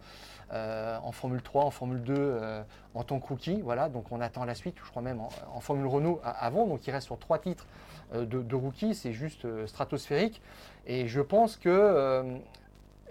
euh, 0.52 0.97
en 1.04 1.12
Formule 1.12 1.41
3, 1.41 1.66
en 1.66 1.72
Formule 1.72 2.02
2, 2.02 2.14
euh, 2.18 2.64
en 2.93 3.04
tant 3.04 3.20
que 3.20 3.28
rookie. 3.28 3.62
Voilà, 3.62 3.89
donc 3.89 4.12
on 4.12 4.20
attend 4.20 4.43
la 4.43 4.56
suite, 4.56 4.76
je 4.84 4.89
crois 4.89 5.02
même 5.02 5.20
en, 5.20 5.60
Formule 5.60 5.88
Renault 5.88 6.20
avant. 6.24 6.68
Donc 6.68 6.86
il 6.88 6.91
reste 6.91 7.06
sur 7.06 7.18
trois 7.18 7.39
titres 7.39 7.66
euh, 8.14 8.26
de, 8.26 8.56
rookie, 8.56 8.93
c'est 8.93 9.14
juste 9.14 9.47
stratosphérique. 9.66 10.41
Et 10.88 11.08
je 11.08 11.22
pense 11.22 11.58
que 11.58 12.39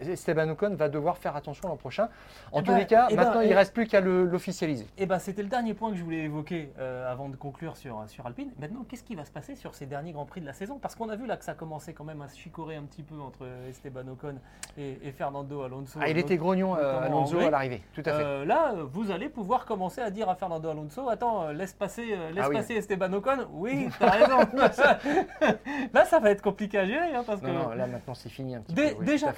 Esteban 0.01 0.49
Ocon 0.51 0.75
va 0.75 0.89
devoir 0.89 1.19
faire 1.19 1.37
attention 1.37 1.69
l'an 1.69 1.77
prochain. 1.77 2.09
En 2.53 2.61
Eh 2.61 2.63
tous 2.65 2.73
ben, 2.73 2.79
les 2.79 2.87
cas, 2.87 3.07
eh 3.11 3.17
ben, 3.17 3.25
maintenant 3.25 3.41
il 3.41 3.47
eh- 3.49 3.51
ne 3.51 3.57
reste 3.57 3.75
plus 3.75 3.87
qu'à 3.87 4.01
l'officialiser. 4.01 4.87
Et 4.99 5.07
ben, 5.07 5.19
c'était 5.19 5.43
le 5.43 5.49
dernier 5.49 5.75
point 5.75 5.91
que 5.91 5.97
je 5.97 6.03
voulais 6.05 6.21
évoquer 6.25 6.73
euh, 6.79 7.11
avant 7.11 7.29
de 7.29 7.37
conclure 7.37 7.77
sur, 7.77 8.03
sur 8.09 8.27
Alpine. 8.27 8.51
Maintenant, 8.59 8.85
qu'est-ce 8.89 9.05
qui 9.05 9.15
va 9.15 9.25
se 9.25 9.31
passer 9.31 9.55
sur 9.57 9.75
ces 9.75 9.87
derniers 9.87 10.13
Grands 10.13 10.25
Prix 10.27 10.41
de 10.41 10.47
la 10.47 10.53
saison? 10.53 10.79
Parce 10.81 10.95
qu'on 10.95 11.09
a 11.09 11.17
vu 11.17 11.27
là 11.27 11.37
que 11.37 11.45
ça 11.45 11.55
commençait 11.55 11.93
quand 11.93 12.05
même 12.05 12.23
à 12.23 12.29
se 12.29 12.39
chicorer 12.39 12.77
un 12.77 12.83
petit 12.83 13.03
peu 13.03 13.21
entre 13.21 13.47
Esteban 13.69 14.07
Ocon 14.09 14.37
et, 14.79 14.99
et 15.03 15.13
Fernando 15.13 15.63
Alonso. 15.63 15.99
Ah, 16.03 16.09
il 16.09 16.19
était 16.19 16.37
grognon, 16.37 16.77
euh, 16.77 17.01
Alonso, 17.03 17.39
à 17.39 17.51
l'arrivée, 17.51 17.83
tout 17.95 18.03
à 18.07 18.13
fait. 18.13 18.23
Euh, 18.25 18.45
là, 18.45 18.75
vous 18.93 19.11
allez 19.11 19.29
pouvoir 19.29 19.65
commencer 19.65 20.01
à 20.01 20.11
dire 20.11 20.29
à 20.29 20.35
Fernando 20.35 20.69
Alonso 20.71 21.09
Attends, 21.09 21.49
laisse 21.49 21.73
passer, 21.75 22.07
laisse 22.33 22.45
Ah 22.45 22.49
oui. 22.49 22.57
passer 22.57 22.75
Esteban 22.75 23.13
Ocon. 23.13 23.47
Oui, 23.53 23.89
t'as 23.99 24.11
raison. 24.11 24.39
là, 25.93 26.05
ça 26.05 26.19
va 26.21 26.31
être 26.31 26.43
compliqué 26.43 26.79
à 26.79 26.87
gérer. 26.87 27.15
hein, 27.15 27.23
parce 27.27 27.41
que 27.41 27.47
non, 27.47 27.71
là 27.71 27.87
maintenant 27.87 28.15
c'est 28.15 28.29
fini 28.29 28.55
un 28.55 28.61
petit 28.61 28.75
Dé- 28.75 28.91
peu. 28.91 28.97
oui, 29.01 29.07
déjà 29.07 29.33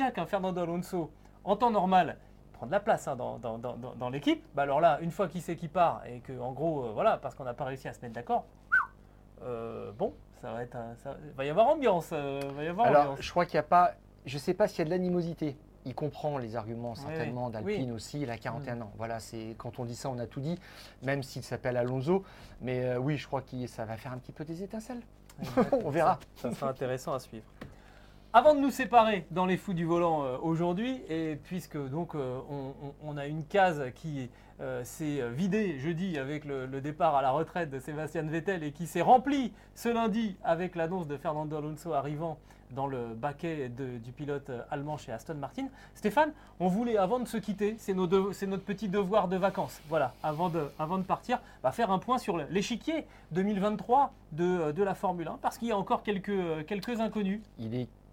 déjà 0.00 0.10
qu'un 0.12 0.26
Fernando 0.26 0.60
Alonso, 0.62 1.10
en 1.44 1.56
temps 1.56 1.70
normal, 1.70 2.16
prend 2.54 2.66
de 2.66 2.72
la 2.72 2.80
place 2.80 3.06
hein, 3.06 3.16
dans, 3.16 3.38
dans- 3.38 3.58
dans- 3.58 3.76
dans- 3.76 3.94
dans 3.94 4.08
l'équipe, 4.10 4.42
bah 4.54 4.62
alors 4.62 4.80
là, 4.80 4.98
une 5.02 5.10
fois 5.10 5.28
qu'il 5.28 5.42
sait 5.42 5.56
qu'il 5.56 5.68
part 5.70 6.02
et 6.06 6.20
que, 6.20 6.38
en 6.40 6.52
gros, 6.52 6.84
euh, 6.86 6.92
voilà, 6.92 7.18
parce 7.18 7.34
qu'on 7.34 7.44
n'a 7.44 7.54
pas 7.54 7.64
réussi 7.64 7.86
à 7.88 7.92
se 7.92 8.00
mettre 8.00 8.14
d'accord, 8.14 8.44
euh, 9.42 9.92
bon, 9.92 10.14
ça 10.40 10.52
va 10.52 10.62
être, 10.62 10.76
un- 10.76 10.94
ça 11.02 11.14
va 11.36 11.44
y 11.44 11.50
avoir 11.50 11.68
ambiance, 11.68 12.10
euh, 12.12 12.40
va 12.56 12.64
y 12.64 12.68
avoir 12.68 12.86
Alors, 12.86 13.02
ambiance. 13.12 13.20
je 13.22 13.30
crois 13.30 13.44
qu'il 13.44 13.54
n'y 13.56 13.60
a 13.60 13.64
pas. 13.64 13.92
Je 14.26 14.34
ne 14.36 14.40
sais 14.40 14.54
pas 14.54 14.68
s'il 14.68 14.78
y 14.80 14.82
a 14.82 14.84
de 14.86 14.90
l'animosité. 14.90 15.56
Il 15.86 15.94
comprend 15.94 16.36
les 16.36 16.56
arguments 16.56 16.94
certainement 16.94 17.46
oui. 17.46 17.52
d'Alpine 17.52 17.90
Oui. 17.90 17.96
aussi. 17.96 18.20
Il 18.20 18.30
a 18.30 18.36
41 18.36 18.82
ans. 18.82 18.92
Voilà, 18.98 19.18
c'est 19.18 19.54
quand 19.56 19.78
on 19.78 19.86
dit 19.86 19.94
ça, 19.96 20.10
on 20.10 20.18
a 20.18 20.26
tout 20.26 20.40
dit. 20.40 20.58
Même 21.02 21.22
s'il 21.22 21.42
s'appelle 21.42 21.78
Alonso, 21.78 22.22
mais 22.60 22.96
oui, 22.98 23.16
je 23.16 23.26
crois 23.26 23.40
que 23.40 23.66
ça 23.66 23.86
va 23.86 23.96
faire 23.96 24.12
un 24.12 24.18
petit 24.18 24.32
peu 24.32 24.44
des 24.44 24.62
étincelles. 24.62 25.00
on 25.84 25.88
verra. 25.88 26.18
Ça, 26.36 26.50
ça 26.50 26.54
sera 26.54 26.70
intéressant 26.70 27.14
à 27.14 27.18
suivre. 27.18 27.46
Avant 28.32 28.54
de 28.54 28.60
nous 28.60 28.70
séparer 28.70 29.26
dans 29.32 29.44
les 29.44 29.56
fous 29.56 29.74
du 29.74 29.84
volant 29.84 30.22
euh, 30.22 30.36
aujourd'hui, 30.40 31.02
et 31.08 31.36
puisque 31.42 31.76
donc 31.76 32.14
euh, 32.14 32.38
on, 33.02 33.16
a 33.16 33.26
une 33.26 33.44
case 33.44 33.82
qui 33.96 34.30
euh, 34.60 34.84
s'est 34.84 35.28
vidée 35.30 35.80
jeudi 35.80 36.16
avec 36.16 36.44
le, 36.44 36.68
départ 36.80 37.16
à 37.16 37.22
la 37.22 37.32
retraite 37.32 37.70
de 37.70 37.80
Sébastien 37.80 38.22
Vettel 38.22 38.62
et 38.62 38.70
qui 38.70 38.86
s'est 38.86 39.00
remplie 39.00 39.52
ce 39.74 39.88
lundi 39.88 40.36
avec 40.44 40.76
l'annonce 40.76 41.08
de 41.08 41.16
Fernando 41.16 41.56
Alonso 41.56 41.92
arrivant 41.92 42.38
dans 42.70 42.86
le 42.86 43.14
baquet 43.14 43.68
du 43.68 44.12
pilote 44.12 44.52
allemand 44.70 44.96
chez 44.96 45.10
Aston 45.10 45.34
Martin. 45.34 45.66
Stéphane, 45.96 46.30
on 46.60 46.68
voulait 46.68 46.98
avant 46.98 47.18
de 47.18 47.26
se 47.26 47.36
quitter, 47.36 47.74
c'est 47.78 47.94
notre 47.94 48.64
petit 48.64 48.88
devoir 48.88 49.26
de 49.26 49.38
vacances. 49.38 49.80
Voilà, 49.88 50.14
avant 50.22 50.50
de, 50.50 51.02
partir, 51.02 51.40
bah, 51.64 51.72
faire 51.72 51.90
un 51.90 51.98
point 51.98 52.18
sur 52.18 52.36
l'échiquier 52.36 53.08
2023 53.32 54.12
de, 54.30 54.82
la 54.84 54.94
Formule 54.94 55.26
1 55.26 55.38
parce 55.42 55.58
qu'il 55.58 55.66
y 55.66 55.72
a 55.72 55.76
encore 55.76 56.04
quelques, 56.04 57.00
inconnus. 57.00 57.40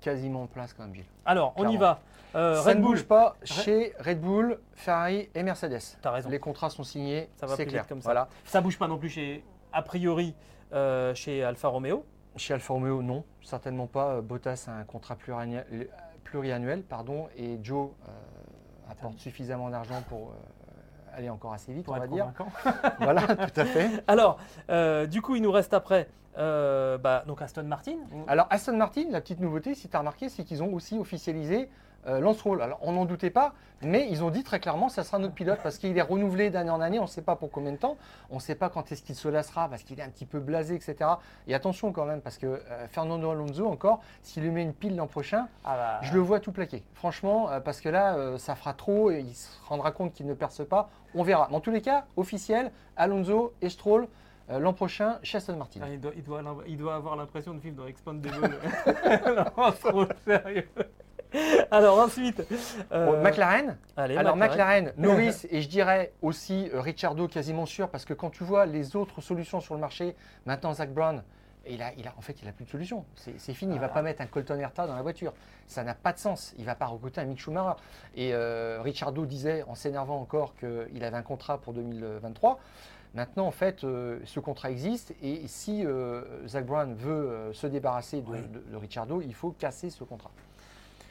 Quasiment 0.01 0.43
en 0.43 0.47
place 0.47 0.73
quand 0.73 0.83
même, 0.83 0.93
Gilles. 0.95 1.05
Alors, 1.25 1.53
on 1.57 1.67
y 1.69 1.77
va. 1.77 1.99
Euh, 2.35 2.55
ça 2.55 2.69
Red 2.69 2.77
ne 2.77 2.81
Bull, 2.83 2.91
bouge 2.91 3.03
pas 3.05 3.35
chez 3.43 3.93
Red 3.99 4.19
Bull, 4.21 4.59
Ferrari 4.73 5.29
et 5.33 5.43
Mercedes. 5.43 5.97
T'as 6.01 6.11
raison. 6.11 6.29
Les 6.29 6.39
contrats 6.39 6.69
sont 6.69 6.83
signés, 6.83 7.29
Ça 7.37 7.45
va 7.45 7.55
c'est 7.55 7.63
plus 7.63 7.71
clair. 7.71 7.83
vite 7.83 7.89
comme 7.89 8.01
ça. 8.01 8.09
Voilà. 8.09 8.27
ça 8.45 8.61
bouge 8.61 8.77
pas 8.77 8.87
non 8.87 8.97
plus 8.97 9.09
chez, 9.09 9.43
a 9.73 9.81
priori, 9.81 10.35
euh, 10.73 11.15
chez 11.15 11.43
Alfa 11.43 11.69
Romeo. 11.69 12.05
Chez 12.35 12.53
Alfa 12.53 12.73
Romeo, 12.73 13.01
non, 13.01 13.23
certainement 13.41 13.87
pas. 13.87 14.21
Bottas 14.21 14.65
a 14.67 14.71
un 14.71 14.83
contrat 14.83 15.15
pluriannuel, 15.15 15.89
pluriannuel 16.23 16.83
pardon, 16.83 17.27
et 17.35 17.57
Joe 17.63 17.89
euh, 18.07 18.11
apporte 18.91 19.17
suffisamment 19.17 19.69
d'argent 19.69 20.03
pour 20.09 20.29
euh, 20.29 20.33
aller 21.13 21.29
encore 21.29 21.53
assez 21.53 21.73
vite, 21.73 21.85
Pour 21.85 21.95
on 21.95 21.99
va 21.99 22.07
dire. 22.07 22.31
voilà, 22.99 23.21
tout 23.23 23.59
à 23.59 23.65
fait. 23.65 23.89
Alors, 24.07 24.37
euh, 24.69 25.05
du 25.05 25.21
coup, 25.21 25.35
il 25.35 25.41
nous 25.41 25.51
reste 25.51 25.73
après 25.73 26.07
euh, 26.37 26.97
bah, 26.97 27.23
donc 27.25 27.41
Aston 27.41 27.63
Martin. 27.63 27.97
Alors 28.27 28.47
Aston 28.49 28.77
Martin, 28.77 29.05
la 29.09 29.21
petite 29.21 29.39
nouveauté, 29.39 29.73
si 29.73 29.89
tu 29.89 29.95
as 29.95 29.99
remarqué, 29.99 30.29
c'est 30.29 30.43
qu'ils 30.43 30.61
ont 30.61 30.73
aussi 30.73 30.97
officialisé 30.97 31.69
euh, 32.07 32.19
Lance 32.19 32.37
Stroll. 32.37 32.61
Alors 32.61 32.79
on 32.81 32.93
n'en 32.93 33.05
doutait 33.05 33.29
pas, 33.29 33.53
mais 33.81 34.07
ils 34.09 34.23
ont 34.23 34.29
dit 34.29 34.43
très 34.43 34.59
clairement 34.59 34.89
ça 34.89 35.03
sera 35.03 35.19
notre 35.19 35.33
pilote 35.33 35.59
parce 35.61 35.77
qu'il 35.77 35.97
est 35.97 36.01
renouvelé 36.01 36.49
d'année 36.49 36.69
en 36.71 36.81
année, 36.81 36.99
on 36.99 37.03
ne 37.03 37.07
sait 37.07 37.21
pas 37.21 37.35
pour 37.35 37.51
combien 37.51 37.71
de 37.71 37.77
temps, 37.77 37.97
on 38.31 38.35
ne 38.35 38.39
sait 38.39 38.55
pas 38.55 38.69
quand 38.69 38.91
est-ce 38.91 39.03
qu'il 39.03 39.15
se 39.15 39.27
lassera 39.27 39.69
parce 39.69 39.83
qu'il 39.83 39.99
est 39.99 40.03
un 40.03 40.09
petit 40.09 40.25
peu 40.25 40.39
blasé, 40.39 40.75
etc. 40.75 41.09
Et 41.47 41.53
attention 41.53 41.91
quand 41.91 42.05
même 42.05 42.21
parce 42.21 42.37
que 42.37 42.45
euh, 42.47 42.87
Fernando 42.87 43.29
Alonso 43.31 43.67
encore, 43.67 44.01
s'il 44.23 44.43
lui 44.43 44.51
met 44.51 44.63
une 44.63 44.73
pile 44.73 44.95
l'an 44.95 45.07
prochain, 45.07 45.47
Ah 45.65 45.75
bah, 45.75 45.99
je 46.07 46.13
le 46.13 46.19
vois 46.19 46.39
tout 46.39 46.51
plaquer. 46.51 46.83
Franchement, 46.93 47.49
euh, 47.51 47.59
parce 47.59 47.81
que 47.81 47.89
là, 47.89 48.37
ça 48.37 48.55
fera 48.55 48.73
trop 48.73 49.11
et 49.11 49.19
il 49.19 49.35
se 49.35 49.49
rendra 49.67 49.91
compte 49.91 50.13
qu'il 50.13 50.25
ne 50.27 50.33
perce 50.33 50.65
pas. 50.67 50.89
On 51.15 51.23
verra. 51.23 51.47
Mais 51.49 51.55
en 51.57 51.59
tous 51.61 51.71
les 51.71 51.81
cas, 51.81 52.05
officiel, 52.15 52.71
Alonso 52.95 53.53
et 53.61 53.69
Stroll 53.69 54.07
euh, 54.49 54.59
l'an 54.59 54.71
prochain 54.73 55.19
chez 55.23 55.37
Aston 55.39 55.57
Martin. 55.57 55.81
ah, 55.83 55.89
il, 55.89 55.99
doit, 55.99 56.11
il 56.15 56.23
doit- 56.23 56.41
il 56.67 56.77
doit 56.77 56.95
avoir 56.95 57.15
l'impression 57.17 57.53
de 57.53 57.59
vivre 57.59 57.75
dans 57.75 57.85
Expandable. 57.87 58.57
non, 59.57 59.71
trop 59.71 60.05
sérieux. 60.25 60.69
Alors 61.71 61.99
ensuite, 61.99 62.41
euh, 62.91 63.05
Bon, 63.05 63.21
McLaren, 63.21 63.77
allez, 63.95 64.15
Alors 64.17 64.35
McLaren, 64.35 64.93
Norris 64.97 65.45
et 65.49 65.61
je 65.61 65.67
dirais 65.69 66.13
aussi 66.21 66.69
euh, 66.73 66.81
Ricciardo 66.81 67.27
quasiment 67.27 67.65
sûr 67.65 67.89
parce 67.89 68.05
que 68.05 68.13
quand 68.13 68.29
tu 68.29 68.43
vois 68.43 68.65
les 68.65 68.95
autres 68.95 69.21
solutions 69.21 69.59
sur 69.59 69.73
le 69.75 69.79
marché, 69.81 70.15
maintenant 70.45 70.73
Zach 70.73 70.91
Brown, 70.93 71.23
il 71.69 71.81
a, 71.81 71.91
il 71.97 72.07
a, 72.07 72.13
en 72.17 72.21
fait 72.21 72.41
il 72.41 72.47
a 72.47 72.53
plus 72.53 72.63
de 72.63 72.69
solution. 72.69 73.03
C'est 73.15 73.53
fini. 73.53 73.73
Il 73.73 73.79
va 73.79 73.87
Voilà. 73.87 73.93
pas 73.93 74.01
mettre 74.01 74.21
un 74.21 74.27
Colton 74.27 74.57
Herta 74.57 74.87
dans 74.87 74.95
la 74.95 75.01
voiture. 75.01 75.33
Ça 75.67 75.83
n'a 75.83 75.93
pas 75.95 76.13
de 76.13 76.17
sens. 76.17 76.53
Il 76.57 76.63
va 76.63 76.75
pas 76.75 76.85
recruter 76.85 77.19
un 77.19 77.25
Mick 77.25 77.39
Schumacher. 77.41 77.77
Et 78.15 78.33
euh, 78.33 78.79
Ricciardo 78.81 79.25
disait 79.25 79.63
en 79.67 79.75
s'énervant 79.75 80.21
encore 80.21 80.55
qu'il 80.55 81.03
avait 81.03 81.17
un 81.17 81.23
contrat 81.23 81.57
pour 81.57 81.73
2023. 81.73 82.57
Maintenant, 83.15 83.47
en 83.47 83.51
fait, 83.51 83.83
euh, 83.83 84.19
ce 84.25 84.39
contrat 84.39 84.71
existe 84.71 85.13
et 85.21 85.45
si 85.47 85.85
euh, 85.85 86.21
Zach 86.47 86.65
Brown 86.65 86.93
veut 86.95 87.49
se 87.53 87.67
débarrasser 87.67 88.21
de, 88.21 88.29
Oui. 88.31 88.37
de- 88.47 88.71
de 88.71 88.75
Ricciardo, 88.77 89.21
il 89.21 89.33
faut 89.33 89.51
casser 89.51 89.89
ce 89.89 90.05
contrat. 90.05 90.31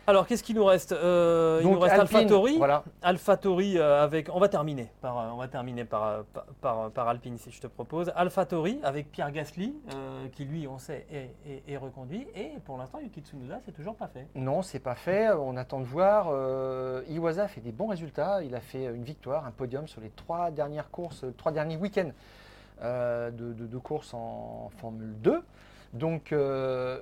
Alors 0.09 0.27
qu'est-ce 0.27 0.43
qu'il 0.45 0.55
nous 0.55 0.65
reste? 0.65 0.93
Euh, 0.93 1.59
Il 1.63 1.69
nous 1.69 1.79
reste 1.81 1.95
Alpine, 1.99 2.17
AlphaTauri. 2.19 2.59
Voilà. 2.59 2.85
AlphaTauri 3.03 3.77
euh, 3.79 4.03
avec. 4.05 4.29
On 4.33 4.39
va 4.39 4.49
terminer 4.49 4.89
par, 5.01 5.19
euh, 5.19 5.31
on 5.33 5.37
va 5.39 5.49
terminer 5.49 5.85
par, 5.85 6.23
par, 6.33 6.45
par, 6.61 6.91
par 6.93 7.09
Alpine 7.09 7.37
si 7.39 7.51
je 7.51 7.61
te 7.61 7.67
propose. 7.67 8.13
AlphaTauri 8.15 8.79
avec 8.85 9.11
Pierre 9.11 9.33
Gasly 9.33 9.75
euh, 9.95 10.29
qui 10.33 10.45
lui 10.45 10.69
on 10.69 10.79
sait 10.79 11.07
est, 11.11 11.31
est- 11.51 11.73
est 11.73 11.77
reconduit 11.77 12.27
et 12.37 12.53
pour 12.65 12.79
l'instant 12.79 12.99
Yuki 13.01 13.21
Tsunoda 13.21 13.59
c'est 13.65 13.73
toujours 13.73 13.97
pas 13.97 14.07
fait. 14.07 14.27
Non, 14.37 14.63
c'est 14.63 14.79
pas 14.79 14.95
fait. 14.95 15.31
On 15.31 15.57
attend 15.57 15.81
de 15.81 15.87
voir. 15.87 16.29
Euh, 16.31 17.03
Iwasa 17.09 17.49
fait 17.49 17.61
des 17.61 17.73
bons 17.73 17.89
résultats. 17.89 18.43
Il 18.45 18.55
a 18.55 18.61
fait 18.61 18.85
une 18.85 19.03
victoire, 19.05 19.45
un 19.45 19.51
podium 19.51 19.89
sur 19.89 20.01
les 20.01 20.11
trois 20.11 20.51
dernières 20.53 20.91
courses, 20.91 21.25
trois 21.37 21.51
derniers 21.51 21.77
week-ends 21.77 22.11
de, 22.83 23.31
de- 23.31 23.67
de 23.67 23.79
courses 23.79 24.15
en 24.15 24.71
Formule 24.79 25.15
2. 25.21 25.43
Donc, 25.95 26.33
euh, 26.33 27.01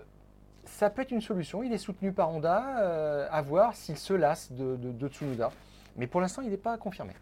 ça 0.66 0.90
peut 0.90 1.02
être 1.02 1.10
une 1.10 1.20
solution. 1.20 1.62
Il 1.62 1.72
est 1.72 1.78
soutenu 1.78 2.12
par 2.12 2.30
Honda. 2.30 2.78
euh, 2.80 3.28
à 3.30 3.42
voir 3.42 3.74
s'il 3.74 3.96
se 3.96 4.12
lasse 4.14 4.52
de, 4.52 4.76
de- 4.76 4.92
de 4.92 5.08
Tsunoda. 5.08 5.50
Mais 5.96 6.06
pour 6.06 6.20
l'instant, 6.20 6.42
il 6.42 6.50
n'est 6.50 6.56
pas 6.56 6.76
confirmé. 6.78 7.12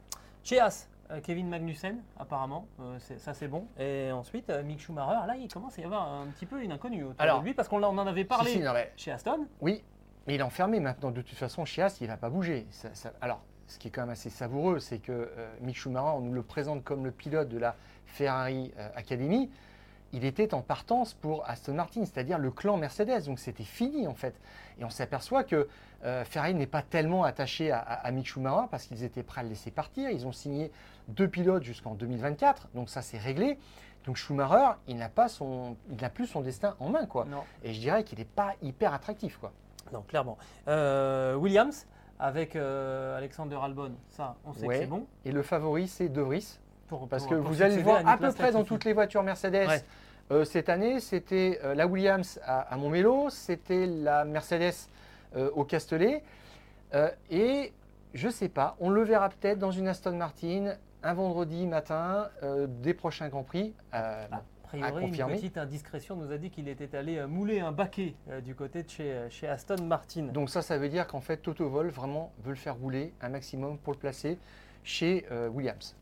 Chez 0.44 0.58
As, 0.60 0.88
euh, 1.10 1.20
Kevin 1.22 1.48
Magnussen 1.48 1.98
apparemment, 2.18 2.66
euh, 2.80 2.98
ça 3.18 3.34
c'est 3.34 3.48
bon. 3.48 3.66
Et 3.78 4.10
ensuite 4.12 4.50
Mick 4.64 4.80
Schumacher, 4.80 5.26
là 5.26 5.36
il 5.36 5.48
commence 5.52 5.78
à 5.78 5.82
y 5.82 5.84
avoir 5.84 6.10
un 6.10 6.26
petit 6.26 6.46
peu 6.46 6.62
une 6.62 6.72
inconnue 6.72 7.04
autour 7.04 7.20
Alors, 7.20 7.40
de 7.40 7.44
lui 7.46 7.54
parce 7.54 7.68
qu'on 7.68 7.82
en 7.82 7.98
avait 8.06 8.24
parlé 8.24 8.50
Si, 8.50 8.56
si, 8.58 8.62
non, 8.62 8.72
mais- 8.72 8.92
chez 8.96 9.12
Aston. 9.12 9.46
Oui, 9.60 9.82
mais 10.26 10.34
il 10.34 10.40
est 10.40 10.44
enfermé 10.44 10.80
maintenant. 10.80 11.10
De 11.10 11.22
toute 11.22 11.36
façon, 11.38 11.64
chez 11.64 11.82
As, 11.82 12.00
il 12.00 12.04
ne 12.04 12.08
va 12.08 12.16
pas 12.16 12.30
bouger. 12.30 12.66
Ça- 12.70 12.94
ça- 12.94 13.12
alors, 13.20 13.40
ce 13.66 13.78
qui 13.78 13.88
est 13.88 13.90
quand 13.90 14.02
même 14.02 14.10
assez 14.10 14.30
savoureux, 14.30 14.78
c'est 14.80 14.98
que 14.98 15.30
Mick 15.60 15.76
Schumacher, 15.76 16.12
on 16.16 16.20
nous 16.20 16.32
le 16.32 16.42
présente 16.42 16.82
comme 16.84 17.04
le 17.04 17.10
pilote 17.12 17.48
de 17.48 17.58
la 17.58 17.76
Ferrari 18.06 18.72
Academy. 18.96 19.50
Il 20.12 20.24
était 20.24 20.52
en 20.54 20.60
partance 20.60 21.14
pour 21.14 21.48
Aston 21.48 21.74
Martin, 21.74 22.04
c'est-à-dire 22.04 22.38
le 22.38 22.50
clan 22.50 22.76
Mercedes. 22.76 23.24
Donc 23.26 23.38
c'était 23.38 23.62
fini 23.64 24.06
en 24.06 24.14
fait. 24.14 24.34
Et 24.78 24.84
on 24.84 24.90
s'aperçoit 24.90 25.42
que 25.44 25.68
euh, 26.04 26.24
Ferrari 26.24 26.54
n'est 26.54 26.66
pas 26.66 26.82
tellement 26.82 27.24
attaché 27.24 27.70
à, 27.70 27.78
à- 27.78 27.94
à 28.06 28.10
Mick 28.10 28.26
Schumacher 28.26 28.66
parce 28.70 28.84
qu'ils 28.84 29.04
étaient 29.04 29.22
prêts 29.22 29.40
à 29.40 29.44
le 29.44 29.50
laisser 29.50 29.70
partir. 29.70 30.10
Ils 30.10 30.26
ont 30.26 30.32
signé 30.32 30.70
deux 31.08 31.28
pilotes 31.28 31.62
jusqu'en 31.62 31.94
2024. 31.94 32.68
Donc 32.74 32.90
ça 32.90 33.00
c'est 33.02 33.18
réglé. 33.18 33.58
Donc 34.04 34.16
Schumacher, 34.16 34.72
il 34.88 34.96
n'a 34.96 35.08
pas 35.08 35.28
son, 35.28 35.76
il 35.90 35.96
n'a 36.02 36.10
plus 36.10 36.26
son 36.26 36.40
destin 36.40 36.74
en 36.80 36.88
main 36.90 37.06
quoi. 37.06 37.24
Non, 37.24 37.44
Et 37.62 37.72
je 37.72 37.80
dirais 37.80 38.02
qu'il 38.04 38.18
n'est 38.18 38.24
pas 38.24 38.54
hyper 38.60 38.92
attractif 38.92 39.38
quoi. 39.38 39.52
non 39.92 40.02
clairement. 40.02 40.36
Euh, 40.68 41.34
Williams 41.36 41.86
avec 42.18 42.54
euh, 42.54 43.16
Alexander 43.16 43.58
Albon, 43.62 43.92
ça 44.10 44.36
on 44.44 44.52
sait 44.52 44.66
Ouais. 44.66 44.74
que 44.76 44.80
c'est 44.82 44.86
bon. 44.90 45.06
Et 45.24 45.32
le 45.32 45.42
favori, 45.42 45.88
c'est 45.88 46.08
De 46.08 46.20
Vries. 46.20 46.58
Pour, 46.98 47.08
Parce 47.08 47.22
pour- 47.22 47.30
que 47.32 47.36
pour 47.36 47.48
vous 47.48 47.62
allez 47.62 47.76
le 47.76 47.82
voir 47.82 48.06
à 48.06 48.18
peu 48.18 48.30
près 48.32 48.52
dans 48.52 48.64
toutes 48.64 48.84
les 48.84 48.92
voitures 48.92 49.22
Mercedes. 49.22 49.66
Ouais. 49.66 49.82
Euh, 50.30 50.44
cette 50.44 50.68
année, 50.68 51.00
c'était 51.00 51.58
euh, 51.64 51.74
la 51.74 51.86
Williams 51.86 52.38
à, 52.44 52.60
à 52.60 52.76
Montmélo, 52.76 53.30
c'était 53.30 53.86
la 53.86 54.24
Mercedes 54.24 54.74
euh, 55.36 55.50
au 55.54 55.64
Castellet. 55.64 56.22
Et 57.30 57.72
je 58.12 58.26
ne 58.26 58.32
sais 58.32 58.50
pas, 58.50 58.76
on 58.78 58.90
le 58.90 59.02
verra 59.02 59.30
peut-être 59.30 59.58
dans 59.58 59.70
une 59.70 59.88
Aston 59.88 60.14
Martin 60.14 60.74
un 61.02 61.14
vendredi 61.14 61.66
matin 61.66 62.28
des 62.68 62.92
prochains 62.92 63.30
Grands 63.30 63.42
Prix. 63.42 63.72
Ah, 63.92 64.26
priori, 64.62 65.06
une 65.06 65.26
petite 65.28 65.56
indiscrétion 65.56 66.16
nous 66.16 66.30
a 66.30 66.36
dit 66.36 66.50
qu'il 66.50 66.68
était 66.68 66.94
allé 66.94 67.24
mouler 67.26 67.60
un 67.60 67.72
baquet 67.72 68.14
du 68.44 68.54
côté 68.54 68.82
de 68.82 68.90
chez, 68.90 69.26
chez, 69.30 69.48
Aston 69.48 69.82
Martin. 69.84 70.24
Donc 70.24 70.50
ça, 70.50 70.60
ça 70.60 70.76
veut 70.76 70.90
dire 70.90 71.06
qu'en 71.06 71.22
fait, 71.22 71.38
Toto 71.38 71.66
Wolff 71.66 71.94
vraiment 71.94 72.30
veut 72.44 72.50
le 72.50 72.56
faire 72.56 72.76
rouler 72.76 73.14
un 73.22 73.30
maximum 73.30 73.78
pour 73.78 73.94
le 73.94 73.98
placer 73.98 74.38
chez 74.84 75.24
Williams. 75.54 75.96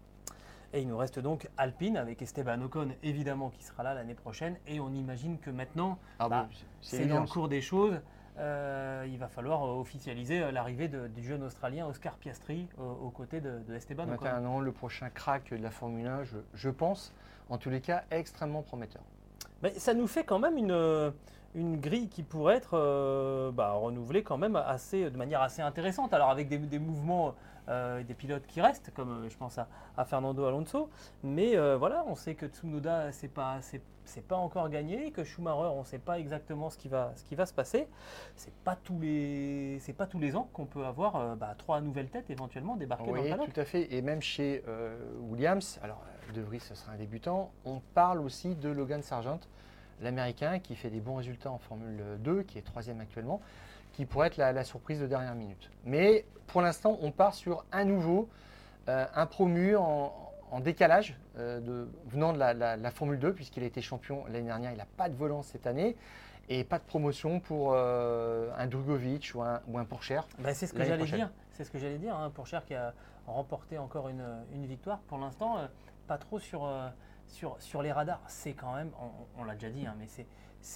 Et 0.72 0.82
il 0.82 0.88
nous 0.88 0.96
reste 0.96 1.18
donc 1.18 1.48
Alpine 1.56 1.96
avec 1.96 2.22
Esteban 2.22 2.60
Ocon, 2.62 2.90
évidemment, 3.02 3.50
qui 3.50 3.64
sera 3.64 3.82
là 3.82 3.94
l'année 3.94 4.14
prochaine. 4.14 4.56
Et 4.66 4.80
on 4.80 4.90
imagine 4.90 5.38
que 5.38 5.50
maintenant, 5.50 5.98
ah 6.18 6.28
bah, 6.28 6.48
c'est 6.80 7.06
dans 7.06 7.20
le 7.20 7.26
cours 7.26 7.48
des 7.48 7.60
choses. 7.60 8.00
il 8.38 9.18
va 9.18 9.28
falloir 9.28 9.62
officialiser 9.62 10.52
l'arrivée 10.52 10.88
du 10.88 11.24
jeune 11.24 11.42
Australien 11.42 11.86
Oscar 11.86 12.16
Piastri 12.16 12.68
aux 12.78 13.10
côtés 13.10 13.40
de, 13.40 13.62
Esteban 13.74 14.08
Ocon. 14.12 14.26
un 14.26 14.44
an, 14.46 14.60
le 14.60 14.72
prochain 14.72 15.10
crack 15.10 15.50
de 15.50 15.62
la 15.62 15.70
Formule 15.70 16.06
1, 16.06 16.22
je 16.54 16.70
pense 16.70 17.12
en 17.48 17.58
tous 17.58 17.70
les 17.70 17.80
cas 17.80 18.04
extrêmement 18.10 18.62
prometteur. 18.62 19.02
Mais 19.62 19.70
ça 19.72 19.92
nous 19.92 20.06
fait 20.06 20.24
quand 20.24 20.38
même 20.38 20.56
une, 20.56 21.12
une 21.54 21.80
grille 21.80 22.08
qui 22.08 22.22
pourrait 22.22 22.56
être 22.56 22.74
euh, 22.74 23.50
bah, 23.50 23.72
renouvelée 23.72 24.22
quand 24.22 24.38
même 24.38 24.56
assez, 24.56 25.10
de 25.10 25.16
manière 25.16 25.42
assez 25.42 25.62
intéressante. 25.62 26.14
Alors 26.14 26.30
avec 26.30 26.48
des, 26.48 26.78
mouvements 26.78 27.34
euh, 27.70 28.02
des 28.02 28.14
pilotes 28.14 28.46
qui 28.46 28.60
restent, 28.60 28.92
comme 28.94 29.24
euh, 29.24 29.28
je 29.28 29.36
pense 29.36 29.58
à, 29.58 30.04
Fernando 30.04 30.44
Alonso. 30.44 30.90
Mais 31.22 31.56
voilà, 31.76 32.04
on 32.06 32.14
sait 32.14 32.34
que 32.34 32.46
Tsunoda, 32.46 33.12
c'est 33.12 33.28
pas, 33.28 33.58
c'est, 33.60 34.26
pas 34.26 34.36
encore 34.36 34.68
gagné, 34.68 35.10
que 35.10 35.24
Schumacher, 35.24 35.70
on 35.74 35.80
ne 35.80 35.84
sait 35.84 35.98
pas 35.98 36.18
exactement 36.18 36.70
ce 36.70 36.78
qui 36.78 36.88
va, 36.88 37.12
ce 37.16 37.24
qui 37.24 37.34
va 37.34 37.46
se 37.46 37.52
passer. 37.52 37.86
C'est 38.36 38.54
pas 38.64 38.76
tous 38.76 38.98
les, 38.98 39.78
c'est 39.80 39.92
pas 39.92 40.06
tous 40.06 40.18
les 40.18 40.36
ans 40.36 40.48
qu'on 40.52 40.66
peut 40.66 40.84
avoir 40.84 41.36
bah, 41.36 41.54
trois 41.56 41.80
nouvelles 41.80 42.08
têtes 42.08 42.30
éventuellement 42.30 42.76
débarquées 42.76 43.10
dans 43.10 43.22
le 43.22 43.28
paddock. 43.28 43.52
tout 43.52 43.60
à 43.60 43.64
fait. 43.64 43.92
Et 43.94 44.02
même 44.02 44.22
chez 44.22 44.64
Williams, 45.20 45.78
alors 45.82 46.02
De 46.34 46.40
Vries, 46.40 46.60
ce 46.60 46.74
sera 46.74 46.92
un 46.92 46.96
débutant. 46.96 47.52
On 47.64 47.80
parle 47.94 48.20
aussi 48.20 48.54
de 48.54 48.70
Logan 48.70 49.02
Sargent 49.02 49.40
l'Américain 50.02 50.58
qui 50.58 50.76
fait 50.76 50.90
des 50.90 51.00
bons 51.00 51.16
résultats 51.16 51.50
en 51.50 51.58
Formule 51.58 52.02
2, 52.20 52.42
qui 52.42 52.58
est 52.58 52.62
troisième 52.62 53.00
actuellement, 53.00 53.40
qui 54.01 54.07
pourrait 54.07 54.28
être 54.28 54.38
la, 54.38 54.64
surprise 54.64 54.98
de 54.98 55.07
dernière 55.07 55.34
minute. 55.34 55.70
Mais 55.84 56.24
pour 56.46 56.62
l'instant, 56.62 56.96
on 57.03 57.11
part 57.11 57.34
sur 57.34 57.66
un 57.70 57.84
nouveau, 57.84 58.30
euh, 58.88 59.05
un 59.14 59.26
promu 59.26 59.76
en, 59.76 60.16
décalage 60.61 61.18
euh, 61.36 61.84
venant 62.07 62.32
de 62.32 62.38
la, 62.38 62.90
Formule 62.92 63.18
2, 63.18 63.34
puisqu'il 63.34 63.62
a 63.62 63.66
été 63.66 63.82
champion 63.82 64.24
l'année 64.28 64.46
dernière. 64.46 64.72
Il 64.72 64.78
n'a 64.78 64.86
pas 64.96 65.11
de 65.11 65.14
volant 65.14 65.42
cette 65.42 65.66
année. 65.66 65.96
Et 66.48 66.64
pas 66.64 66.78
de 66.78 66.84
promotion 66.84 67.40
pour 67.40 67.74
euh, 67.74 68.51
un 68.57 68.66
Drugovic 68.68 69.32
ou 69.34 69.42
un, 69.42 69.61
ou 69.68 69.78
un. 69.78 69.86
Bah, 70.38 70.55
c'est 70.55 70.66
ce 70.66 70.72
que 70.72 70.82
j'allais 70.82 71.05
dire. 71.05 71.30
C'est 71.53 71.64
ce 71.64 71.70
que 71.70 71.78
j'allais 71.78 71.98
dire. 71.98 72.16
Hein. 72.16 72.32
Qui 72.66 72.74
a 72.74 72.94
remporté 73.26 73.76
encore 73.76 74.09
une, 74.09 74.24
une 74.55 74.64
victoire. 74.64 75.01
Pour 75.01 75.18
l'instant, 75.18 75.59
pas 76.07 76.16
trop 76.16 76.38
sur, 76.38 76.66
sur, 77.28 77.82
les 77.82 77.92
radars. 77.92 78.22
C'est 78.28 78.55
quand 78.55 78.74
même, 78.74 78.92
on, 79.36 79.44
l'a 79.44 79.53
déjà 79.53 79.68
dit, 79.68 79.86
hein, 79.86 79.94
mais 79.98 80.07
c'est 80.07 80.26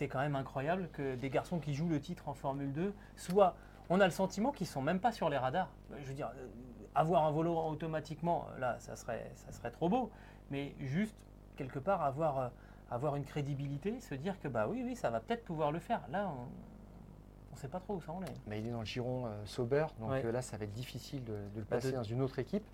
quand 0.09 0.21
même 0.21 0.37
incroyable 0.37 0.89
que 0.93 1.15
des 1.15 1.31
garçons 1.31 1.59
qui 1.59 1.75
jouent 1.75 1.89
le 1.89 2.01
titre 2.01 2.29
en 2.29 2.35
Formule 2.35 2.73
2 2.73 2.93
soient. 3.17 3.57
On 3.91 4.01
a 4.01 4.05
le 4.07 4.11
sentiment 4.11 4.51
qu'ils 4.51 4.67
sont 4.67 4.83
même 4.83 5.01
pas 5.01 5.13
sur 5.13 5.29
les 5.29 5.37
radars. 5.37 5.71
Je 6.01 6.07
veux 6.07 6.15
dire, 6.15 6.31
euh, 6.37 6.47
avoir 6.95 7.25
un 7.25 7.31
volant 7.31 7.69
automatiquement, 7.69 8.47
là, 8.59 8.77
ça 8.79 8.97
serait, 8.97 9.31
ça 9.35 9.53
serait 9.53 9.71
trop 9.71 9.89
beau. 9.89 10.11
Mais 10.51 10.75
juste, 10.81 11.15
quelque 11.57 11.79
part, 11.79 12.03
avoir, 12.03 12.39
euh, 12.39 12.49
avoir 12.91 13.17
une 13.17 13.25
crédibilité, 13.25 14.01
se 14.01 14.15
dire 14.15 14.41
que, 14.41 14.49
bah 14.49 14.67
oui, 14.69 14.83
oui, 14.85 14.97
ça 14.97 15.11
va 15.11 15.21
peut-être 15.21 15.45
pouvoir 15.45 15.71
le 15.71 15.81
faire. 15.81 16.01
Là, 16.11 16.29
on 16.29 17.55
ne 17.55 17.59
sait 17.59 17.69
pas 17.69 17.81
trop 17.81 17.97
où 17.97 18.01
ça 18.01 18.13
en 18.13 18.23
est. 18.23 18.35
Mais 18.47 18.61
il 18.61 18.67
est 18.67 18.71
dans 18.71 18.81
le 18.81 18.87
giron 18.87 19.27
euh, 19.27 19.45
Sauber, 19.45 19.87
donc 20.01 20.11
là, 20.23 20.41
ça 20.41 20.57
va 20.57 20.65
être 20.65 20.73
difficile 20.73 21.23
de, 21.25 21.35
le 21.55 21.63
bah, 21.63 21.77
passer 21.77 21.93
dans 21.93 22.03
une 22.03 22.23
autre 22.23 22.39
équipe. 22.39 22.65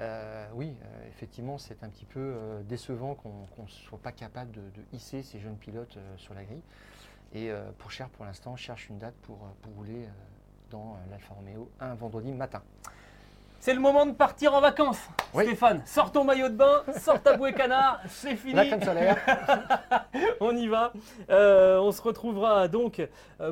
Euh, 0.00 0.46
oui, 0.54 0.74
euh, 0.82 1.08
effectivement, 1.08 1.58
c'est 1.58 1.82
un 1.82 1.88
petit 1.88 2.06
peu 2.06 2.20
euh, 2.20 2.62
décevant 2.62 3.14
qu'on 3.14 3.62
ne 3.62 3.68
soit 3.68 3.98
pas 3.98 4.12
capable 4.12 4.52
de, 4.52 4.62
hisser 4.92 5.22
ces 5.22 5.38
jeunes 5.38 5.56
pilotes 5.56 5.98
sur 6.16 6.34
la 6.34 6.44
grille. 6.44 6.62
Et 7.34 7.50
pour 7.78 7.90
Cher, 7.90 8.10
pour 8.10 8.26
l'instant, 8.26 8.56
cherche 8.56 8.90
une 8.90 8.98
date 8.98 9.14
pour, 9.22 9.38
pour 9.62 9.72
rouler 9.72 10.06
dans 10.70 10.98
l'Alfa 11.10 11.32
Romeo 11.32 11.70
un 11.80 11.94
vendredi 11.94 12.30
matin. 12.30 12.62
C'est 13.58 13.72
le 13.72 13.80
moment 13.80 14.04
de 14.04 14.12
partir 14.12 14.52
en 14.54 14.60
vacances. 14.60 15.00
Stéphane, 15.32 15.82
sors 15.86 16.10
ton 16.10 16.24
maillot 16.24 16.48
de 16.48 16.56
bain, 16.56 16.82
sors 16.98 17.22
ta 17.22 17.36
bouée 17.36 17.52
canard, 17.54 18.00
c'est 18.08 18.34
fini. 18.34 18.54
La 18.54 18.66
crème 18.66 18.82
solaire. 18.82 19.16
on 20.40 20.54
y 20.56 20.66
va. 20.66 20.92
Euh, 21.30 21.78
on 21.78 21.92
se 21.92 22.02
retrouvera 22.02 22.66
donc 22.66 23.00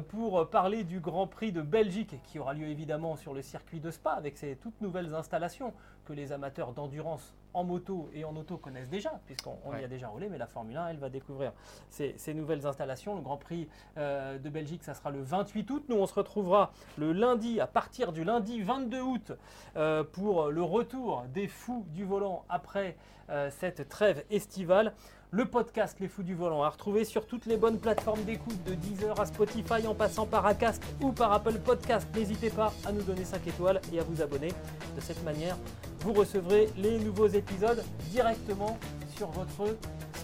pour 0.08 0.50
parler 0.50 0.82
du 0.82 0.98
Grand 0.98 1.28
Prix 1.28 1.52
de 1.52 1.62
Belgique 1.62 2.16
qui 2.24 2.38
aura 2.38 2.54
lieu 2.54 2.66
évidemment 2.66 3.14
sur 3.14 3.32
le 3.32 3.40
circuit 3.40 3.78
de 3.78 3.92
Spa 3.92 4.10
avec 4.10 4.36
ses 4.36 4.56
toutes 4.56 4.80
nouvelles 4.80 5.14
installations 5.14 5.72
que 6.10 6.14
les 6.14 6.32
amateurs 6.32 6.72
d'endurance 6.72 7.34
en 7.54 7.62
moto 7.62 8.10
et 8.12 8.24
en 8.24 8.34
auto 8.36 8.56
connaissent 8.56 8.88
déjà, 8.88 9.20
puisqu'on 9.26 9.76
y 9.80 9.84
a 9.84 9.88
déjà 9.88 10.08
roulé, 10.08 10.28
mais 10.28 10.38
la 10.38 10.48
Formule 10.48 10.76
1, 10.76 10.88
elle 10.88 10.98
va 10.98 11.08
découvrir 11.08 11.52
ces, 11.88 12.34
nouvelles 12.34 12.66
installations. 12.66 13.14
Le 13.14 13.22
Grand 13.22 13.36
Prix 13.36 13.68
euh, 13.96 14.38
de 14.38 14.48
Belgique, 14.48 14.82
ça 14.82 14.94
sera 14.94 15.10
le 15.10 15.22
28 15.22 15.70
août. 15.70 15.84
Nous, 15.88 15.96
on 15.96 16.06
se 16.06 16.14
retrouvera 16.14 16.72
le 16.98 17.12
lundi, 17.12 17.60
à 17.60 17.68
partir 17.68 18.12
du 18.12 18.24
lundi 18.24 18.60
22 18.60 19.00
août, 19.00 19.32
euh, 19.76 20.02
pour 20.02 20.48
le 20.48 20.62
retour 20.62 21.24
des 21.32 21.46
fous 21.46 21.84
du 21.90 22.04
volant 22.04 22.44
après 22.48 22.96
euh, 23.30 23.48
cette 23.50 23.88
trêve 23.88 24.24
estivale. 24.30 24.92
Le 25.32 25.44
podcast 25.44 26.00
Les 26.00 26.08
Fous 26.08 26.24
du 26.24 26.34
Volant 26.34 26.64
à 26.64 26.68
retrouver 26.70 27.04
sur 27.04 27.24
toutes 27.24 27.46
les 27.46 27.56
bonnes 27.56 27.78
plateformes 27.78 28.24
d'écoute 28.24 28.64
de 28.64 28.74
Deezer 28.74 29.20
à 29.20 29.26
Spotify 29.26 29.86
en 29.86 29.94
passant 29.94 30.26
par 30.26 30.44
Acast 30.44 30.82
ou 31.00 31.12
par 31.12 31.32
Apple 31.32 31.60
Podcast. 31.60 32.08
N'hésitez 32.16 32.50
pas 32.50 32.72
à 32.84 32.90
nous 32.90 33.02
donner 33.02 33.24
5 33.24 33.46
étoiles 33.46 33.80
et 33.92 34.00
à 34.00 34.02
vous 34.02 34.20
abonner. 34.22 34.48
De 34.96 35.00
cette 35.00 35.22
manière, 35.22 35.56
vous 36.00 36.12
recevrez 36.12 36.68
les 36.76 36.98
nouveaux 36.98 37.28
épisodes 37.28 37.84
directement 38.10 38.78
sur 39.16 39.30
votre 39.30 39.76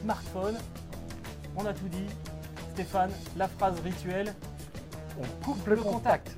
smartphone. 0.03 0.57
On 1.57 1.67
a 1.67 1.73
tout 1.73 1.89
dit. 1.89 2.07
Stéphane, 2.73 3.11
la 3.37 3.49
phrase 3.49 3.81
rituelle. 3.81 4.35
On 5.19 5.45
coupe 5.45 5.67
le, 5.67 5.77
contact. 5.77 6.37